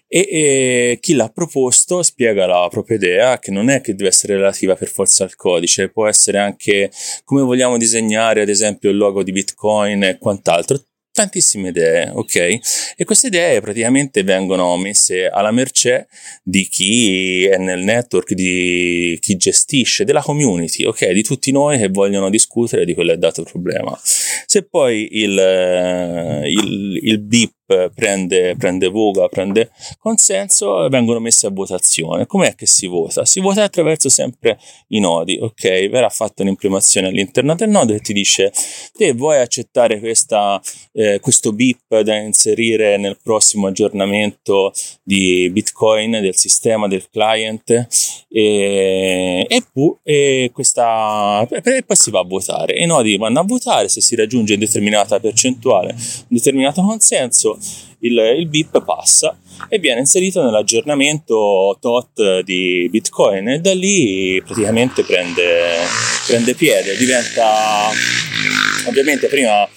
E, 0.09 0.28
e, 0.30 0.98
chi 1.00 1.14
l'ha 1.14 1.28
proposto 1.28 2.02
spiega 2.02 2.46
la 2.46 2.66
propria 2.70 2.96
idea 2.96 3.38
che 3.38 3.50
non 3.50 3.68
è 3.68 3.82
che 3.82 3.94
deve 3.94 4.09
essere 4.09 4.36
relativa 4.36 4.74
per 4.74 4.88
forza 4.88 5.24
al 5.24 5.36
codice, 5.36 5.90
può 5.90 6.09
essere 6.09 6.38
anche 6.38 6.90
come 7.24 7.42
vogliamo 7.42 7.76
disegnare 7.76 8.40
ad 8.40 8.48
esempio 8.48 8.90
il 8.90 8.96
logo 8.96 9.22
di 9.22 9.32
Bitcoin 9.32 10.02
e 10.02 10.18
quant'altro 10.18 10.82
tantissime 11.18 11.70
idee, 11.70 12.11
ok? 12.14 12.36
E 12.96 13.04
queste 13.04 13.26
idee 13.26 13.61
praticamente 13.61 14.22
vengono 14.22 14.76
messe 14.76 15.26
alla 15.26 15.50
mercé 15.50 16.06
di 16.44 16.68
chi 16.68 17.44
è 17.44 17.56
nel 17.56 17.80
network, 17.82 18.34
di 18.34 19.18
chi 19.20 19.36
gestisce, 19.36 20.04
della 20.04 20.22
community, 20.22 20.84
ok? 20.84 21.11
Di 21.11 21.24
tutti 21.24 21.50
noi 21.50 21.76
che 21.76 21.88
vogliono 21.88 22.30
discutere 22.30 22.84
di 22.84 22.94
è 22.94 23.16
dato 23.16 23.42
problema. 23.42 23.98
Se 24.47 24.62
poi 24.62 25.09
il, 25.12 25.33
il, 26.47 27.01
il 27.03 27.18
BIP 27.20 27.57
prende, 27.95 28.57
prende 28.57 28.89
voga, 28.89 29.29
prende 29.29 29.70
consenso, 29.99 30.89
vengono 30.89 31.20
messe 31.20 31.47
a 31.47 31.51
votazione. 31.51 32.26
Com'è 32.26 32.55
che 32.55 32.66
si 32.66 32.87
vota? 32.87 33.26
Si 33.26 33.41
vota 33.41 33.62
attraverso 33.62 34.09
sempre 34.09 34.59
i 34.89 35.01
nodi, 35.01 35.39
ok? 35.39 35.89
Verrà 35.89 36.09
fatta 36.09 36.43
un'implementazione 36.43 37.09
all'interno 37.09 37.55
del 37.55 37.68
nodo 37.68 37.93
che 37.93 38.01
ti 38.01 38.12
dice 38.12 38.53
te 38.95 39.12
vuoi 39.12 39.39
accettare 39.39 39.99
questa, 39.99 40.61
eh, 40.93 41.20
questo 41.20 41.53
BIP 41.53 42.01
da 42.01 42.16
inserire 42.16 42.97
nel 42.97 43.18
prossimo 43.22 43.66
aggiornamento 43.66 44.72
di 45.03 45.51
Bitcoin, 45.51 46.12
del 46.12 46.37
sistema, 46.37 46.89
del 46.89 47.09
client 47.11 47.70
e, 48.31 49.47
e, 49.49 49.64
e, 50.03 50.51
questa, 50.53 51.47
e 51.51 51.83
poi 51.83 51.97
si 51.97 52.11
va 52.11 52.20
a 52.20 52.24
votare. 52.24 52.79
I 52.79 52.87
nodi 52.87 53.16
vanno 53.18 53.41
a 53.41 53.45
votare, 53.45 53.89
se 53.89 54.01
si 54.01 54.14
raggiunge 54.21 54.59
determinata 54.59 55.19
percentuale, 55.21 55.93
un 55.93 56.27
determinato 56.29 56.83
consenso, 56.83 57.59
il, 58.01 58.16
il 58.39 58.47
BIP 58.47 58.85
passa 58.85 59.37
e 59.69 59.79
viene 59.79 60.01
inserito 60.01 60.43
nell'aggiornamento 60.43 61.77
TOT 61.81 62.43
di 62.43 62.89
Bitcoin 62.91 63.49
e 63.49 63.61
da 63.61 63.75
lì 63.75 64.41
praticamente 64.45 65.03
prende, 65.03 65.79
prende 66.27 66.55
piede, 66.55 66.97
diventa 66.97 67.89
ovviamente 68.87 69.27
prima 69.27 69.69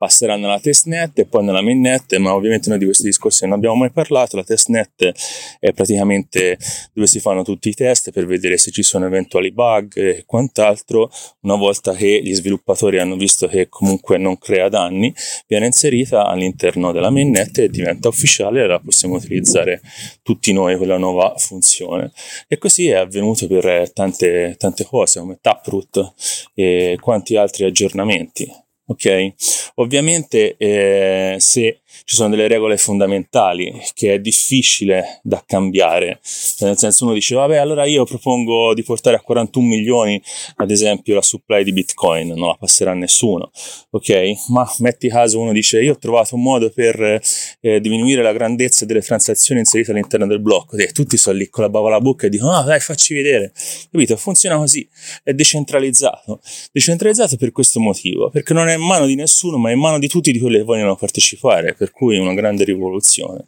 passerà 0.00 0.36
nella 0.36 0.58
testnet 0.58 1.18
e 1.18 1.26
poi 1.26 1.44
nella 1.44 1.60
mainnet, 1.60 2.16
ma 2.16 2.34
ovviamente 2.34 2.70
noi 2.70 2.78
di 2.78 2.86
questi 2.86 3.04
discorsi 3.04 3.44
non 3.44 3.52
abbiamo 3.52 3.74
mai 3.74 3.90
parlato. 3.90 4.34
La 4.36 4.44
testnet 4.44 5.12
è 5.58 5.74
praticamente 5.74 6.56
dove 6.94 7.06
si 7.06 7.20
fanno 7.20 7.42
tutti 7.42 7.68
i 7.68 7.74
test 7.74 8.10
per 8.10 8.24
vedere 8.24 8.56
se 8.56 8.70
ci 8.70 8.82
sono 8.82 9.04
eventuali 9.04 9.52
bug 9.52 9.98
e 9.98 10.22
quant'altro. 10.24 11.10
Una 11.40 11.56
volta 11.56 11.92
che 11.92 12.18
gli 12.22 12.32
sviluppatori 12.32 12.98
hanno 12.98 13.14
visto 13.16 13.46
che 13.46 13.68
comunque 13.68 14.16
non 14.16 14.38
crea 14.38 14.70
danni, 14.70 15.14
viene 15.46 15.66
inserita 15.66 16.24
all'interno 16.24 16.92
della 16.92 17.10
mainnet 17.10 17.58
e 17.58 17.68
diventa 17.68 18.08
ufficiale 18.08 18.62
e 18.62 18.66
la 18.68 18.80
possiamo 18.80 19.16
utilizzare 19.16 19.82
tutti 20.22 20.50
noi 20.54 20.78
quella 20.78 20.96
nuova 20.96 21.34
funzione. 21.36 22.10
E 22.48 22.56
così 22.56 22.88
è 22.88 22.94
avvenuto 22.94 23.46
per 23.46 23.92
tante, 23.92 24.54
tante 24.56 24.84
cose 24.84 25.20
come 25.20 25.36
Taproot 25.42 26.14
e 26.54 26.96
quanti 26.98 27.36
altri 27.36 27.64
aggiornamenti 27.64 28.68
ok? 28.90 29.34
Ovviamente 29.76 30.56
eh, 30.58 31.36
se 31.38 31.80
ci 32.04 32.14
sono 32.14 32.30
delle 32.30 32.48
regole 32.48 32.76
fondamentali 32.76 33.72
che 33.94 34.14
è 34.14 34.18
difficile 34.18 35.20
da 35.22 35.42
cambiare, 35.46 36.20
cioè, 36.22 36.68
nel 36.68 36.78
senso 36.78 37.04
uno 37.04 37.14
dice 37.14 37.34
vabbè 37.34 37.56
allora 37.56 37.84
io 37.84 38.04
propongo 38.04 38.74
di 38.74 38.82
portare 38.82 39.16
a 39.16 39.20
41 39.20 39.66
milioni 39.66 40.20
ad 40.56 40.70
esempio 40.70 41.14
la 41.14 41.22
supply 41.22 41.62
di 41.62 41.72
bitcoin, 41.72 42.28
non 42.28 42.48
la 42.48 42.56
passerà 42.58 42.94
nessuno, 42.94 43.50
ok? 43.90 44.32
Ma 44.48 44.68
metti 44.78 45.08
caso 45.08 45.40
uno 45.40 45.52
dice 45.52 45.80
io 45.82 45.92
ho 45.92 45.98
trovato 45.98 46.34
un 46.34 46.42
modo 46.42 46.70
per 46.70 47.20
eh, 47.60 47.80
diminuire 47.80 48.22
la 48.22 48.32
grandezza 48.32 48.84
delle 48.84 49.00
transazioni 49.00 49.60
inserite 49.60 49.90
all'interno 49.90 50.26
del 50.26 50.40
blocco, 50.40 50.76
e 50.76 50.92
tutti 50.92 51.16
sono 51.16 51.36
lì 51.36 51.48
con 51.48 51.64
la 51.64 51.70
bava 51.70 51.88
alla 51.88 52.00
bocca 52.00 52.26
e 52.26 52.28
dicono 52.30 52.52
ah 52.52 52.62
dai 52.62 52.80
facci 52.80 53.14
vedere, 53.14 53.52
capito? 53.90 54.16
Funziona 54.16 54.56
così, 54.56 54.88
è 55.22 55.32
decentralizzato, 55.32 56.40
decentralizzato 56.72 57.36
per 57.36 57.52
questo 57.52 57.80
motivo, 57.80 58.30
perché 58.30 58.52
non 58.54 58.68
è 58.68 58.74
in 58.74 58.82
mano 58.84 59.06
di 59.06 59.14
nessuno 59.14 59.58
ma 59.58 59.70
è 59.70 59.72
in 59.72 59.80
mano 59.80 59.98
di 59.98 60.08
tutti 60.08 60.32
di 60.32 60.38
quelli 60.38 60.58
che 60.58 60.64
vogliono 60.64 60.96
partecipare, 60.96 61.74
per 61.80 61.92
cui 61.92 62.18
una 62.18 62.34
grande 62.34 62.64
rivoluzione. 62.64 63.46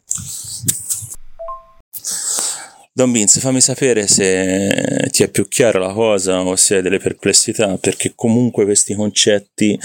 Don 2.95 3.11
Vince, 3.11 3.39
fammi 3.39 3.59
sapere 3.59 4.05
se 4.05 5.09
ti 5.09 5.23
è 5.23 5.27
più 5.29 5.47
chiara 5.47 5.79
la 5.79 5.93
cosa 5.93 6.41
o 6.41 6.55
se 6.55 6.75
hai 6.75 6.81
delle 6.83 6.99
perplessità, 6.99 7.75
perché 7.77 8.11
comunque 8.13 8.65
questi 8.65 8.93
concetti 8.93 9.75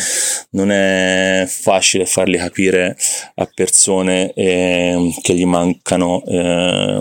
non 0.51 0.71
è 0.71 1.47
facile 1.49 2.05
farli 2.05 2.37
capire 2.37 2.95
a 3.37 3.51
persone 3.55 4.35
eh, 4.35 5.11
che 5.23 5.35
gli 5.35 5.47
mancano 5.47 6.23
eh, 6.27 7.01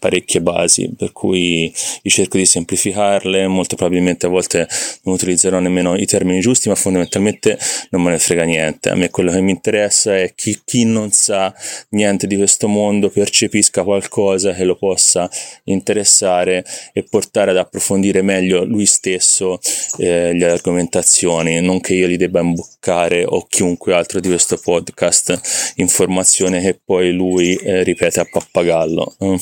parecchie 0.00 0.40
basi, 0.40 0.92
per 0.96 1.12
cui 1.12 1.72
io 2.02 2.10
cerco 2.10 2.38
di 2.38 2.44
semplificarle, 2.44 3.46
molto 3.46 3.76
probabilmente 3.76 4.26
a 4.26 4.30
volte 4.30 4.66
non 5.02 5.14
utilizzerò 5.14 5.60
nemmeno 5.60 5.94
i 5.96 6.06
termini 6.06 6.40
giusti, 6.40 6.68
ma 6.68 6.74
fondamentalmente 6.74 7.56
non 7.90 8.02
me 8.02 8.10
ne 8.10 8.18
frega 8.18 8.42
niente. 8.42 8.88
A 8.88 8.96
me 8.96 9.10
quello 9.10 9.30
che 9.30 9.40
mi 9.40 9.52
interessa 9.52 10.16
è 10.16 10.32
che 10.34 10.58
chi 10.64 10.84
non 10.84 11.12
sa 11.12 11.54
niente 11.90 12.26
di 12.26 12.34
questo 12.36 12.66
mondo 12.66 13.10
percepisca 13.10 13.84
qualcosa 13.84 14.52
che 14.52 14.64
lo 14.64 14.76
possa 14.76 15.30
interessare 15.64 16.64
e 16.92 17.02
portare 17.02 17.50
ad 17.50 17.56
approfondire 17.56 18.22
meglio 18.22 18.64
lui 18.64 18.86
stesso 18.86 19.58
eh, 19.98 20.32
le 20.32 20.50
argomentazioni, 20.50 21.60
non 21.60 21.80
che 21.80 21.94
io 21.94 22.06
gli 22.06 22.16
debba 22.16 22.40
imboccare 22.40 23.24
o 23.24 23.46
chiunque 23.48 23.94
altro 23.94 24.20
di 24.20 24.28
questo 24.28 24.56
podcast 24.56 25.74
informazione 25.76 26.60
che 26.60 26.78
poi 26.82 27.12
lui 27.12 27.54
eh, 27.54 27.82
ripete 27.82 28.20
a 28.20 28.28
pappagallo. 28.30 29.16
Mm. 29.24 29.34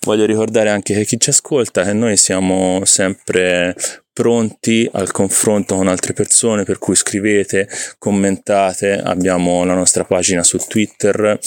Voglio 0.00 0.24
ricordare 0.24 0.70
anche 0.70 0.94
che 0.94 1.04
chi 1.04 1.20
ci 1.20 1.30
ascolta 1.30 1.84
che 1.84 1.92
noi 1.92 2.16
siamo 2.16 2.82
sempre 2.84 3.76
pronti 4.12 4.86
al 4.92 5.10
confronto 5.12 5.76
con 5.76 5.88
altre 5.88 6.12
persone, 6.12 6.64
per 6.64 6.78
cui 6.78 6.94
scrivete, 6.94 7.68
commentate, 7.98 8.92
abbiamo 8.92 9.64
la 9.64 9.74
nostra 9.74 10.04
pagina 10.04 10.42
su 10.42 10.58
Twitter 10.58 11.38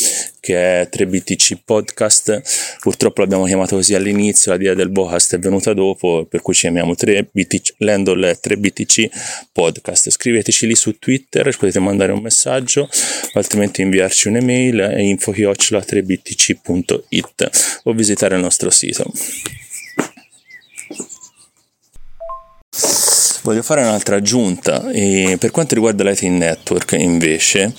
che 0.44 0.82
è 0.82 0.90
3BTC 0.92 1.60
Podcast, 1.64 2.42
purtroppo 2.82 3.22
l'abbiamo 3.22 3.46
chiamato 3.46 3.78
così 3.78 3.96
all'inizio, 3.96 4.52
la 4.52 4.58
idea 4.58 4.74
del 4.74 4.92
podcast 4.92 5.36
è 5.36 5.40
venuta 5.40 5.74
dopo, 5.74 6.28
per 6.30 6.42
cui 6.42 6.54
ci 6.54 6.60
chiamiamo 6.62 6.94
3BTC, 6.94 7.76
l'handle 7.78 8.32
è 8.32 8.38
3BTC 8.46 9.10
Podcast, 9.54 10.10
scriveteci 10.10 10.68
lì 10.68 10.76
su 10.76 11.00
Twitter, 11.00 11.56
potete 11.56 11.80
mandare 11.80 12.12
un 12.12 12.20
messaggio, 12.20 12.90
altrimenti 13.36 13.84
inviarci 13.84 14.28
un'email 14.28 14.82
a 14.82 15.00
info-3btc.it 15.00 17.80
o 17.84 17.94
visitare 17.94 18.36
il 18.36 18.42
nostro 18.42 18.70
sito. 18.70 19.10
Voglio 23.44 23.62
fare 23.62 23.82
un'altra 23.82 24.16
aggiunta. 24.16 24.90
E 24.92 25.38
per 25.40 25.52
quanto 25.52 25.76
riguarda 25.76 26.04
Lightning 26.04 26.38
Network, 26.38 26.94
invece, 26.94 27.74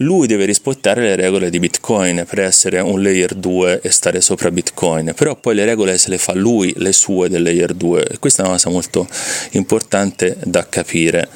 lui 0.00 0.26
deve 0.26 0.44
rispettare 0.44 1.02
le 1.02 1.16
regole 1.16 1.48
di 1.48 1.58
Bitcoin 1.58 2.24
per 2.28 2.40
essere 2.40 2.80
un 2.80 3.00
layer 3.02 3.34
2 3.34 3.80
e 3.82 3.90
stare 3.90 4.20
sopra 4.20 4.50
Bitcoin, 4.50 5.14
però 5.16 5.36
poi 5.36 5.54
le 5.54 5.64
regole 5.64 5.96
se 5.96 6.10
le 6.10 6.18
fa 6.18 6.34
lui, 6.34 6.74
le 6.76 6.92
sue 6.92 7.28
del 7.28 7.42
layer 7.42 7.72
2, 7.72 8.04
e 8.04 8.18
questa 8.18 8.42
è 8.42 8.46
una 8.46 8.56
cosa 8.56 8.68
molto 8.68 9.08
importante 9.52 10.36
da 10.44 10.66
capire, 10.68 11.28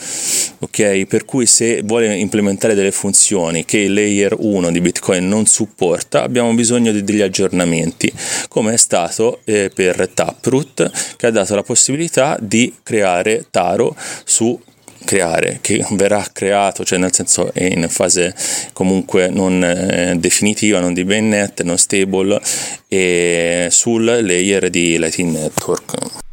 ok? 0.60 1.06
Per 1.06 1.24
cui 1.24 1.46
se 1.46 1.82
vuole 1.82 2.16
implementare 2.16 2.74
delle 2.74 2.92
funzioni 2.92 3.64
che 3.64 3.78
il 3.78 3.92
layer 3.92 4.34
1 4.38 4.70
di 4.70 4.80
Bitcoin 4.80 5.28
non 5.28 5.46
supporta, 5.46 6.22
abbiamo 6.22 6.52
bisogno 6.54 6.92
di 6.92 7.02
degli 7.02 7.20
aggiornamenti, 7.20 8.12
come 8.48 8.74
è 8.74 8.76
stato 8.76 9.40
eh, 9.44 9.70
per 9.74 10.08
Taproot, 10.08 11.16
che 11.16 11.26
ha 11.26 11.30
dato 11.30 11.54
la 11.54 11.62
possibilità 11.62 12.36
di 12.40 12.74
creare 12.82 13.46
Taro 13.50 13.96
su 14.24 14.58
creare, 15.04 15.58
che 15.60 15.84
verrà 15.92 16.24
creato, 16.32 16.84
cioè 16.84 16.98
nel 16.98 17.12
senso 17.12 17.52
è 17.52 17.64
in 17.64 17.88
fase 17.88 18.34
comunque 18.72 19.28
non 19.28 19.62
eh, 19.64 20.14
definitiva, 20.18 20.78
non 20.78 20.92
di 20.92 21.04
mainnet, 21.04 21.62
non 21.62 21.78
stable, 21.78 22.40
e 22.86 23.68
sul 23.70 24.04
layer 24.04 24.70
di 24.70 24.98
Lightning 24.98 25.32
Network. 25.32 26.29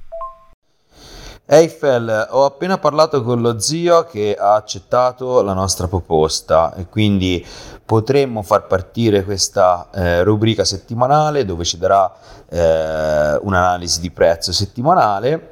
Eiffel, 1.50 2.28
ho 2.32 2.44
appena 2.44 2.78
parlato 2.78 3.24
con 3.24 3.40
lo 3.40 3.58
zio 3.58 4.04
che 4.04 4.36
ha 4.38 4.56
accettato 4.56 5.42
la 5.42 5.54
nostra 5.54 5.88
proposta 5.88 6.74
e 6.76 6.88
quindi 6.90 7.46
potremmo 7.86 8.42
far 8.42 8.68
partire 8.68 9.24
questa 9.24 9.88
eh, 9.94 10.24
rubrica 10.24 10.66
settimanale 10.66 11.46
dove 11.46 11.64
ci 11.64 11.78
darà 11.78 12.14
eh, 12.50 13.40
un'analisi 13.42 14.02
di 14.02 14.12
prezzo 14.12 14.52
settimanale 14.52 15.52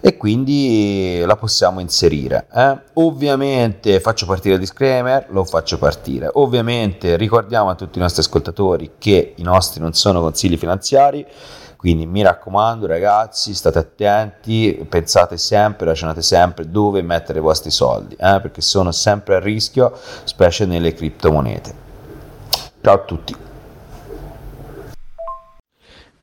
e 0.00 0.16
quindi 0.16 1.22
la 1.24 1.36
possiamo 1.36 1.78
inserire. 1.78 2.46
Eh? 2.52 2.76
Ovviamente 2.94 4.00
faccio 4.00 4.26
partire 4.26 4.54
il 4.54 4.60
disclaimer, 4.60 5.26
lo 5.30 5.44
faccio 5.44 5.78
partire. 5.78 6.28
Ovviamente 6.32 7.16
ricordiamo 7.16 7.70
a 7.70 7.76
tutti 7.76 7.98
i 7.98 8.02
nostri 8.02 8.22
ascoltatori 8.22 8.94
che 8.98 9.34
i 9.36 9.42
nostri 9.42 9.80
non 9.80 9.92
sono 9.92 10.20
consigli 10.20 10.56
finanziari, 10.56 11.24
quindi 11.78 12.06
mi 12.06 12.22
raccomando 12.22 12.88
ragazzi, 12.88 13.54
state 13.54 13.78
attenti, 13.78 14.84
pensate 14.88 15.36
sempre, 15.36 15.86
ragionate 15.86 16.22
sempre 16.22 16.68
dove 16.68 17.02
mettere 17.02 17.38
i 17.38 17.40
vostri 17.40 17.70
soldi, 17.70 18.16
eh? 18.16 18.40
perché 18.42 18.62
sono 18.62 18.90
sempre 18.90 19.36
a 19.36 19.38
rischio, 19.38 19.96
specie 20.24 20.66
nelle 20.66 20.92
criptomonete. 20.92 21.72
Ciao 22.82 22.94
a 22.94 22.98
tutti. 22.98 23.36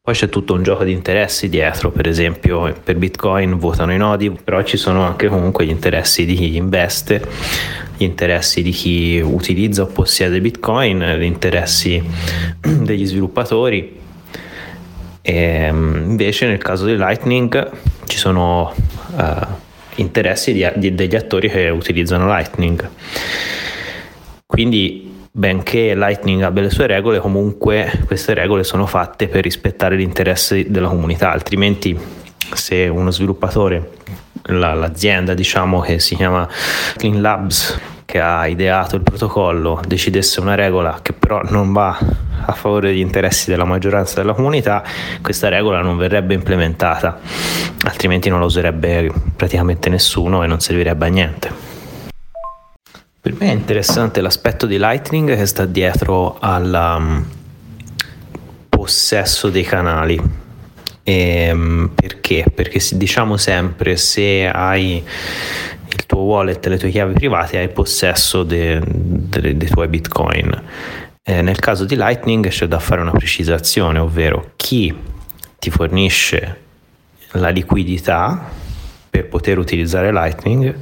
Poi 0.01 0.13
c'è 0.13 0.27
tutto 0.27 0.53
un 0.53 0.61
gioco 0.61 0.83
di 0.83 0.91
interessi 0.91 1.47
dietro, 1.47 1.89
per 1.89 2.09
esempio 2.09 2.73
per 2.83 2.97
Bitcoin 2.97 3.57
votano 3.57 3.93
i 3.93 3.97
nodi, 3.97 4.29
però 4.31 4.61
ci 4.61 4.75
sono 4.75 5.03
anche 5.03 5.29
comunque 5.29 5.65
gli 5.65 5.69
interessi 5.69 6.25
di 6.25 6.35
chi 6.35 6.57
investe, 6.57 7.25
gli 7.95 8.03
interessi 8.03 8.61
di 8.61 8.71
chi 8.71 9.21
utilizza 9.21 9.83
o 9.83 9.85
possiede 9.85 10.41
Bitcoin, 10.41 10.99
gli 11.17 11.23
interessi 11.23 12.03
degli 12.59 13.05
sviluppatori. 13.05 14.03
E 15.27 15.33
ehm, 15.33 16.03
invece 16.09 16.45
nel 16.45 16.59
caso 16.61 16.85
di 16.85 16.95
Lightning 16.95 17.71
ci 18.05 18.17
sono 18.17 18.71
uh, 19.15 19.45
interessi 19.95 20.53
di, 20.53 20.63
di, 20.75 20.93
degli 20.93 21.15
attori 21.15 21.49
che 21.49 21.69
utilizzano 21.69 22.27
Lightning. 22.27 22.87
Quindi 24.45 25.25
benché 25.31 25.95
Lightning 25.95 26.43
abbia 26.43 26.61
le 26.61 26.69
sue 26.69 26.85
regole, 26.85 27.19
comunque 27.19 28.03
queste 28.05 28.35
regole 28.35 28.63
sono 28.63 28.85
fatte 28.85 29.27
per 29.27 29.41
rispettare 29.41 29.97
gli 29.97 30.01
interessi 30.01 30.67
della 30.69 30.89
comunità, 30.89 31.31
altrimenti 31.31 31.97
se 32.53 32.87
uno 32.87 33.09
sviluppatore, 33.09 33.93
la, 34.43 34.75
l'azienda 34.75 35.33
diciamo 35.33 35.79
che 35.79 35.99
si 35.99 36.15
chiama 36.15 36.47
Clean 36.97 37.19
Labs, 37.19 37.79
che 38.05 38.19
ha 38.19 38.47
ideato 38.47 38.95
il 38.95 39.01
protocollo, 39.01 39.81
decidesse 39.85 40.39
una 40.39 40.55
regola 40.55 40.99
che 41.01 41.13
però 41.13 41.41
non 41.49 41.73
va 41.73 41.97
a 42.45 42.53
favore 42.53 42.89
degli 42.89 42.99
interessi 42.99 43.49
della 43.49 43.65
maggioranza 43.65 44.15
della 44.21 44.33
comunità, 44.33 44.83
questa 45.21 45.49
regola 45.49 45.81
non 45.81 45.97
verrebbe 45.97 46.35
implementata, 46.35 47.19
altrimenti 47.85 48.29
non 48.29 48.39
la 48.39 48.45
userebbe 48.45 49.11
praticamente 49.35 49.89
nessuno 49.89 50.43
e 50.43 50.47
non 50.47 50.59
servirebbe 50.59 51.05
a 51.05 51.09
niente. 51.09 51.73
Per 53.19 53.33
me 53.33 53.47
è 53.47 53.53
interessante 53.53 54.21
l'aspetto 54.21 54.67
di 54.67 54.77
Lightning 54.77 55.35
che 55.35 55.47
sta 55.47 55.65
dietro 55.65 56.37
al 56.39 56.97
um, 56.99 57.25
possesso 58.69 59.49
dei 59.49 59.63
canali. 59.63 60.21
E, 61.01 61.51
um, 61.51 61.89
perché? 61.95 62.45
Perché 62.53 62.79
diciamo 62.91 63.35
sempre 63.37 63.97
se 63.97 64.47
hai 64.47 65.03
tuo 66.05 66.21
wallet 66.21 66.65
e 66.65 66.69
le 66.69 66.77
tue 66.77 66.89
chiavi 66.89 67.13
private 67.13 67.57
hai 67.57 67.69
possesso 67.69 68.43
de, 68.43 68.81
de, 68.85 69.57
dei 69.57 69.69
tuoi 69.69 69.87
bitcoin. 69.87 70.63
Eh, 71.23 71.41
nel 71.41 71.59
caso 71.59 71.85
di 71.85 71.95
Lightning 71.95 72.47
c'è 72.47 72.67
da 72.67 72.79
fare 72.79 73.01
una 73.01 73.11
precisazione, 73.11 73.99
ovvero 73.99 74.51
chi 74.55 74.95
ti 75.57 75.69
fornisce 75.69 76.63
la 77.31 77.49
liquidità 77.49 78.49
per 79.09 79.27
poter 79.27 79.57
utilizzare 79.57 80.11
Lightning 80.11 80.75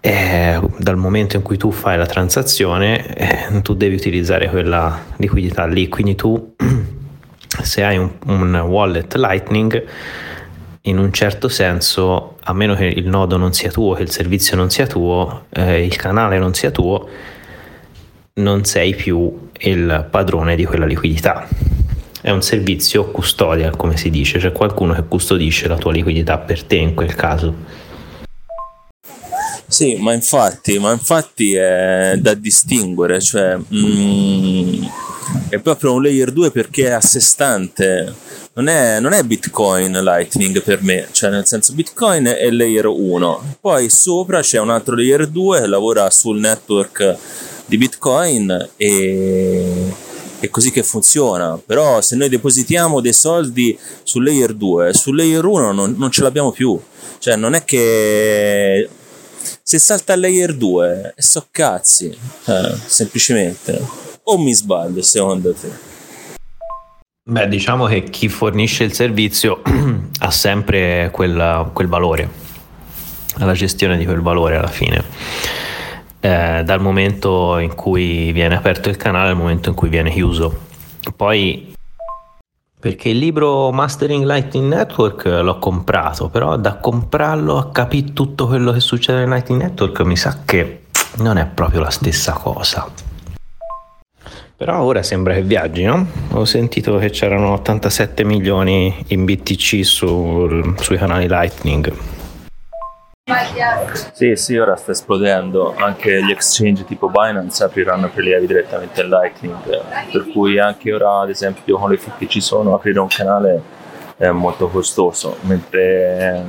eh, 0.00 0.60
dal 0.78 0.96
momento 0.96 1.36
in 1.36 1.42
cui 1.42 1.58
tu 1.58 1.70
fai 1.70 1.98
la 1.98 2.06
transazione 2.06 3.14
eh, 3.14 3.60
tu 3.60 3.74
devi 3.74 3.94
utilizzare 3.94 4.48
quella 4.48 4.98
liquidità 5.16 5.66
lì 5.66 5.88
quindi 5.88 6.14
tu 6.14 6.54
se 7.62 7.84
hai 7.84 7.98
un, 7.98 8.10
un, 8.26 8.54
wallet 8.56 9.14
lightning 9.16 9.84
in 10.82 10.98
un 10.98 11.12
certo 11.12 11.48
senso 11.48 12.36
a 12.42 12.52
meno 12.52 12.74
che 12.74 12.86
il 12.86 13.06
nodo 13.06 13.36
non 13.36 13.52
sia 13.52 13.70
tuo 13.70 13.94
che 13.94 14.02
il 14.02 14.10
servizio 14.10 14.56
non 14.56 14.70
sia 14.70 14.86
tuo 14.86 15.44
eh, 15.50 15.84
il 15.84 15.94
canale 15.96 16.38
non 16.38 16.54
sia 16.54 16.70
tuo 16.70 17.08
non 18.34 18.64
sei 18.64 18.94
più 18.94 19.48
il 19.60 20.06
padrone 20.10 20.56
di 20.56 20.64
quella 20.64 20.86
liquidità. 20.86 21.46
È 22.22 22.30
un 22.30 22.42
servizio 22.42 23.10
custodial 23.10 23.76
come 23.76 23.96
si 23.96 24.10
dice 24.10 24.38
c'è 24.38 24.52
qualcuno 24.52 24.94
che 24.94 25.04
custodisce 25.06 25.68
la 25.68 25.76
tua 25.76 25.92
liquidità 25.92 26.38
per 26.38 26.64
te 26.64 26.76
in 26.76 26.94
quel 26.94 27.14
caso. 27.14 27.88
Sì, 29.66 29.96
ma 29.96 30.12
infatti, 30.12 30.78
ma 30.78 30.90
infatti 30.90 31.54
è 31.54 32.16
da 32.18 32.34
distinguere, 32.34 33.20
cioè 33.20 33.56
mm, 33.56 34.82
è 35.48 35.58
proprio 35.58 35.94
un 35.94 36.02
layer 36.02 36.30
2 36.32 36.50
perché 36.50 36.86
è 36.86 36.90
a 36.90 37.00
sé 37.00 37.20
stante. 37.20 38.14
Non 38.52 38.68
è, 38.68 39.00
non 39.00 39.12
è, 39.12 39.22
Bitcoin 39.22 39.92
Lightning 39.92 40.62
per 40.62 40.82
me, 40.82 41.08
cioè 41.12 41.30
nel 41.30 41.46
senso 41.46 41.72
Bitcoin 41.72 42.26
è 42.26 42.50
layer 42.50 42.86
1, 42.86 43.56
poi 43.60 43.88
sopra 43.88 44.40
c'è 44.40 44.58
un 44.58 44.70
altro 44.70 44.96
layer 44.96 45.26
2 45.28 45.60
che 45.60 45.66
lavora 45.66 46.10
sul 46.10 46.38
network 46.38 47.16
di 47.66 47.78
Bitcoin 47.78 48.70
e 48.76 49.94
è 50.40 50.48
così 50.48 50.70
che 50.70 50.82
funziona. 50.82 51.60
Però 51.64 52.00
se 52.00 52.16
noi 52.16 52.28
depositiamo 52.28 53.00
dei 53.00 53.12
soldi 53.12 53.78
sul 54.02 54.24
layer 54.24 54.52
2, 54.52 54.94
sul 54.94 55.16
layer 55.16 55.44
1 55.44 55.72
non, 55.72 55.94
non 55.96 56.10
ce 56.10 56.22
l'abbiamo 56.22 56.50
più. 56.50 56.78
Cioè 57.18 57.36
non 57.36 57.54
è 57.54 57.64
che 57.64 58.88
se 59.62 59.78
salta 59.78 60.14
al 60.14 60.20
layer 60.20 60.54
2 60.54 61.14
e 61.16 61.22
so 61.22 61.46
cazzi, 61.50 62.16
eh, 62.46 62.74
semplicemente. 62.86 64.08
O 64.32 64.38
mi 64.38 64.54
sbaglio 64.54 65.02
secondo 65.02 65.52
te? 65.52 65.68
Beh, 67.28 67.48
diciamo 67.48 67.86
che 67.86 68.04
chi 68.04 68.28
fornisce 68.28 68.84
il 68.84 68.92
servizio 68.92 69.60
ha 70.20 70.30
sempre 70.30 71.10
quel, 71.12 71.68
quel 71.72 71.88
valore, 71.88 72.30
la 73.38 73.52
gestione 73.54 73.96
di 73.98 74.04
quel 74.04 74.20
valore 74.20 74.56
alla 74.56 74.68
fine. 74.68 75.02
Eh, 76.20 76.62
dal 76.64 76.80
momento 76.80 77.58
in 77.58 77.74
cui 77.74 78.30
viene 78.30 78.54
aperto 78.54 78.88
il 78.88 78.96
canale 78.96 79.30
al 79.30 79.36
momento 79.36 79.70
in 79.70 79.74
cui 79.74 79.88
viene 79.88 80.12
chiuso. 80.12 80.60
Poi 81.16 81.74
perché 82.78 83.08
il 83.08 83.18
libro 83.18 83.72
Mastering 83.72 84.24
Lightning 84.24 84.72
Network 84.72 85.24
l'ho 85.24 85.58
comprato, 85.58 86.28
però 86.28 86.56
da 86.56 86.76
comprarlo 86.76 87.58
a 87.58 87.70
capire 87.72 88.12
tutto 88.12 88.46
quello 88.46 88.70
che 88.70 88.80
succede 88.80 89.18
nel 89.18 89.28
Lightning 89.28 89.60
Network 89.60 90.00
mi 90.02 90.16
sa 90.16 90.42
che 90.44 90.84
non 91.16 91.36
è 91.36 91.46
proprio 91.46 91.80
la 91.80 91.90
stessa 91.90 92.32
cosa. 92.34 93.09
Però 94.60 94.82
ora 94.82 95.02
sembra 95.02 95.32
che 95.32 95.40
viaggi, 95.40 95.84
no? 95.84 96.06
Ho 96.32 96.44
sentito 96.44 96.98
che 96.98 97.08
c'erano 97.08 97.52
87 97.54 98.24
milioni 98.24 99.06
in 99.06 99.24
BTC 99.24 99.82
sul, 99.82 100.74
sui 100.78 100.98
canali 100.98 101.26
Lightning. 101.26 101.90
Sì, 104.12 104.36
sì, 104.36 104.58
ora 104.58 104.76
sta 104.76 104.92
esplodendo. 104.92 105.74
Anche 105.74 106.22
gli 106.22 106.30
exchange 106.30 106.84
tipo 106.84 107.08
Binance 107.08 107.64
apriranno 107.64 108.10
prelievi 108.10 108.46
direttamente 108.46 109.00
in 109.00 109.08
Lightning. 109.08 110.10
Per 110.12 110.26
cui 110.30 110.58
anche 110.58 110.92
ora, 110.92 111.20
ad 111.20 111.30
esempio, 111.30 111.78
con 111.78 111.88
le 111.88 111.96
fee 111.96 112.12
che 112.18 112.28
ci 112.28 112.42
sono, 112.42 112.74
aprire 112.74 113.00
un 113.00 113.08
canale 113.08 113.62
è 114.18 114.28
molto 114.28 114.68
costoso, 114.68 115.38
mentre 115.44 116.44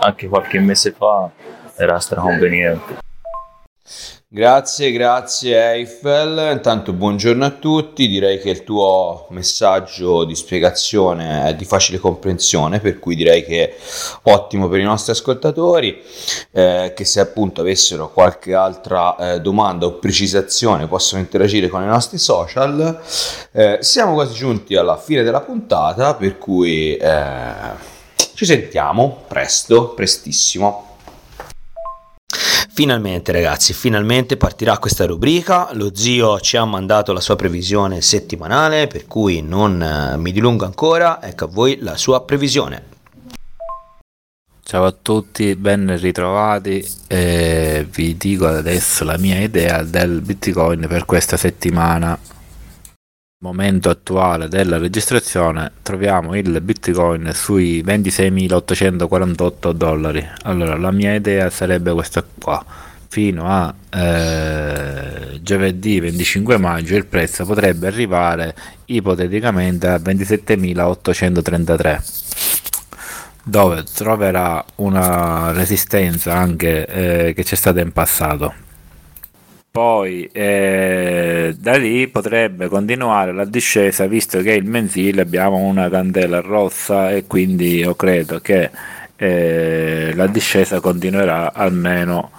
anche 0.00 0.28
qualche 0.28 0.58
mese 0.58 0.92
fa 0.92 1.30
era 1.74 1.98
straconveniente. 1.98 2.98
Grazie, 4.32 4.92
grazie 4.92 5.72
Eiffel. 5.72 6.52
Intanto 6.52 6.92
buongiorno 6.92 7.44
a 7.44 7.50
tutti. 7.50 8.06
Direi 8.06 8.38
che 8.38 8.50
il 8.50 8.62
tuo 8.62 9.26
messaggio 9.30 10.22
di 10.22 10.36
spiegazione 10.36 11.48
è 11.48 11.54
di 11.56 11.64
facile 11.64 11.98
comprensione, 11.98 12.78
per 12.78 13.00
cui 13.00 13.16
direi 13.16 13.44
che 13.44 13.70
è 13.70 13.76
ottimo 14.30 14.68
per 14.68 14.78
i 14.78 14.84
nostri 14.84 15.10
ascoltatori. 15.10 16.00
Eh, 16.52 16.92
che 16.94 17.04
se 17.04 17.18
appunto 17.18 17.62
avessero 17.62 18.12
qualche 18.12 18.54
altra 18.54 19.16
eh, 19.16 19.40
domanda 19.40 19.86
o 19.86 19.94
precisazione 19.94 20.86
possono 20.86 21.20
interagire 21.20 21.66
con 21.66 21.82
i 21.82 21.86
nostri 21.86 22.18
social. 22.18 23.00
Eh, 23.50 23.78
siamo 23.80 24.12
quasi 24.12 24.34
giunti 24.34 24.76
alla 24.76 24.96
fine 24.96 25.24
della 25.24 25.40
puntata, 25.40 26.14
per 26.14 26.38
cui 26.38 26.94
eh, 26.94 27.52
ci 28.34 28.46
sentiamo 28.46 29.24
presto, 29.26 29.88
prestissimo. 29.88 30.89
Finalmente 32.80 33.30
ragazzi, 33.30 33.74
finalmente 33.74 34.38
partirà 34.38 34.78
questa 34.78 35.04
rubrica, 35.04 35.68
lo 35.74 35.94
zio 35.94 36.40
ci 36.40 36.56
ha 36.56 36.64
mandato 36.64 37.12
la 37.12 37.20
sua 37.20 37.36
previsione 37.36 38.00
settimanale, 38.00 38.86
per 38.86 39.06
cui 39.06 39.42
non 39.42 39.82
eh, 39.82 40.16
mi 40.16 40.32
dilungo 40.32 40.64
ancora, 40.64 41.22
ecco 41.22 41.44
a 41.44 41.48
voi 41.48 41.76
la 41.82 41.98
sua 41.98 42.22
previsione. 42.22 42.84
Ciao 44.62 44.86
a 44.86 44.92
tutti, 44.92 45.54
ben 45.56 45.94
ritrovati. 45.98 46.82
E 47.06 47.86
vi 47.90 48.16
dico 48.16 48.46
adesso 48.46 49.04
la 49.04 49.18
mia 49.18 49.38
idea 49.40 49.82
del 49.82 50.22
Bitcoin 50.22 50.86
per 50.88 51.04
questa 51.04 51.36
settimana 51.36 52.18
momento 53.42 53.88
attuale 53.88 54.48
della 54.48 54.76
registrazione 54.76 55.72
troviamo 55.80 56.36
il 56.36 56.60
bitcoin 56.60 57.30
sui 57.32 57.82
26.848 57.82 59.70
dollari. 59.70 60.22
Allora 60.42 60.76
la 60.76 60.90
mia 60.90 61.14
idea 61.14 61.48
sarebbe 61.48 61.90
questa 61.94 62.22
qua. 62.22 62.62
Fino 63.08 63.46
a 63.46 63.74
eh, 63.96 65.40
giovedì 65.40 66.00
25 66.00 66.58
maggio 66.58 66.96
il 66.96 67.06
prezzo 67.06 67.46
potrebbe 67.46 67.86
arrivare 67.86 68.54
ipoteticamente 68.84 69.86
a 69.86 69.96
27.833 69.96 72.18
dove 73.42 73.84
troverà 73.84 74.62
una 74.76 75.52
resistenza 75.52 76.34
anche 76.34 76.86
eh, 76.86 77.32
che 77.32 77.42
c'è 77.42 77.56
stata 77.56 77.80
in 77.80 77.90
passato 77.90 78.68
poi 79.70 80.28
eh, 80.32 81.54
da 81.56 81.76
lì 81.76 82.08
potrebbe 82.08 82.66
continuare 82.66 83.32
la 83.32 83.44
discesa 83.44 84.06
visto 84.06 84.40
che 84.42 84.52
il 84.52 84.64
mensile 84.64 85.20
abbiamo 85.20 85.58
una 85.58 85.88
candela 85.88 86.40
rossa 86.40 87.12
e 87.12 87.26
quindi 87.26 87.76
io 87.76 87.94
credo 87.94 88.40
che 88.40 88.70
eh, 89.16 90.12
la 90.14 90.26
discesa 90.26 90.80
continuerà 90.80 91.52
almeno 91.52 92.30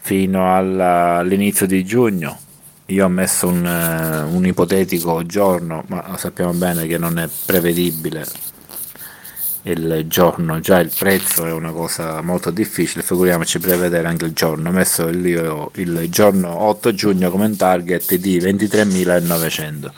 fino 0.00 0.54
alla, 0.54 1.16
all'inizio 1.16 1.66
di 1.66 1.84
giugno. 1.84 2.38
Io 2.86 3.04
ho 3.04 3.08
messo 3.08 3.48
un, 3.48 3.64
uh, 3.64 4.34
un 4.34 4.46
ipotetico 4.46 5.24
giorno 5.26 5.84
ma 5.88 6.16
sappiamo 6.16 6.52
bene 6.52 6.86
che 6.86 6.98
non 6.98 7.18
è 7.18 7.28
prevedibile 7.46 8.24
il 9.72 10.04
giorno, 10.06 10.60
già 10.60 10.78
il 10.80 10.92
prezzo 10.96 11.46
è 11.46 11.52
una 11.52 11.72
cosa 11.72 12.20
molto 12.22 12.50
difficile, 12.50 13.02
figuriamoci 13.02 13.58
prevedere 13.58 14.08
anche 14.08 14.24
il 14.24 14.32
giorno. 14.32 14.68
Ho 14.68 14.72
messo 14.72 15.08
il, 15.08 15.70
il 15.74 16.06
giorno 16.10 16.62
8 16.62 16.94
giugno 16.94 17.30
come 17.30 17.54
target 17.56 18.14
di 18.16 18.38
23.900, 18.38 19.90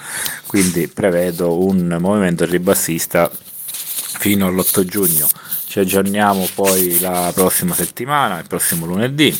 quindi 0.47 0.89
prevedo 0.89 1.64
un 1.64 1.97
movimento 2.01 2.45
ribassista 2.45 3.31
fino 3.31 4.47
all'8 4.47 4.85
giugno. 4.85 5.29
Ci 5.66 5.79
aggiorniamo 5.79 6.49
poi 6.55 6.99
la 7.01 7.31
prossima 7.35 7.75
settimana, 7.75 8.39
il 8.39 8.47
prossimo 8.47 8.87
lunedì. 8.87 9.37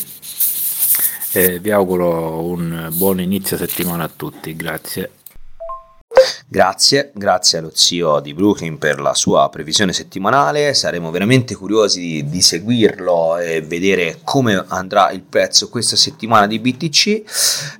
E 1.33 1.59
vi 1.59 1.71
auguro 1.71 2.45
un 2.45 2.89
buon 2.93 3.21
inizio 3.21 3.57
settimana 3.57 4.03
a 4.03 4.11
tutti, 4.13 4.55
grazie. 4.55 5.20
Grazie, 6.47 7.11
grazie 7.13 7.59
allo 7.59 7.71
zio 7.73 8.19
di 8.19 8.33
Brooklyn 8.33 8.77
per 8.77 8.99
la 8.99 9.13
sua 9.13 9.49
previsione 9.49 9.93
settimanale, 9.93 10.73
saremo 10.73 11.09
veramente 11.11 11.55
curiosi 11.55 11.99
di, 11.99 12.29
di, 12.29 12.41
seguirlo 12.41 13.37
e 13.37 13.61
vedere 13.61 14.19
come 14.23 14.63
andrà 14.67 15.11
il 15.11 15.21
prezzo 15.21 15.69
questa 15.69 15.95
settimana 15.95 16.47
di 16.47 16.59
BTC. 16.59 17.23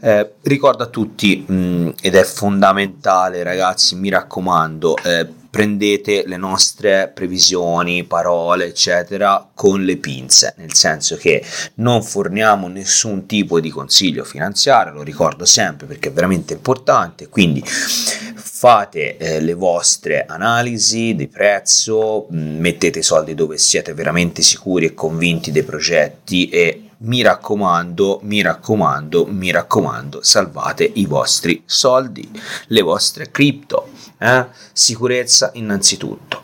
Eh, 0.02 0.32
ricordo 0.44 0.84
a 0.84 0.88
tutti, 0.88 1.44
mh, 1.46 1.96
ed 2.02 2.16
è 2.16 2.24
fondamentale 2.24 3.44
ragazzi, 3.44 3.96
mi 3.96 4.10
raccomando, 4.10 4.96
eh, 5.04 5.28
prendete 5.52 6.24
le 6.26 6.38
nostre 6.38 7.12
previsioni, 7.14 8.06
parole, 8.06 8.66
eccetera, 8.66 9.47
con 9.54 9.84
le 9.84 9.97
pinze, 9.97 10.56
nel 10.58 10.74
senso 10.74 11.18
che 11.18 11.45
non 11.76 12.02
forniamo 12.02 12.70
nessun 12.70 13.26
tipo 13.26 13.60
di 13.60 13.70
consiglio 13.70 14.24
finanziario, 14.24 14.93
lo 14.93 15.04
ricordo 15.04 15.45
sempre 15.45 15.86
perché 15.88 16.10
è 16.10 16.14
veramente 16.14 16.54
importante, 16.54 17.28
quindi 17.28 17.62
fate 17.64 19.18
eh, 19.18 19.41
le 19.41 19.54
vostre 19.54 20.26
analisi 20.26 21.16
di 21.16 21.28
prezzo, 21.28 22.28
mm, 22.32 22.60
mettete 22.60 22.99
i 22.99 23.04
soldi 23.04 23.36
dove 23.36 23.58
siete 23.58 23.93
veramente 23.93 24.41
sicuri 24.41 24.86
e 24.86 24.93
convinti 24.93 25.52
dei 25.52 25.64
progetti 25.64 26.47
e 26.47 26.89
mi 27.04 27.22
raccomando, 27.22 28.20
mi 28.24 28.41
raccomando, 28.41 29.26
mi 29.26 29.52
raccomando, 29.52 30.20
salvate 30.22 30.89
i 30.93 31.06
vostri 31.06 31.64
soldi, 31.66 32.30
le 32.68 32.82
vostre 32.82 33.32
cripto. 33.32 33.89
Eh? 34.22 34.45
Sicurezza 34.72 35.49
innanzitutto. 35.55 36.43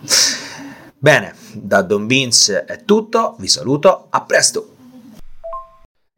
Bene, 0.97 1.35
da 1.53 1.83
Don 1.83 2.07
Vince 2.07 2.65
è 2.65 2.83
tutto, 2.83 3.35
vi 3.37 3.47
saluto, 3.47 4.07
a 4.09 4.23
presto! 4.23 4.71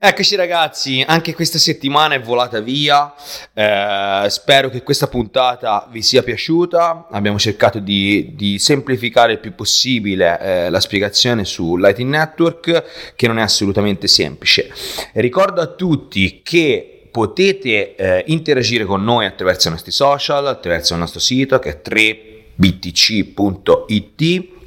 Eccoci 0.01 0.37
ragazzi, 0.37 1.03
anche 1.05 1.35
questa 1.35 1.57
settimana 1.57 2.15
è 2.15 2.21
volata 2.21 2.61
via, 2.61 3.13
eh, 3.53 4.29
spero 4.29 4.69
che 4.69 4.81
questa 4.81 5.07
puntata 5.07 5.85
vi 5.91 6.01
sia 6.01 6.23
piaciuta, 6.23 7.07
abbiamo 7.11 7.37
cercato 7.37 7.79
di, 7.79 8.31
di 8.33 8.57
semplificare 8.57 9.33
il 9.33 9.39
più 9.39 9.53
possibile 9.53 10.39
eh, 10.39 10.69
la 10.69 10.79
spiegazione 10.79 11.43
su 11.43 11.75
Lightning 11.75 12.11
Network 12.11 13.13
che 13.17 13.27
non 13.27 13.39
è 13.39 13.41
assolutamente 13.41 14.07
semplice. 14.07 14.71
Ricordo 15.15 15.59
a 15.59 15.67
tutti 15.67 16.39
che 16.41 16.98
potete 17.11 17.95
eh, 17.95 18.23
interagire 18.27 18.85
con 18.85 19.03
noi 19.03 19.25
attraverso 19.25 19.67
i 19.67 19.71
nostri 19.71 19.91
social, 19.91 20.47
attraverso 20.47 20.93
il 20.93 20.99
nostro 20.99 21.19
sito 21.19 21.59
che 21.59 21.69
è 21.69 21.81
3btc.it 21.83 24.57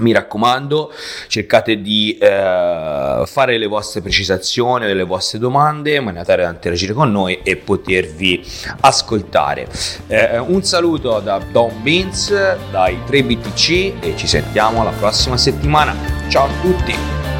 mi 0.00 0.12
raccomando, 0.12 0.92
cercate 1.28 1.80
di 1.80 2.18
eh, 2.18 3.22
fare 3.26 3.58
le 3.58 3.66
vostre 3.66 4.00
precisazioni, 4.00 4.92
le 4.92 5.04
vostre 5.04 5.38
domande 5.38 5.94
in 5.94 6.04
maniera 6.04 6.24
tale 6.24 6.42
da 6.42 6.50
interagire 6.50 6.92
con 6.92 7.10
noi 7.10 7.40
e 7.42 7.56
potervi 7.56 8.44
ascoltare. 8.80 9.68
Eh, 10.08 10.38
un 10.38 10.62
saluto 10.64 11.20
da 11.20 11.38
Don 11.38 11.82
Beans, 11.82 12.32
dai 12.70 12.98
3BTC 13.06 14.00
e 14.00 14.16
ci 14.16 14.26
sentiamo 14.26 14.82
la 14.82 14.90
prossima 14.90 15.36
settimana. 15.36 15.94
Ciao 16.28 16.46
a 16.46 16.60
tutti! 16.60 17.39